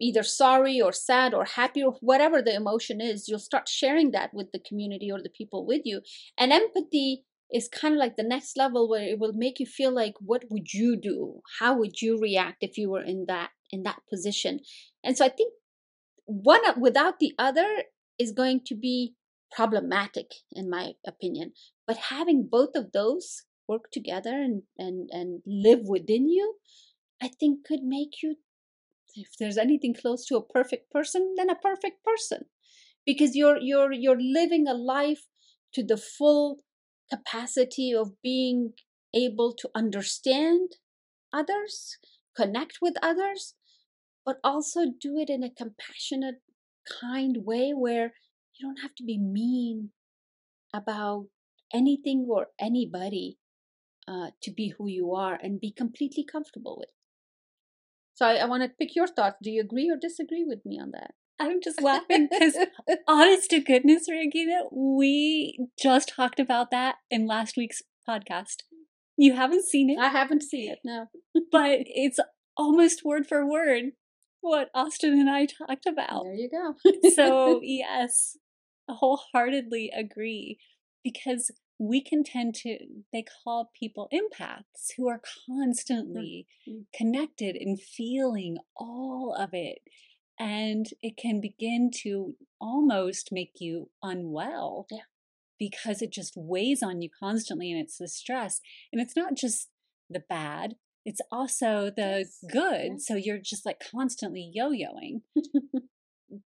either 0.00 0.22
sorry 0.22 0.80
or 0.80 0.92
sad 0.92 1.34
or 1.34 1.44
happy 1.44 1.82
or 1.82 1.92
whatever 2.00 2.40
the 2.40 2.54
emotion 2.54 3.00
is 3.00 3.28
you'll 3.28 3.38
start 3.38 3.68
sharing 3.68 4.12
that 4.12 4.32
with 4.32 4.50
the 4.52 4.60
community 4.66 5.10
or 5.10 5.22
the 5.22 5.30
people 5.30 5.66
with 5.66 5.82
you. 5.84 6.00
And 6.38 6.52
empathy 6.52 7.24
is 7.52 7.68
kind 7.68 7.94
of 7.94 7.98
like 7.98 8.16
the 8.16 8.24
next 8.24 8.56
level 8.56 8.88
where 8.88 9.02
it 9.04 9.18
will 9.18 9.32
make 9.32 9.60
you 9.60 9.66
feel 9.66 9.94
like 9.94 10.14
what 10.20 10.44
would 10.50 10.72
you 10.72 10.96
do? 10.96 11.40
How 11.60 11.76
would 11.78 12.00
you 12.00 12.18
react 12.20 12.58
if 12.62 12.78
you 12.78 12.90
were 12.90 13.02
in 13.02 13.26
that 13.28 13.50
in 13.70 13.82
that 13.82 14.00
position? 14.10 14.60
And 15.04 15.16
so 15.16 15.24
i 15.24 15.28
think 15.28 15.52
one 16.26 16.62
without 16.80 17.18
the 17.18 17.32
other 17.38 17.84
is 18.18 18.32
going 18.32 18.60
to 18.66 18.74
be 18.74 19.14
problematic 19.52 20.26
in 20.52 20.68
my 20.68 20.92
opinion 21.06 21.52
but 21.86 21.96
having 22.10 22.48
both 22.50 22.74
of 22.74 22.92
those 22.92 23.44
work 23.68 23.90
together 23.92 24.30
and, 24.30 24.62
and, 24.78 25.08
and 25.12 25.42
live 25.46 25.80
within 25.86 26.28
you, 26.28 26.56
I 27.22 27.28
think 27.28 27.66
could 27.66 27.82
make 27.82 28.22
you, 28.22 28.36
if 29.14 29.28
there's 29.38 29.58
anything 29.58 29.94
close 29.94 30.26
to 30.26 30.36
a 30.36 30.44
perfect 30.44 30.90
person, 30.90 31.34
then 31.36 31.50
a 31.50 31.54
perfect 31.54 32.04
person. 32.04 32.46
Because 33.04 33.36
you're 33.36 33.58
you're 33.60 33.92
you're 33.92 34.20
living 34.20 34.66
a 34.66 34.74
life 34.74 35.26
to 35.74 35.84
the 35.84 35.96
full 35.96 36.58
capacity 37.08 37.94
of 37.94 38.20
being 38.20 38.72
able 39.14 39.54
to 39.60 39.70
understand 39.76 40.72
others, 41.32 41.98
connect 42.36 42.78
with 42.82 42.94
others, 43.00 43.54
but 44.26 44.38
also 44.42 44.86
do 45.00 45.16
it 45.18 45.30
in 45.30 45.44
a 45.44 45.50
compassionate, 45.50 46.42
kind 47.00 47.38
way 47.44 47.72
where 47.72 48.12
you 48.58 48.66
don't 48.66 48.82
have 48.82 48.94
to 48.96 49.04
be 49.04 49.16
mean 49.16 49.90
about 50.74 51.26
anything 51.72 52.26
or 52.28 52.48
anybody 52.60 53.38
uh, 54.08 54.30
to 54.42 54.50
be 54.50 54.74
who 54.76 54.88
you 54.88 55.14
are 55.14 55.38
and 55.40 55.60
be 55.60 55.70
completely 55.70 56.24
comfortable 56.24 56.76
with. 56.78 56.90
So 58.14 58.26
I, 58.26 58.34
I 58.36 58.44
want 58.46 58.62
to 58.64 58.68
pick 58.68 58.96
your 58.96 59.06
thoughts. 59.06 59.36
Do 59.42 59.50
you 59.50 59.60
agree 59.60 59.90
or 59.90 59.96
disagree 59.96 60.44
with 60.44 60.66
me 60.66 60.78
on 60.80 60.90
that? 60.92 61.12
I'm 61.38 61.60
just 61.62 61.82
laughing 61.82 62.28
because, 62.32 62.56
honest 63.06 63.50
to 63.50 63.60
goodness, 63.60 64.08
Rangina, 64.10 64.64
we 64.72 65.68
just 65.80 66.08
talked 66.08 66.40
about 66.40 66.70
that 66.70 66.96
in 67.10 67.26
last 67.26 67.56
week's 67.56 67.82
podcast. 68.08 68.62
You 69.18 69.34
haven't 69.34 69.64
seen 69.64 69.90
it? 69.90 69.98
I 69.98 70.08
haven't 70.08 70.42
seen 70.42 70.70
it, 70.70 70.78
no. 70.84 71.06
but 71.52 71.80
it's 71.84 72.18
almost 72.56 73.04
word 73.04 73.26
for 73.26 73.46
word 73.46 73.92
what 74.40 74.70
Austin 74.74 75.18
and 75.18 75.28
I 75.28 75.46
talked 75.46 75.86
about. 75.86 76.24
There 76.24 76.34
you 76.34 76.50
go. 76.50 77.10
so, 77.14 77.60
yes, 77.64 78.36
wholeheartedly 78.88 79.90
agree 79.96 80.58
because 81.02 81.50
we 81.78 82.02
can 82.02 82.24
tend 82.24 82.54
to 82.54 82.78
they 83.12 83.24
call 83.44 83.70
people 83.78 84.08
empaths 84.12 84.92
who 84.96 85.08
are 85.08 85.20
constantly 85.46 86.46
mm-hmm. 86.68 86.80
connected 86.94 87.56
and 87.56 87.80
feeling 87.80 88.56
all 88.76 89.36
of 89.38 89.50
it 89.52 89.78
and 90.38 90.86
it 91.02 91.16
can 91.16 91.40
begin 91.40 91.90
to 92.02 92.34
almost 92.60 93.28
make 93.30 93.54
you 93.58 93.90
unwell 94.02 94.86
yeah. 94.90 94.98
because 95.58 96.00
it 96.00 96.10
just 96.10 96.34
weighs 96.36 96.82
on 96.82 97.02
you 97.02 97.10
constantly 97.20 97.70
and 97.70 97.80
it's 97.80 97.98
the 97.98 98.08
stress 98.08 98.60
and 98.92 99.00
it's 99.00 99.16
not 99.16 99.34
just 99.34 99.68
the 100.08 100.22
bad 100.28 100.76
it's 101.06 101.20
also 101.30 101.90
the 101.96 102.26
yes. 102.26 102.38
good 102.50 102.84
yeah. 102.84 102.96
so 102.98 103.14
you're 103.14 103.38
just 103.38 103.64
like 103.64 103.80
constantly 103.90 104.50
yo-yoing 104.52 105.22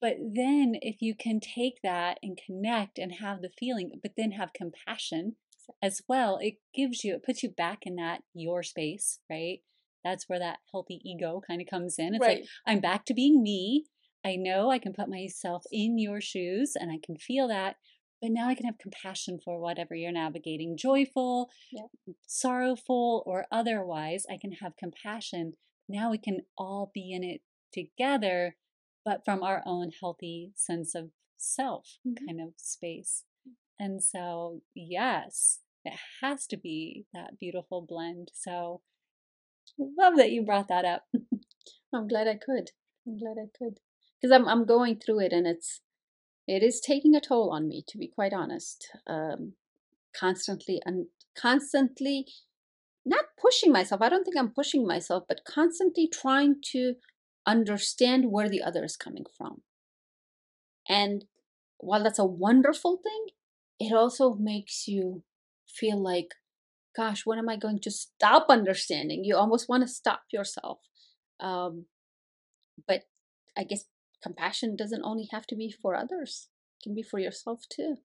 but 0.01 0.15
then 0.17 0.75
if 0.81 1.01
you 1.01 1.13
can 1.13 1.39
take 1.39 1.81
that 1.83 2.17
and 2.23 2.39
connect 2.43 2.97
and 2.97 3.15
have 3.21 3.41
the 3.41 3.51
feeling 3.59 3.91
but 4.01 4.13
then 4.17 4.31
have 4.31 4.53
compassion 4.53 5.35
as 5.83 6.01
well 6.07 6.39
it 6.41 6.55
gives 6.73 7.03
you 7.03 7.13
it 7.13 7.23
puts 7.23 7.43
you 7.43 7.49
back 7.49 7.79
in 7.83 7.95
that 7.95 8.21
your 8.33 8.63
space 8.63 9.19
right 9.29 9.59
that's 10.03 10.29
where 10.29 10.39
that 10.39 10.59
healthy 10.71 11.01
ego 11.03 11.41
kind 11.45 11.61
of 11.61 11.67
comes 11.67 11.99
in 11.99 12.15
it's 12.15 12.25
right. 12.25 12.39
like 12.39 12.45
i'm 12.65 12.79
back 12.79 13.05
to 13.05 13.13
being 13.13 13.43
me 13.43 13.85
i 14.23 14.35
know 14.35 14.71
i 14.71 14.79
can 14.79 14.93
put 14.93 15.09
myself 15.09 15.63
in 15.71 15.97
your 15.97 16.21
shoes 16.21 16.73
and 16.79 16.91
i 16.91 16.99
can 17.03 17.17
feel 17.17 17.47
that 17.47 17.75
but 18.25 18.31
now 18.31 18.47
i 18.47 18.55
can 18.55 18.65
have 18.65 18.77
compassion 18.77 19.39
for 19.43 19.59
whatever 19.59 19.93
you're 19.95 20.11
navigating 20.11 20.75
joyful 20.77 21.49
sorrowful 22.25 23.23
or 23.25 23.45
otherwise 23.51 24.25
i 24.31 24.37
can 24.39 24.53
have 24.53 24.77
compassion 24.77 25.53
now 25.87 26.09
we 26.09 26.17
can 26.17 26.39
all 26.57 26.91
be 26.93 27.13
in 27.13 27.23
it 27.23 27.41
together 27.71 28.55
but 29.05 29.21
from 29.23 29.43
our 29.43 29.61
own 29.65 29.91
healthy 30.01 30.51
sense 30.55 30.95
of 30.95 31.11
self 31.37 31.99
mm-hmm. 32.05 32.25
kind 32.25 32.41
of 32.41 32.53
space. 32.57 33.23
And 33.79 34.03
so, 34.03 34.61
yes, 34.73 35.59
it 35.83 35.93
has 36.21 36.47
to 36.47 36.57
be 36.57 37.05
that 37.13 37.39
beautiful 37.39 37.85
blend. 37.87 38.31
So, 38.33 38.81
love 39.77 40.15
that 40.17 40.31
you 40.31 40.43
brought 40.43 40.69
that 40.69 40.85
up. 40.85 41.03
I'm 41.93 42.07
glad 42.07 42.27
I 42.27 42.35
could. 42.35 42.71
I'm 43.05 43.17
glad 43.17 43.35
I 43.39 43.47
could. 43.57 43.79
Because 44.19 44.33
I'm, 44.33 44.47
I'm 44.47 44.65
going 44.65 44.99
through 44.99 45.19
it 45.19 45.33
and 45.33 45.45
it's, 45.45 45.81
it 46.47 46.63
is 46.63 46.79
taking 46.79 47.15
a 47.15 47.21
toll 47.21 47.51
on 47.51 47.67
me, 47.67 47.83
to 47.87 47.97
be 47.97 48.07
quite 48.07 48.33
honest. 48.33 48.89
Um, 49.07 49.53
constantly 50.17 50.81
and 50.85 51.07
constantly 51.35 52.25
not 53.05 53.25
pushing 53.39 53.71
myself. 53.71 54.01
I 54.01 54.09
don't 54.09 54.23
think 54.23 54.37
I'm 54.37 54.51
pushing 54.51 54.87
myself, 54.87 55.25
but 55.27 55.41
constantly 55.45 56.07
trying 56.07 56.55
to 56.71 56.95
understand 57.45 58.31
where 58.31 58.49
the 58.49 58.63
other 58.63 58.83
is 58.83 58.97
coming 58.97 59.25
from. 59.37 59.61
And 60.89 61.25
while 61.77 62.03
that's 62.03 62.19
a 62.19 62.25
wonderful 62.25 62.99
thing, 63.03 63.27
it 63.79 63.93
also 63.93 64.33
makes 64.33 64.87
you 64.87 65.23
feel 65.67 66.01
like, 66.01 66.29
gosh, 66.95 67.25
when 67.25 67.37
am 67.37 67.49
I 67.49 67.57
going 67.57 67.79
to 67.81 67.91
stop 67.91 68.47
understanding? 68.49 69.23
You 69.23 69.35
almost 69.35 69.69
want 69.69 69.83
to 69.83 69.87
stop 69.87 70.21
yourself. 70.31 70.79
Um, 71.39 71.85
but 72.87 73.03
I 73.57 73.63
guess 73.65 73.85
compassion 74.25 74.75
doesn't 74.75 75.03
only 75.03 75.27
have 75.31 75.45
to 75.47 75.55
be 75.55 75.69
for 75.81 75.95
others, 75.95 76.49
it 76.79 76.83
can 76.83 76.95
be 76.95 77.03
for 77.03 77.19
yourself 77.19 77.61
too. 77.69 77.97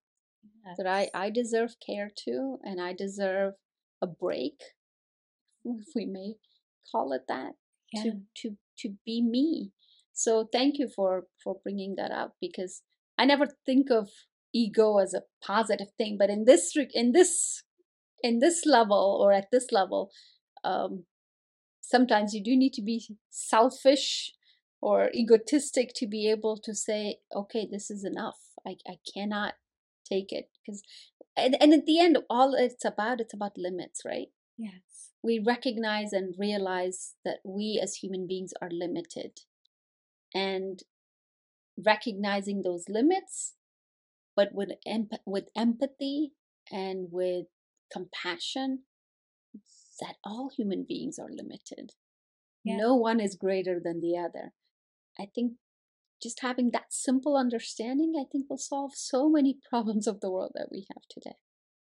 Yes. 0.65 0.77
That 0.79 0.87
I, 0.87 1.09
I 1.15 1.31
deserve 1.31 1.77
care 1.85 2.11
too, 2.15 2.59
and 2.63 2.81
I 2.81 2.93
deserve 2.93 3.55
a 4.03 4.07
break, 4.07 4.59
if 5.65 5.89
we 5.95 6.07
may 6.07 6.35
call 6.91 7.13
it 7.13 7.23
that, 7.29 7.53
yeah. 7.93 8.03
to, 8.03 8.11
to, 8.39 8.57
to 8.79 8.95
be 9.05 9.23
me. 9.23 9.73
So 10.13 10.49
thank 10.51 10.79
you 10.79 10.89
for, 10.95 11.25
for 11.43 11.57
bringing 11.63 11.95
that 11.97 12.11
up 12.11 12.35
because 12.41 12.83
I 13.19 13.25
never 13.25 13.47
think 13.67 13.91
of 13.91 14.09
ego 14.53 14.99
as 14.99 15.15
a 15.15 15.23
positive 15.45 15.89
thing, 15.97 16.17
but 16.19 16.31
in 16.31 16.45
this 16.45 16.75
in 16.95 17.13
this 17.13 17.63
in 18.23 18.39
this 18.39 18.65
level 18.67 19.19
or 19.23 19.33
at 19.33 19.47
this 19.53 19.69
level, 19.71 20.11
um, 20.65 21.05
sometimes 21.81 22.35
you 22.35 22.43
do 22.43 22.57
need 22.57 22.73
to 22.75 22.83
be 22.83 23.17
selfish 23.31 24.33
or 24.81 25.11
egotistic 25.15 25.93
to 25.97 26.07
be 26.07 26.29
able 26.31 26.57
to 26.57 26.75
say, 26.75 27.19
okay, 27.35 27.69
this 27.71 27.91
is 27.91 28.05
enough. 28.05 28.39
I, 28.67 28.77
I 28.87 28.97
cannot 29.13 29.55
take 30.09 30.33
it. 30.33 30.51
Because 30.65 30.83
and, 31.37 31.57
and 31.61 31.73
at 31.73 31.87
the 31.87 32.01
end 32.01 32.19
all 32.29 32.55
it's 32.55 32.85
about 32.85 33.21
it's 33.21 33.35
about 33.35 33.57
limits 33.57 34.03
right? 34.05 34.29
Yes. 34.57 35.13
We 35.23 35.39
recognize 35.39 36.13
and 36.13 36.35
realize 36.39 37.15
that 37.25 37.39
we 37.45 37.79
as 37.83 37.97
human 37.97 38.27
beings 38.27 38.53
are 38.61 38.71
limited. 38.71 39.41
And 40.35 40.81
recognizing 41.85 42.63
those 42.63 42.85
limits 42.89 43.55
but 44.37 44.55
with 44.55 44.71
emp- 44.87 45.21
with 45.27 45.45
empathy 45.57 46.33
and 46.71 47.09
with 47.11 47.47
compassion 47.93 48.85
that 50.01 50.17
all 50.25 50.51
human 50.57 50.85
beings 50.89 51.19
are 51.19 51.29
limited. 51.31 51.93
Yeah. 52.63 52.77
no 52.77 52.95
one 52.95 53.21
is 53.21 53.37
greater 53.37 53.81
than 53.83 54.01
the 54.01 54.19
other 54.19 54.53
i 55.21 55.27
think 55.35 55.53
just 56.23 56.41
having 56.43 56.71
that 56.71 56.93
simple 56.93 57.37
understanding 57.37 58.15
i 58.19 58.25
think 58.31 58.47
will 58.49 58.59
solve 58.59 58.93
so 58.95 59.29
many 59.29 59.59
problems 59.71 60.07
of 60.07 60.21
the 60.21 60.31
world 60.31 60.53
that 60.55 60.69
we 60.71 60.87
have 60.95 61.03
today 61.09 61.37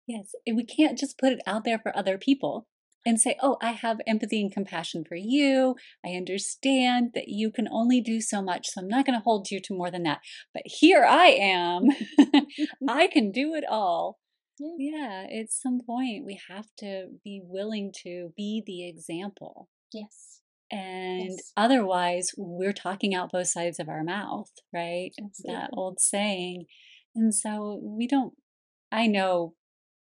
yes 0.06 0.32
and 0.46 0.56
we 0.56 0.64
can't 0.64 0.98
just 0.98 1.18
put 1.18 1.32
it 1.32 1.40
out 1.46 1.64
there 1.64 1.78
for 1.78 1.96
other 1.96 2.18
people 2.18 2.66
and 3.06 3.20
say, 3.20 3.36
Oh, 3.40 3.56
I 3.62 3.70
have 3.70 4.00
empathy 4.06 4.42
and 4.42 4.52
compassion 4.52 5.04
for 5.08 5.14
you. 5.14 5.76
I 6.04 6.10
understand 6.10 7.12
that 7.14 7.28
you 7.28 7.50
can 7.52 7.68
only 7.70 8.00
do 8.00 8.20
so 8.20 8.42
much, 8.42 8.66
so 8.68 8.80
I'm 8.80 8.88
not 8.88 9.06
going 9.06 9.18
to 9.18 9.22
hold 9.22 9.50
you 9.50 9.60
to 9.60 9.74
more 9.74 9.90
than 9.90 10.02
that. 10.02 10.18
But 10.52 10.64
here 10.66 11.04
I 11.08 11.26
am. 11.26 11.84
I 12.88 13.06
can 13.06 13.30
do 13.30 13.54
it 13.54 13.64
all. 13.70 14.18
Yeah. 14.58 14.74
yeah, 14.78 15.26
at 15.40 15.52
some 15.52 15.80
point, 15.86 16.24
we 16.24 16.40
have 16.48 16.66
to 16.78 17.08
be 17.22 17.42
willing 17.44 17.92
to 18.02 18.32
be 18.36 18.62
the 18.66 18.88
example. 18.88 19.68
Yes. 19.92 20.35
And 20.70 21.30
yes. 21.30 21.52
otherwise, 21.56 22.32
we're 22.36 22.72
talking 22.72 23.14
out 23.14 23.32
both 23.32 23.48
sides 23.48 23.78
of 23.78 23.88
our 23.88 24.02
mouth, 24.02 24.50
right? 24.72 25.12
Absolutely. 25.22 25.54
That 25.54 25.70
old 25.72 26.00
saying. 26.00 26.66
And 27.14 27.34
so 27.34 27.80
we 27.82 28.06
don't, 28.06 28.34
I 28.90 29.06
know 29.06 29.54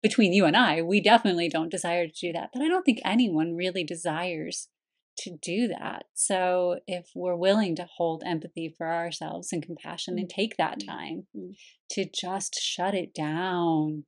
between 0.02 0.32
you 0.32 0.44
and 0.44 0.56
I, 0.56 0.82
we 0.82 1.00
definitely 1.00 1.48
don't 1.48 1.70
desire 1.70 2.06
to 2.06 2.12
do 2.12 2.32
that. 2.32 2.50
But 2.52 2.62
I 2.62 2.68
don't 2.68 2.84
think 2.84 3.00
anyone 3.04 3.54
really 3.54 3.84
desires 3.84 4.68
to 5.18 5.36
do 5.40 5.68
that. 5.68 6.04
So 6.14 6.80
if 6.86 7.10
we're 7.14 7.36
willing 7.36 7.74
to 7.76 7.88
hold 7.96 8.22
empathy 8.24 8.74
for 8.76 8.92
ourselves 8.92 9.52
and 9.52 9.62
compassion 9.62 10.18
and 10.18 10.28
take 10.28 10.56
that 10.56 10.78
mm-hmm. 10.80 10.90
time 10.90 11.26
mm-hmm. 11.36 11.52
to 11.90 12.06
just 12.14 12.54
shut 12.54 12.94
it 12.94 13.14
down 13.14 14.04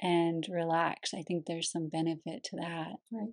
and 0.00 0.46
relax, 0.48 1.12
I 1.14 1.22
think 1.22 1.46
there's 1.46 1.70
some 1.70 1.88
benefit 1.88 2.44
to 2.44 2.56
that. 2.56 2.92
Right. 3.12 3.32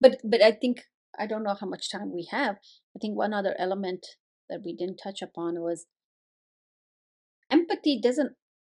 But 0.00 0.18
but 0.24 0.42
I 0.42 0.52
think 0.52 0.82
I 1.18 1.26
don't 1.26 1.42
know 1.42 1.56
how 1.58 1.66
much 1.66 1.90
time 1.90 2.12
we 2.12 2.28
have. 2.30 2.56
I 2.96 2.98
think 3.00 3.16
one 3.16 3.34
other 3.34 3.54
element 3.58 4.06
that 4.48 4.62
we 4.64 4.74
didn't 4.74 5.00
touch 5.02 5.22
upon 5.22 5.60
was 5.60 5.86
empathy 7.50 8.00
doesn't 8.00 8.32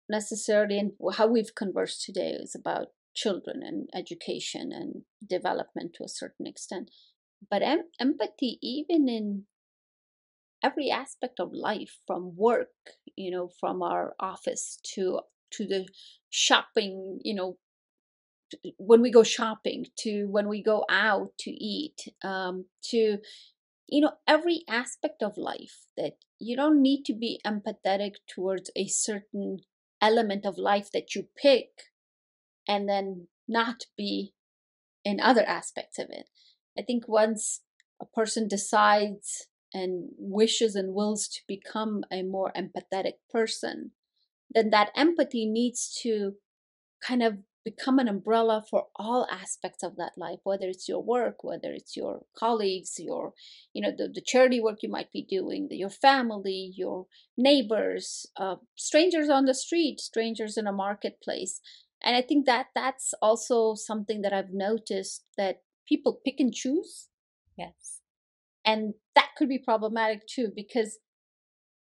necessarily 0.09 0.77
and 0.77 0.91
how 1.13 1.27
we've 1.27 1.55
conversed 1.55 2.03
today 2.03 2.31
is 2.31 2.55
about 2.55 2.89
children 3.13 3.61
and 3.63 3.89
education 3.93 4.71
and 4.71 5.03
development 5.27 5.93
to 5.93 6.03
a 6.03 6.09
certain 6.09 6.45
extent 6.45 6.91
but 7.49 7.61
em- 7.61 7.89
empathy 7.99 8.59
even 8.61 9.07
in 9.07 9.45
every 10.61 10.89
aspect 10.91 11.39
of 11.39 11.53
life 11.53 11.99
from 12.05 12.35
work 12.35 12.69
you 13.15 13.31
know 13.31 13.49
from 13.59 13.81
our 13.81 14.15
office 14.19 14.77
to 14.83 15.19
to 15.49 15.65
the 15.65 15.87
shopping 16.29 17.19
you 17.23 17.33
know 17.33 17.57
when 18.77 19.01
we 19.01 19.11
go 19.11 19.23
shopping 19.23 19.85
to 19.97 20.25
when 20.25 20.47
we 20.47 20.61
go 20.61 20.85
out 20.89 21.31
to 21.39 21.51
eat 21.51 22.13
um, 22.23 22.65
to 22.83 23.17
you 23.87 24.01
know 24.01 24.13
every 24.27 24.63
aspect 24.69 25.23
of 25.23 25.37
life 25.37 25.85
that 25.97 26.17
you 26.39 26.55
don't 26.55 26.81
need 26.81 27.03
to 27.03 27.13
be 27.13 27.39
empathetic 27.45 28.15
towards 28.27 28.69
a 28.75 28.87
certain 28.87 29.59
element 30.01 30.45
of 30.45 30.57
life 30.57 30.91
that 30.91 31.15
you 31.15 31.27
pick 31.35 31.69
and 32.67 32.87
then 32.89 33.27
not 33.47 33.85
be 33.97 34.33
in 35.03 35.19
other 35.19 35.43
aspects 35.47 35.99
of 35.99 36.07
it. 36.09 36.29
I 36.77 36.81
think 36.81 37.07
once 37.07 37.61
a 38.01 38.05
person 38.05 38.47
decides 38.47 39.47
and 39.73 40.09
wishes 40.17 40.75
and 40.75 40.93
wills 40.93 41.27
to 41.27 41.41
become 41.47 42.03
a 42.11 42.23
more 42.23 42.51
empathetic 42.57 43.13
person, 43.31 43.91
then 44.49 44.69
that 44.71 44.91
empathy 44.95 45.45
needs 45.45 45.97
to 46.01 46.33
kind 47.05 47.21
of 47.21 47.37
become 47.65 47.97
an 47.99 48.07
umbrella 48.07 48.63
for 48.69 48.85
all 48.95 49.27
aspects 49.31 49.83
of 49.83 49.97
that 49.97 50.11
life 50.15 50.39
whether 50.43 50.67
it's 50.67 50.87
your 50.87 51.03
work 51.03 51.43
whether 51.43 51.71
it's 51.71 51.97
your 51.97 52.21
colleagues 52.37 52.93
your 52.99 53.33
you 53.73 53.81
know 53.81 53.91
the, 53.97 54.07
the 54.07 54.21
charity 54.25 54.61
work 54.61 54.77
you 54.83 54.89
might 54.89 55.11
be 55.11 55.25
doing 55.27 55.67
the, 55.69 55.75
your 55.75 55.89
family 55.89 56.71
your 56.75 57.07
neighbors 57.35 58.27
uh, 58.37 58.55
strangers 58.75 59.29
on 59.29 59.45
the 59.45 59.53
street 59.53 59.99
strangers 59.99 60.57
in 60.57 60.67
a 60.67 60.71
marketplace. 60.71 61.59
And 62.03 62.15
i 62.15 62.21
think 62.21 62.45
that 62.45 62.67
that's 62.75 63.13
also 63.21 63.73
something 63.73 64.21
that 64.21 64.31
i've 64.31 64.53
noticed 64.53 65.23
that 65.37 65.61
people 65.87 66.19
pick 66.25 66.35
and 66.39 66.53
choose. 66.53 67.09
Yes. 67.57 68.01
And 68.65 68.95
that 69.13 69.29
could 69.37 69.47
be 69.47 69.59
problematic 69.59 70.27
too 70.27 70.51
because 70.55 70.99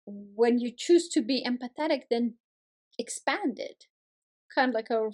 when 0.06 0.58
you 0.58 0.72
choose 0.76 1.08
to 1.08 1.22
be 1.22 1.44
empathetic 1.46 2.02
then 2.10 2.34
expand 2.98 3.58
it. 3.58 3.84
Kind 4.54 4.70
of 4.70 4.74
like 4.74 4.90
a 4.90 5.10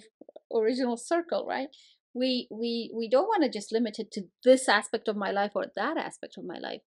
original 0.53 0.97
circle, 0.97 1.45
right? 1.47 1.67
We 2.13 2.47
we 2.51 2.91
we 2.95 3.09
don't 3.09 3.27
want 3.27 3.43
to 3.43 3.49
just 3.49 3.71
limit 3.71 3.99
it 3.99 4.11
to 4.13 4.23
this 4.43 4.67
aspect 4.67 5.07
of 5.07 5.15
my 5.15 5.31
life 5.31 5.51
or 5.55 5.65
that 5.75 5.97
aspect 5.97 6.35
of 6.37 6.45
my 6.45 6.57
life. 6.57 6.81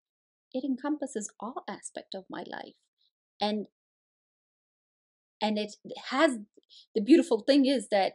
It 0.52 0.64
encompasses 0.64 1.30
all 1.38 1.64
aspect 1.68 2.14
of 2.14 2.24
my 2.30 2.44
life. 2.50 2.74
And 3.40 3.66
and 5.40 5.58
it 5.58 5.74
has 6.10 6.38
the 6.94 7.00
beautiful 7.00 7.40
thing 7.46 7.66
is 7.66 7.88
that 7.90 8.14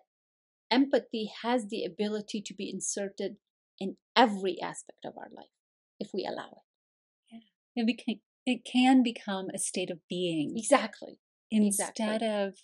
empathy 0.71 1.31
has 1.43 1.67
the 1.69 1.85
ability 1.85 2.41
to 2.41 2.53
be 2.53 2.69
inserted 2.69 3.37
in 3.79 3.97
every 4.15 4.57
aspect 4.61 5.05
of 5.05 5.13
our 5.17 5.29
life 5.35 5.53
if 5.99 6.09
we 6.13 6.25
allow 6.25 6.47
it. 6.47 7.35
Yeah. 7.75 7.83
It, 7.83 7.87
became, 7.87 8.19
it 8.45 8.61
can 8.65 9.03
become 9.03 9.47
a 9.53 9.59
state 9.59 9.89
of 9.89 9.99
being. 10.09 10.53
Exactly. 10.55 11.19
Instead 11.51 11.89
exactly. 11.89 12.27
of 12.27 12.57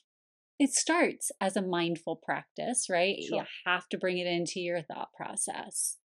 it 0.60 0.74
starts 0.74 1.32
as 1.39 1.55
a 1.55 1.62
mindful 1.62 2.18
practice, 2.18 2.88
right? 2.89 3.16
Sure. 3.28 3.39
You 3.39 3.43
have 3.66 3.88
to 3.89 3.97
bring 3.97 4.18
it 4.18 4.28
into 4.28 4.60
your 4.60 4.82
thought 4.82 5.14
process. 5.14 5.97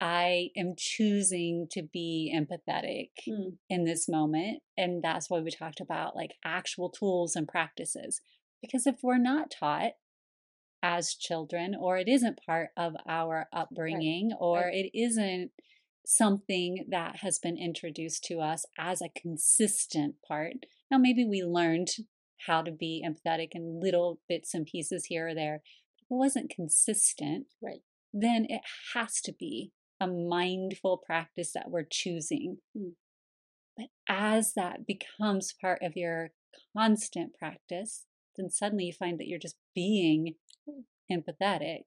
I 0.00 0.48
am 0.56 0.74
choosing 0.76 1.68
to 1.70 1.82
be 1.82 2.34
empathetic 2.36 3.10
mm. 3.28 3.56
in 3.70 3.84
this 3.84 4.08
moment. 4.08 4.62
And 4.76 5.00
that's 5.02 5.30
why 5.30 5.38
we 5.38 5.52
talked 5.52 5.80
about 5.80 6.16
like 6.16 6.32
actual 6.44 6.90
tools 6.90 7.36
and 7.36 7.46
practices. 7.46 8.20
Because 8.60 8.86
if 8.86 8.96
we're 9.02 9.18
not 9.18 9.52
taught 9.56 9.92
as 10.82 11.14
children, 11.14 11.76
or 11.78 11.96
it 11.96 12.08
isn't 12.08 12.40
part 12.44 12.70
of 12.76 12.94
our 13.08 13.46
upbringing, 13.52 14.30
right. 14.30 14.38
or 14.40 14.58
right. 14.62 14.74
it 14.74 14.98
isn't 14.98 15.52
something 16.04 16.84
that 16.88 17.18
has 17.20 17.38
been 17.38 17.56
introduced 17.56 18.24
to 18.24 18.40
us 18.40 18.66
as 18.76 19.00
a 19.00 19.20
consistent 19.20 20.16
part. 20.26 20.54
Now, 20.90 20.98
maybe 20.98 21.24
we 21.24 21.42
learned 21.42 21.88
how 22.46 22.62
to 22.62 22.70
be 22.70 23.04
empathetic 23.06 23.50
in 23.52 23.80
little 23.80 24.20
bits 24.28 24.54
and 24.54 24.66
pieces 24.66 25.06
here 25.06 25.28
or 25.28 25.34
there. 25.34 25.62
If 25.98 26.04
it 26.10 26.14
wasn't 26.14 26.50
consistent, 26.54 27.46
right, 27.62 27.82
then 28.12 28.46
it 28.48 28.62
has 28.94 29.20
to 29.22 29.32
be 29.32 29.72
a 30.00 30.06
mindful 30.06 30.98
practice 30.98 31.52
that 31.54 31.70
we're 31.70 31.86
choosing. 31.88 32.58
Mm. 32.76 32.92
But 33.76 33.86
as 34.08 34.52
that 34.54 34.86
becomes 34.86 35.54
part 35.58 35.80
of 35.82 35.96
your 35.96 36.30
constant 36.76 37.34
practice, 37.38 38.04
then 38.36 38.50
suddenly 38.50 38.86
you 38.86 38.92
find 38.92 39.18
that 39.18 39.28
you're 39.28 39.38
just 39.38 39.56
being 39.74 40.34
empathetic. 41.10 41.82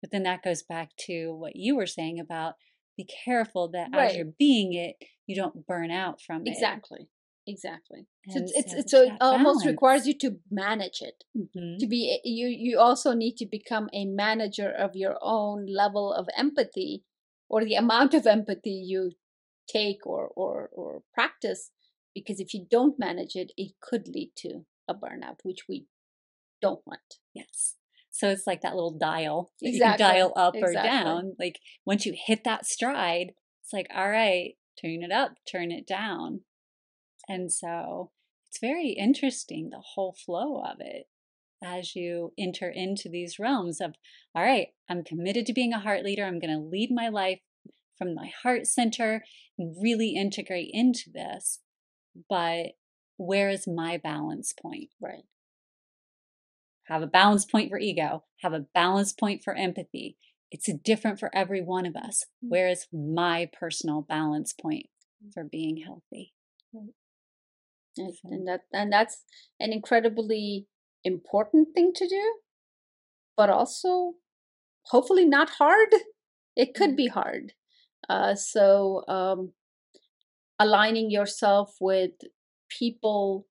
But 0.00 0.10
then 0.12 0.22
that 0.24 0.42
goes 0.42 0.62
back 0.62 0.90
to 1.06 1.34
what 1.34 1.56
you 1.56 1.76
were 1.76 1.86
saying 1.86 2.20
about 2.20 2.54
be 2.96 3.08
careful 3.24 3.68
that 3.68 3.90
Right. 3.92 4.10
as 4.10 4.16
you're 4.16 4.32
being 4.38 4.72
it, 4.72 4.96
you 5.26 5.36
don't 5.36 5.66
burn 5.66 5.90
out 5.90 6.20
from 6.22 6.46
it. 6.46 6.50
Exactly. 6.50 7.08
Exactly. 7.46 8.06
So 8.28 8.38
And 8.40 8.48
it's 8.48 8.58
it's, 8.58 8.72
so 8.72 8.78
it's 8.78 8.90
so 8.90 9.02
it 9.02 9.12
almost 9.20 9.60
balance. 9.60 9.66
requires 9.66 10.06
you 10.06 10.14
to 10.18 10.38
manage 10.50 11.00
it. 11.00 11.24
Mhm. 11.36 11.78
To 11.78 11.86
be 11.86 12.20
you 12.24 12.48
you 12.48 12.78
also 12.78 13.12
need 13.14 13.36
to 13.38 13.46
become 13.46 13.88
a 13.92 14.04
manager 14.04 14.70
of 14.70 14.96
your 14.96 15.16
own 15.22 15.66
level 15.66 16.12
of 16.12 16.28
empathy 16.36 17.04
or 17.48 17.64
the 17.64 17.74
amount 17.76 18.14
of 18.14 18.26
empathy 18.26 18.70
you 18.92 19.12
take 19.68 20.04
or 20.06 20.28
or 20.36 20.68
or 20.72 21.02
practice 21.14 21.70
because 22.14 22.40
if 22.40 22.52
you 22.54 22.66
don't 22.68 22.98
manage 22.98 23.36
it 23.36 23.52
it 23.56 23.72
could 23.80 24.08
lead 24.08 24.32
to 24.36 24.64
a 24.88 24.94
burnout 24.94 25.38
which 25.44 25.68
we 25.68 25.86
don't 26.60 26.84
want. 26.86 27.18
Yes. 27.34 27.76
So 28.10 28.30
it's 28.30 28.46
like 28.46 28.62
that 28.62 28.74
little 28.74 28.96
dial. 28.98 29.52
that 29.60 29.68
You 29.72 29.80
can 29.80 29.98
dial 29.98 30.32
up 30.36 30.54
or 30.56 30.72
down. 30.72 31.36
Like 31.38 31.60
once 31.84 32.06
you 32.06 32.14
hit 32.16 32.44
that 32.44 32.64
stride, 32.66 33.32
it's 33.62 33.72
like, 33.72 33.88
all 33.94 34.08
right, 34.08 34.54
turn 34.80 35.02
it 35.02 35.12
up, 35.12 35.32
turn 35.50 35.70
it 35.70 35.86
down. 35.86 36.40
And 37.28 37.52
so 37.52 38.10
it's 38.48 38.58
very 38.60 38.90
interesting, 38.90 39.70
the 39.70 39.82
whole 39.94 40.14
flow 40.14 40.62
of 40.62 40.76
it 40.80 41.06
as 41.64 41.96
you 41.96 42.32
enter 42.38 42.68
into 42.68 43.08
these 43.08 43.38
realms 43.38 43.80
of, 43.80 43.94
all 44.34 44.42
right, 44.42 44.68
I'm 44.88 45.02
committed 45.02 45.46
to 45.46 45.52
being 45.52 45.72
a 45.72 45.80
heart 45.80 46.04
leader. 46.04 46.24
I'm 46.24 46.38
going 46.38 46.52
to 46.54 46.64
lead 46.64 46.90
my 46.92 47.08
life 47.08 47.40
from 47.98 48.14
my 48.14 48.30
heart 48.42 48.66
center 48.66 49.24
and 49.58 49.74
really 49.82 50.10
integrate 50.10 50.70
into 50.72 51.10
this. 51.12 51.60
But 52.28 52.72
where 53.16 53.48
is 53.48 53.66
my 53.66 53.96
balance 53.96 54.52
point? 54.52 54.90
Right. 55.00 55.24
have 56.84 57.02
a 57.02 57.06
balance 57.06 57.44
point 57.44 57.70
for 57.70 57.78
ego, 57.78 58.24
have 58.42 58.52
a 58.52 58.66
balance 58.74 59.12
point 59.12 59.42
for 59.42 59.54
empathy. 59.54 60.16
It's 60.52 60.72
different 60.84 61.18
for 61.18 61.34
every 61.34 61.60
one 61.60 61.84
of 61.86 61.96
us. 61.96 62.24
Mm. 62.44 62.50
Where 62.50 62.68
is 62.68 62.86
my 62.92 63.50
personal 63.58 64.02
balance 64.02 64.52
point 64.52 64.86
for 65.34 65.42
being 65.42 65.78
healthy? 65.78 66.32
So- 66.72 66.92
and 67.98 68.46
that 68.46 68.62
and 68.72 68.92
that's 68.92 69.24
an 69.60 69.72
incredibly 69.72 70.66
important 71.04 71.68
thing 71.74 71.92
to 71.94 72.08
do, 72.08 72.34
but 73.36 73.50
also 73.50 74.14
hopefully 74.86 75.24
not 75.24 75.50
hard. 75.50 75.88
It 76.58 76.74
could 76.74 76.96
be 76.96 77.08
hard. 77.08 77.52
Uh, 78.08 78.34
so 78.34 79.04
um, 79.08 79.52
aligning 80.58 81.10
yourself 81.10 81.74
with 81.82 82.12
people, 82.70 83.46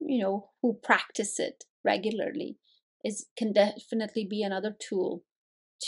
you 0.00 0.22
know, 0.22 0.50
who 0.60 0.78
practice 0.82 1.38
it 1.38 1.64
regularly 1.82 2.58
is 3.04 3.26
can 3.38 3.52
definitely 3.52 4.26
be 4.28 4.42
another 4.42 4.76
tool 4.78 5.24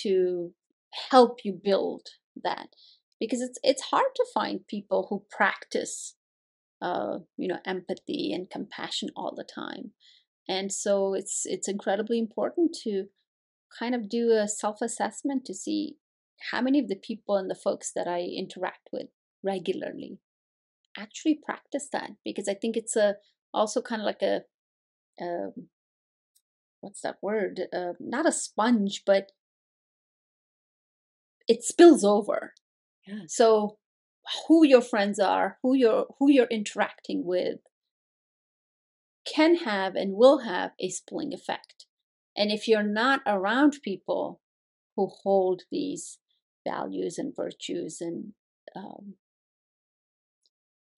to 0.00 0.52
help 1.10 1.40
you 1.44 1.52
build 1.62 2.06
that 2.42 2.68
because 3.20 3.42
it's 3.42 3.58
it's 3.62 3.82
hard 3.82 4.14
to 4.16 4.24
find 4.32 4.66
people 4.66 5.06
who 5.10 5.24
practice 5.30 6.14
uh, 6.82 7.18
you 7.38 7.48
know 7.48 7.58
empathy 7.64 8.32
and 8.34 8.50
compassion 8.50 9.08
all 9.16 9.32
the 9.34 9.44
time. 9.44 9.92
And 10.48 10.72
so 10.72 11.14
it's 11.14 11.42
it's 11.44 11.68
incredibly 11.68 12.18
important 12.18 12.76
to 12.82 13.04
kind 13.78 13.94
of 13.94 14.08
do 14.08 14.32
a 14.32 14.48
self-assessment 14.48 15.44
to 15.46 15.54
see 15.54 15.96
how 16.50 16.60
many 16.60 16.80
of 16.80 16.88
the 16.88 16.96
people 16.96 17.36
and 17.36 17.48
the 17.48 17.54
folks 17.54 17.92
that 17.94 18.06
i 18.06 18.20
interact 18.20 18.88
with 18.92 19.06
regularly 19.42 20.18
actually 20.98 21.38
practice 21.42 21.88
that. 21.92 22.10
Because 22.24 22.48
i 22.48 22.54
think 22.54 22.76
it's 22.76 22.96
a 22.96 23.14
also 23.54 23.80
kind 23.80 24.02
of 24.02 24.06
like 24.06 24.22
a 24.22 24.40
um, 25.20 25.68
what's 26.80 27.02
that 27.02 27.18
word? 27.22 27.60
Uh, 27.72 27.92
not 28.00 28.26
a 28.26 28.32
sponge 28.32 29.02
but 29.06 29.30
it 31.48 31.62
spills 31.62 32.04
over. 32.04 32.54
Yeah. 33.06 33.22
so 33.26 33.78
who 34.46 34.64
your 34.66 34.82
friends 34.82 35.18
are, 35.18 35.58
who 35.62 35.74
you're 35.74 36.06
who 36.18 36.30
you're 36.30 36.46
interacting 36.46 37.24
with 37.24 37.60
can 39.24 39.56
have 39.56 39.94
and 39.94 40.14
will 40.14 40.38
have 40.38 40.72
a 40.80 40.88
spilling 40.88 41.32
effect. 41.32 41.86
And 42.36 42.50
if 42.50 42.66
you're 42.66 42.82
not 42.82 43.20
around 43.26 43.78
people 43.82 44.40
who 44.96 45.10
hold 45.22 45.62
these 45.70 46.18
values 46.66 47.18
and 47.18 47.34
virtues 47.34 48.00
and 48.00 48.32
um, 48.74 49.14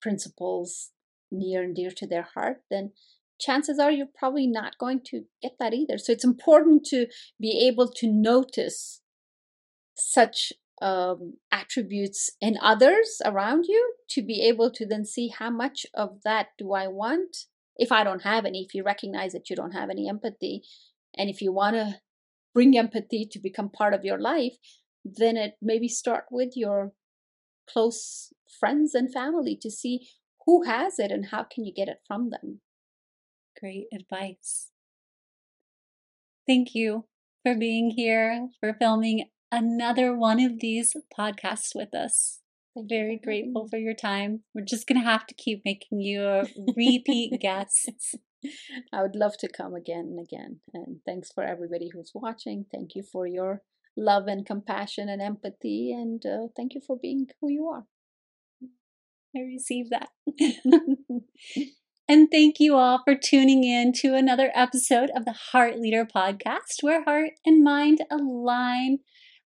principles 0.01 0.91
near 1.31 1.63
and 1.63 1.75
dear 1.75 1.91
to 1.91 2.07
their 2.07 2.27
heart, 2.35 2.61
then 2.69 2.91
chances 3.39 3.79
are 3.79 3.91
you're 3.91 4.07
probably 4.17 4.47
not 4.47 4.77
going 4.77 5.01
to 5.05 5.25
get 5.41 5.53
that 5.59 5.73
either. 5.73 5.97
So 5.97 6.11
it's 6.11 6.23
important 6.23 6.85
to 6.85 7.07
be 7.39 7.67
able 7.67 7.91
to 7.97 8.07
notice 8.07 9.01
such 9.95 10.53
um, 10.81 11.35
attributes 11.51 12.29
in 12.41 12.57
others 12.61 13.21
around 13.23 13.65
you 13.67 13.93
to 14.09 14.21
be 14.21 14.41
able 14.41 14.71
to 14.71 14.85
then 14.85 15.05
see 15.05 15.29
how 15.29 15.49
much 15.49 15.85
of 15.93 16.21
that 16.23 16.47
do 16.57 16.73
I 16.73 16.87
want. 16.87 17.45
If 17.77 17.91
I 17.91 18.03
don't 18.03 18.23
have 18.23 18.45
any, 18.45 18.63
if 18.63 18.73
you 18.73 18.83
recognize 18.83 19.33
that 19.33 19.49
you 19.49 19.55
don't 19.55 19.71
have 19.71 19.89
any 19.89 20.07
empathy, 20.07 20.63
and 21.17 21.29
if 21.29 21.41
you 21.41 21.51
want 21.51 21.75
to 21.75 21.99
bring 22.53 22.77
empathy 22.77 23.27
to 23.31 23.39
become 23.39 23.69
part 23.69 23.93
of 23.93 24.05
your 24.05 24.19
life, 24.19 24.55
then 25.03 25.37
it 25.37 25.53
maybe 25.61 25.87
start 25.87 26.25
with 26.31 26.53
your 26.55 26.93
close 27.69 28.33
friends 28.59 28.95
and 28.95 29.11
family 29.11 29.57
to 29.61 29.69
see 29.69 30.07
who 30.45 30.63
has 30.63 30.99
it 30.99 31.11
and 31.11 31.27
how 31.27 31.43
can 31.43 31.65
you 31.65 31.73
get 31.73 31.87
it 31.87 31.99
from 32.07 32.29
them. 32.29 32.61
Great 33.59 33.87
advice. 33.93 34.71
Thank 36.47 36.75
you 36.75 37.05
for 37.43 37.55
being 37.55 37.91
here, 37.91 38.49
for 38.59 38.73
filming 38.73 39.29
another 39.51 40.15
one 40.15 40.39
of 40.39 40.59
these 40.59 40.95
podcasts 41.17 41.75
with 41.75 41.93
us. 41.93 42.39
Very 42.77 43.19
grateful 43.23 43.67
for 43.69 43.77
your 43.77 43.93
time. 43.93 44.41
We're 44.53 44.65
just 44.65 44.85
going 44.85 44.99
to 44.99 45.09
have 45.09 45.25
to 45.27 45.33
keep 45.33 45.61
making 45.63 46.01
you 46.01 46.23
a 46.23 46.45
repeat 46.75 47.39
guests. 47.39 48.15
I 48.93 49.01
would 49.01 49.15
love 49.15 49.37
to 49.39 49.47
come 49.47 49.73
again 49.73 50.17
and 50.17 50.19
again. 50.19 50.59
And 50.73 50.97
thanks 51.05 51.31
for 51.31 51.43
everybody 51.43 51.89
who's 51.93 52.11
watching. 52.13 52.65
Thank 52.71 52.95
you 52.95 53.03
for 53.03 53.25
your 53.25 53.61
love 53.95 54.27
and 54.27 54.45
compassion 54.45 55.07
and 55.07 55.21
empathy. 55.21 55.93
And 55.93 56.25
uh, 56.25 56.47
thank 56.55 56.73
you 56.73 56.81
for 56.85 56.97
being 57.01 57.27
who 57.39 57.49
you 57.49 57.67
are. 57.67 57.85
I 59.35 59.41
receive 59.41 59.89
that. 59.89 60.09
and 62.07 62.27
thank 62.31 62.59
you 62.59 62.75
all 62.75 63.01
for 63.03 63.15
tuning 63.15 63.63
in 63.63 63.91
to 63.93 64.15
another 64.15 64.51
episode 64.53 65.11
of 65.15 65.25
the 65.25 65.35
Heart 65.51 65.79
Leader 65.79 66.05
podcast, 66.05 66.81
where 66.81 67.03
heart 67.03 67.31
and 67.45 67.63
mind 67.63 68.01
align. 68.09 68.99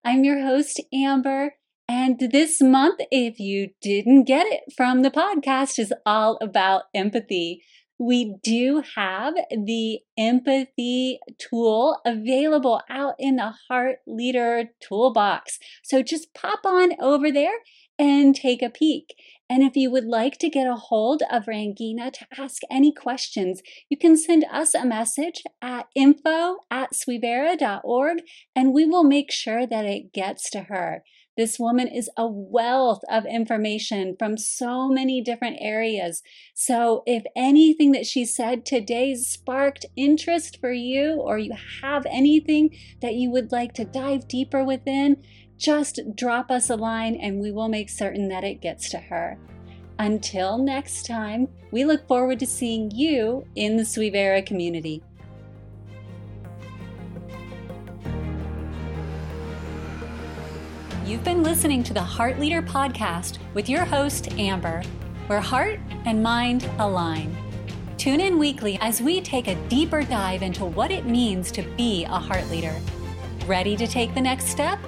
I'm 0.03 0.23
your 0.23 0.41
host, 0.41 0.81
Amber. 0.93 1.55
And 1.87 2.19
this 2.19 2.61
month, 2.61 2.99
if 3.11 3.39
you 3.39 3.69
didn't 3.81 4.25
get 4.25 4.45
it 4.45 4.61
from 4.75 5.01
the 5.01 5.11
podcast, 5.11 5.79
is 5.79 5.93
all 6.05 6.37
about 6.41 6.83
empathy. 6.93 7.63
We 7.97 8.35
do 8.41 8.83
have 8.95 9.33
the 9.51 9.99
empathy 10.17 11.19
tool 11.37 11.99
available 12.05 12.81
out 12.89 13.15
in 13.19 13.37
the 13.37 13.53
Heart 13.67 13.97
Leader 14.07 14.69
toolbox. 14.81 15.59
So 15.83 16.01
just 16.01 16.33
pop 16.33 16.59
on 16.65 16.91
over 17.01 17.31
there 17.31 17.55
and 17.99 18.33
take 18.33 18.63
a 18.63 18.69
peek. 18.69 19.13
And 19.49 19.63
if 19.63 19.75
you 19.75 19.91
would 19.91 20.05
like 20.05 20.37
to 20.39 20.49
get 20.49 20.67
a 20.67 20.75
hold 20.75 21.23
of 21.31 21.45
Rangina 21.45 22.13
to 22.13 22.27
ask 22.39 22.61
any 22.71 22.93
questions, 22.93 23.61
you 23.89 23.97
can 23.97 24.15
send 24.15 24.45
us 24.51 24.73
a 24.73 24.85
message 24.85 25.43
at 25.61 25.87
info 25.95 26.57
at 26.71 26.93
suivera.org 26.93 28.19
and 28.55 28.73
we 28.73 28.85
will 28.85 29.03
make 29.03 29.31
sure 29.31 29.65
that 29.65 29.85
it 29.85 30.13
gets 30.13 30.49
to 30.51 30.61
her. 30.63 31.03
This 31.39 31.57
woman 31.57 31.87
is 31.87 32.09
a 32.17 32.27
wealth 32.27 32.99
of 33.09 33.25
information 33.25 34.17
from 34.19 34.37
so 34.37 34.89
many 34.89 35.21
different 35.21 35.55
areas. 35.61 36.21
So, 36.53 37.01
if 37.05 37.23
anything 37.33 37.93
that 37.93 38.05
she 38.05 38.25
said 38.25 38.65
today 38.65 39.15
sparked 39.15 39.85
interest 39.95 40.59
for 40.59 40.73
you, 40.73 41.13
or 41.13 41.37
you 41.37 41.53
have 41.81 42.05
anything 42.11 42.77
that 43.01 43.13
you 43.13 43.31
would 43.31 43.53
like 43.53 43.71
to 43.75 43.85
dive 43.85 44.27
deeper 44.27 44.65
within, 44.65 45.23
just 45.59 45.99
drop 46.15 46.49
us 46.49 46.69
a 46.69 46.75
line 46.75 47.15
and 47.15 47.39
we 47.39 47.51
will 47.51 47.67
make 47.67 47.89
certain 47.89 48.29
that 48.29 48.45
it 48.45 48.61
gets 48.61 48.89
to 48.89 48.97
her. 48.97 49.37
Until 49.99 50.57
next 50.57 51.05
time, 51.05 51.49
we 51.71 51.83
look 51.83 52.07
forward 52.07 52.39
to 52.39 52.47
seeing 52.47 52.89
you 52.91 53.45
in 53.55 53.75
the 53.75 53.83
Suivera 53.83 54.43
community. 54.45 55.03
You've 61.05 61.23
been 61.25 61.43
listening 61.43 61.83
to 61.83 61.93
the 61.93 62.01
Heart 62.01 62.39
Leader 62.39 62.61
podcast 62.61 63.39
with 63.53 63.67
your 63.67 63.83
host, 63.83 64.31
Amber, 64.39 64.81
where 65.27 65.41
heart 65.41 65.79
and 66.05 66.23
mind 66.23 66.69
align. 66.79 67.35
Tune 67.97 68.21
in 68.21 68.37
weekly 68.37 68.77
as 68.79 69.01
we 69.01 69.19
take 69.19 69.47
a 69.47 69.55
deeper 69.67 70.03
dive 70.03 70.41
into 70.41 70.63
what 70.63 70.91
it 70.91 71.05
means 71.05 71.51
to 71.51 71.63
be 71.75 72.05
a 72.05 72.19
heart 72.19 72.47
leader. 72.49 72.75
Ready 73.45 73.75
to 73.75 73.87
take 73.87 74.13
the 74.13 74.21
next 74.21 74.47
step? 74.47 74.79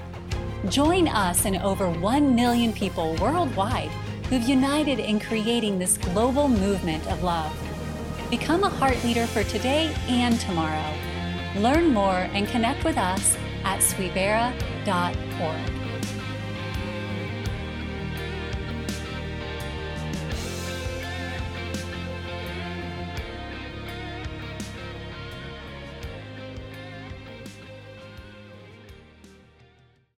Join 0.70 1.08
us 1.08 1.46
and 1.46 1.58
over 1.58 1.90
1 1.90 2.36
million 2.36 2.72
people 2.72 3.16
worldwide 3.16 3.90
who've 4.30 4.48
united 4.48 5.00
in 5.00 5.20
creating 5.20 5.80
this 5.80 5.98
global 5.98 6.48
movement 6.48 7.06
of 7.08 7.24
love. 7.24 7.52
Become 8.30 8.64
a 8.64 8.70
heart 8.70 9.04
leader 9.04 9.26
for 9.26 9.44
today 9.44 9.94
and 10.08 10.40
tomorrow. 10.40 10.94
Learn 11.58 11.90
more 11.90 12.30
and 12.34 12.48
connect 12.48 12.86
with 12.86 12.98
us 12.98 13.36
at 13.64 13.80
suivera.org. 13.80 15.81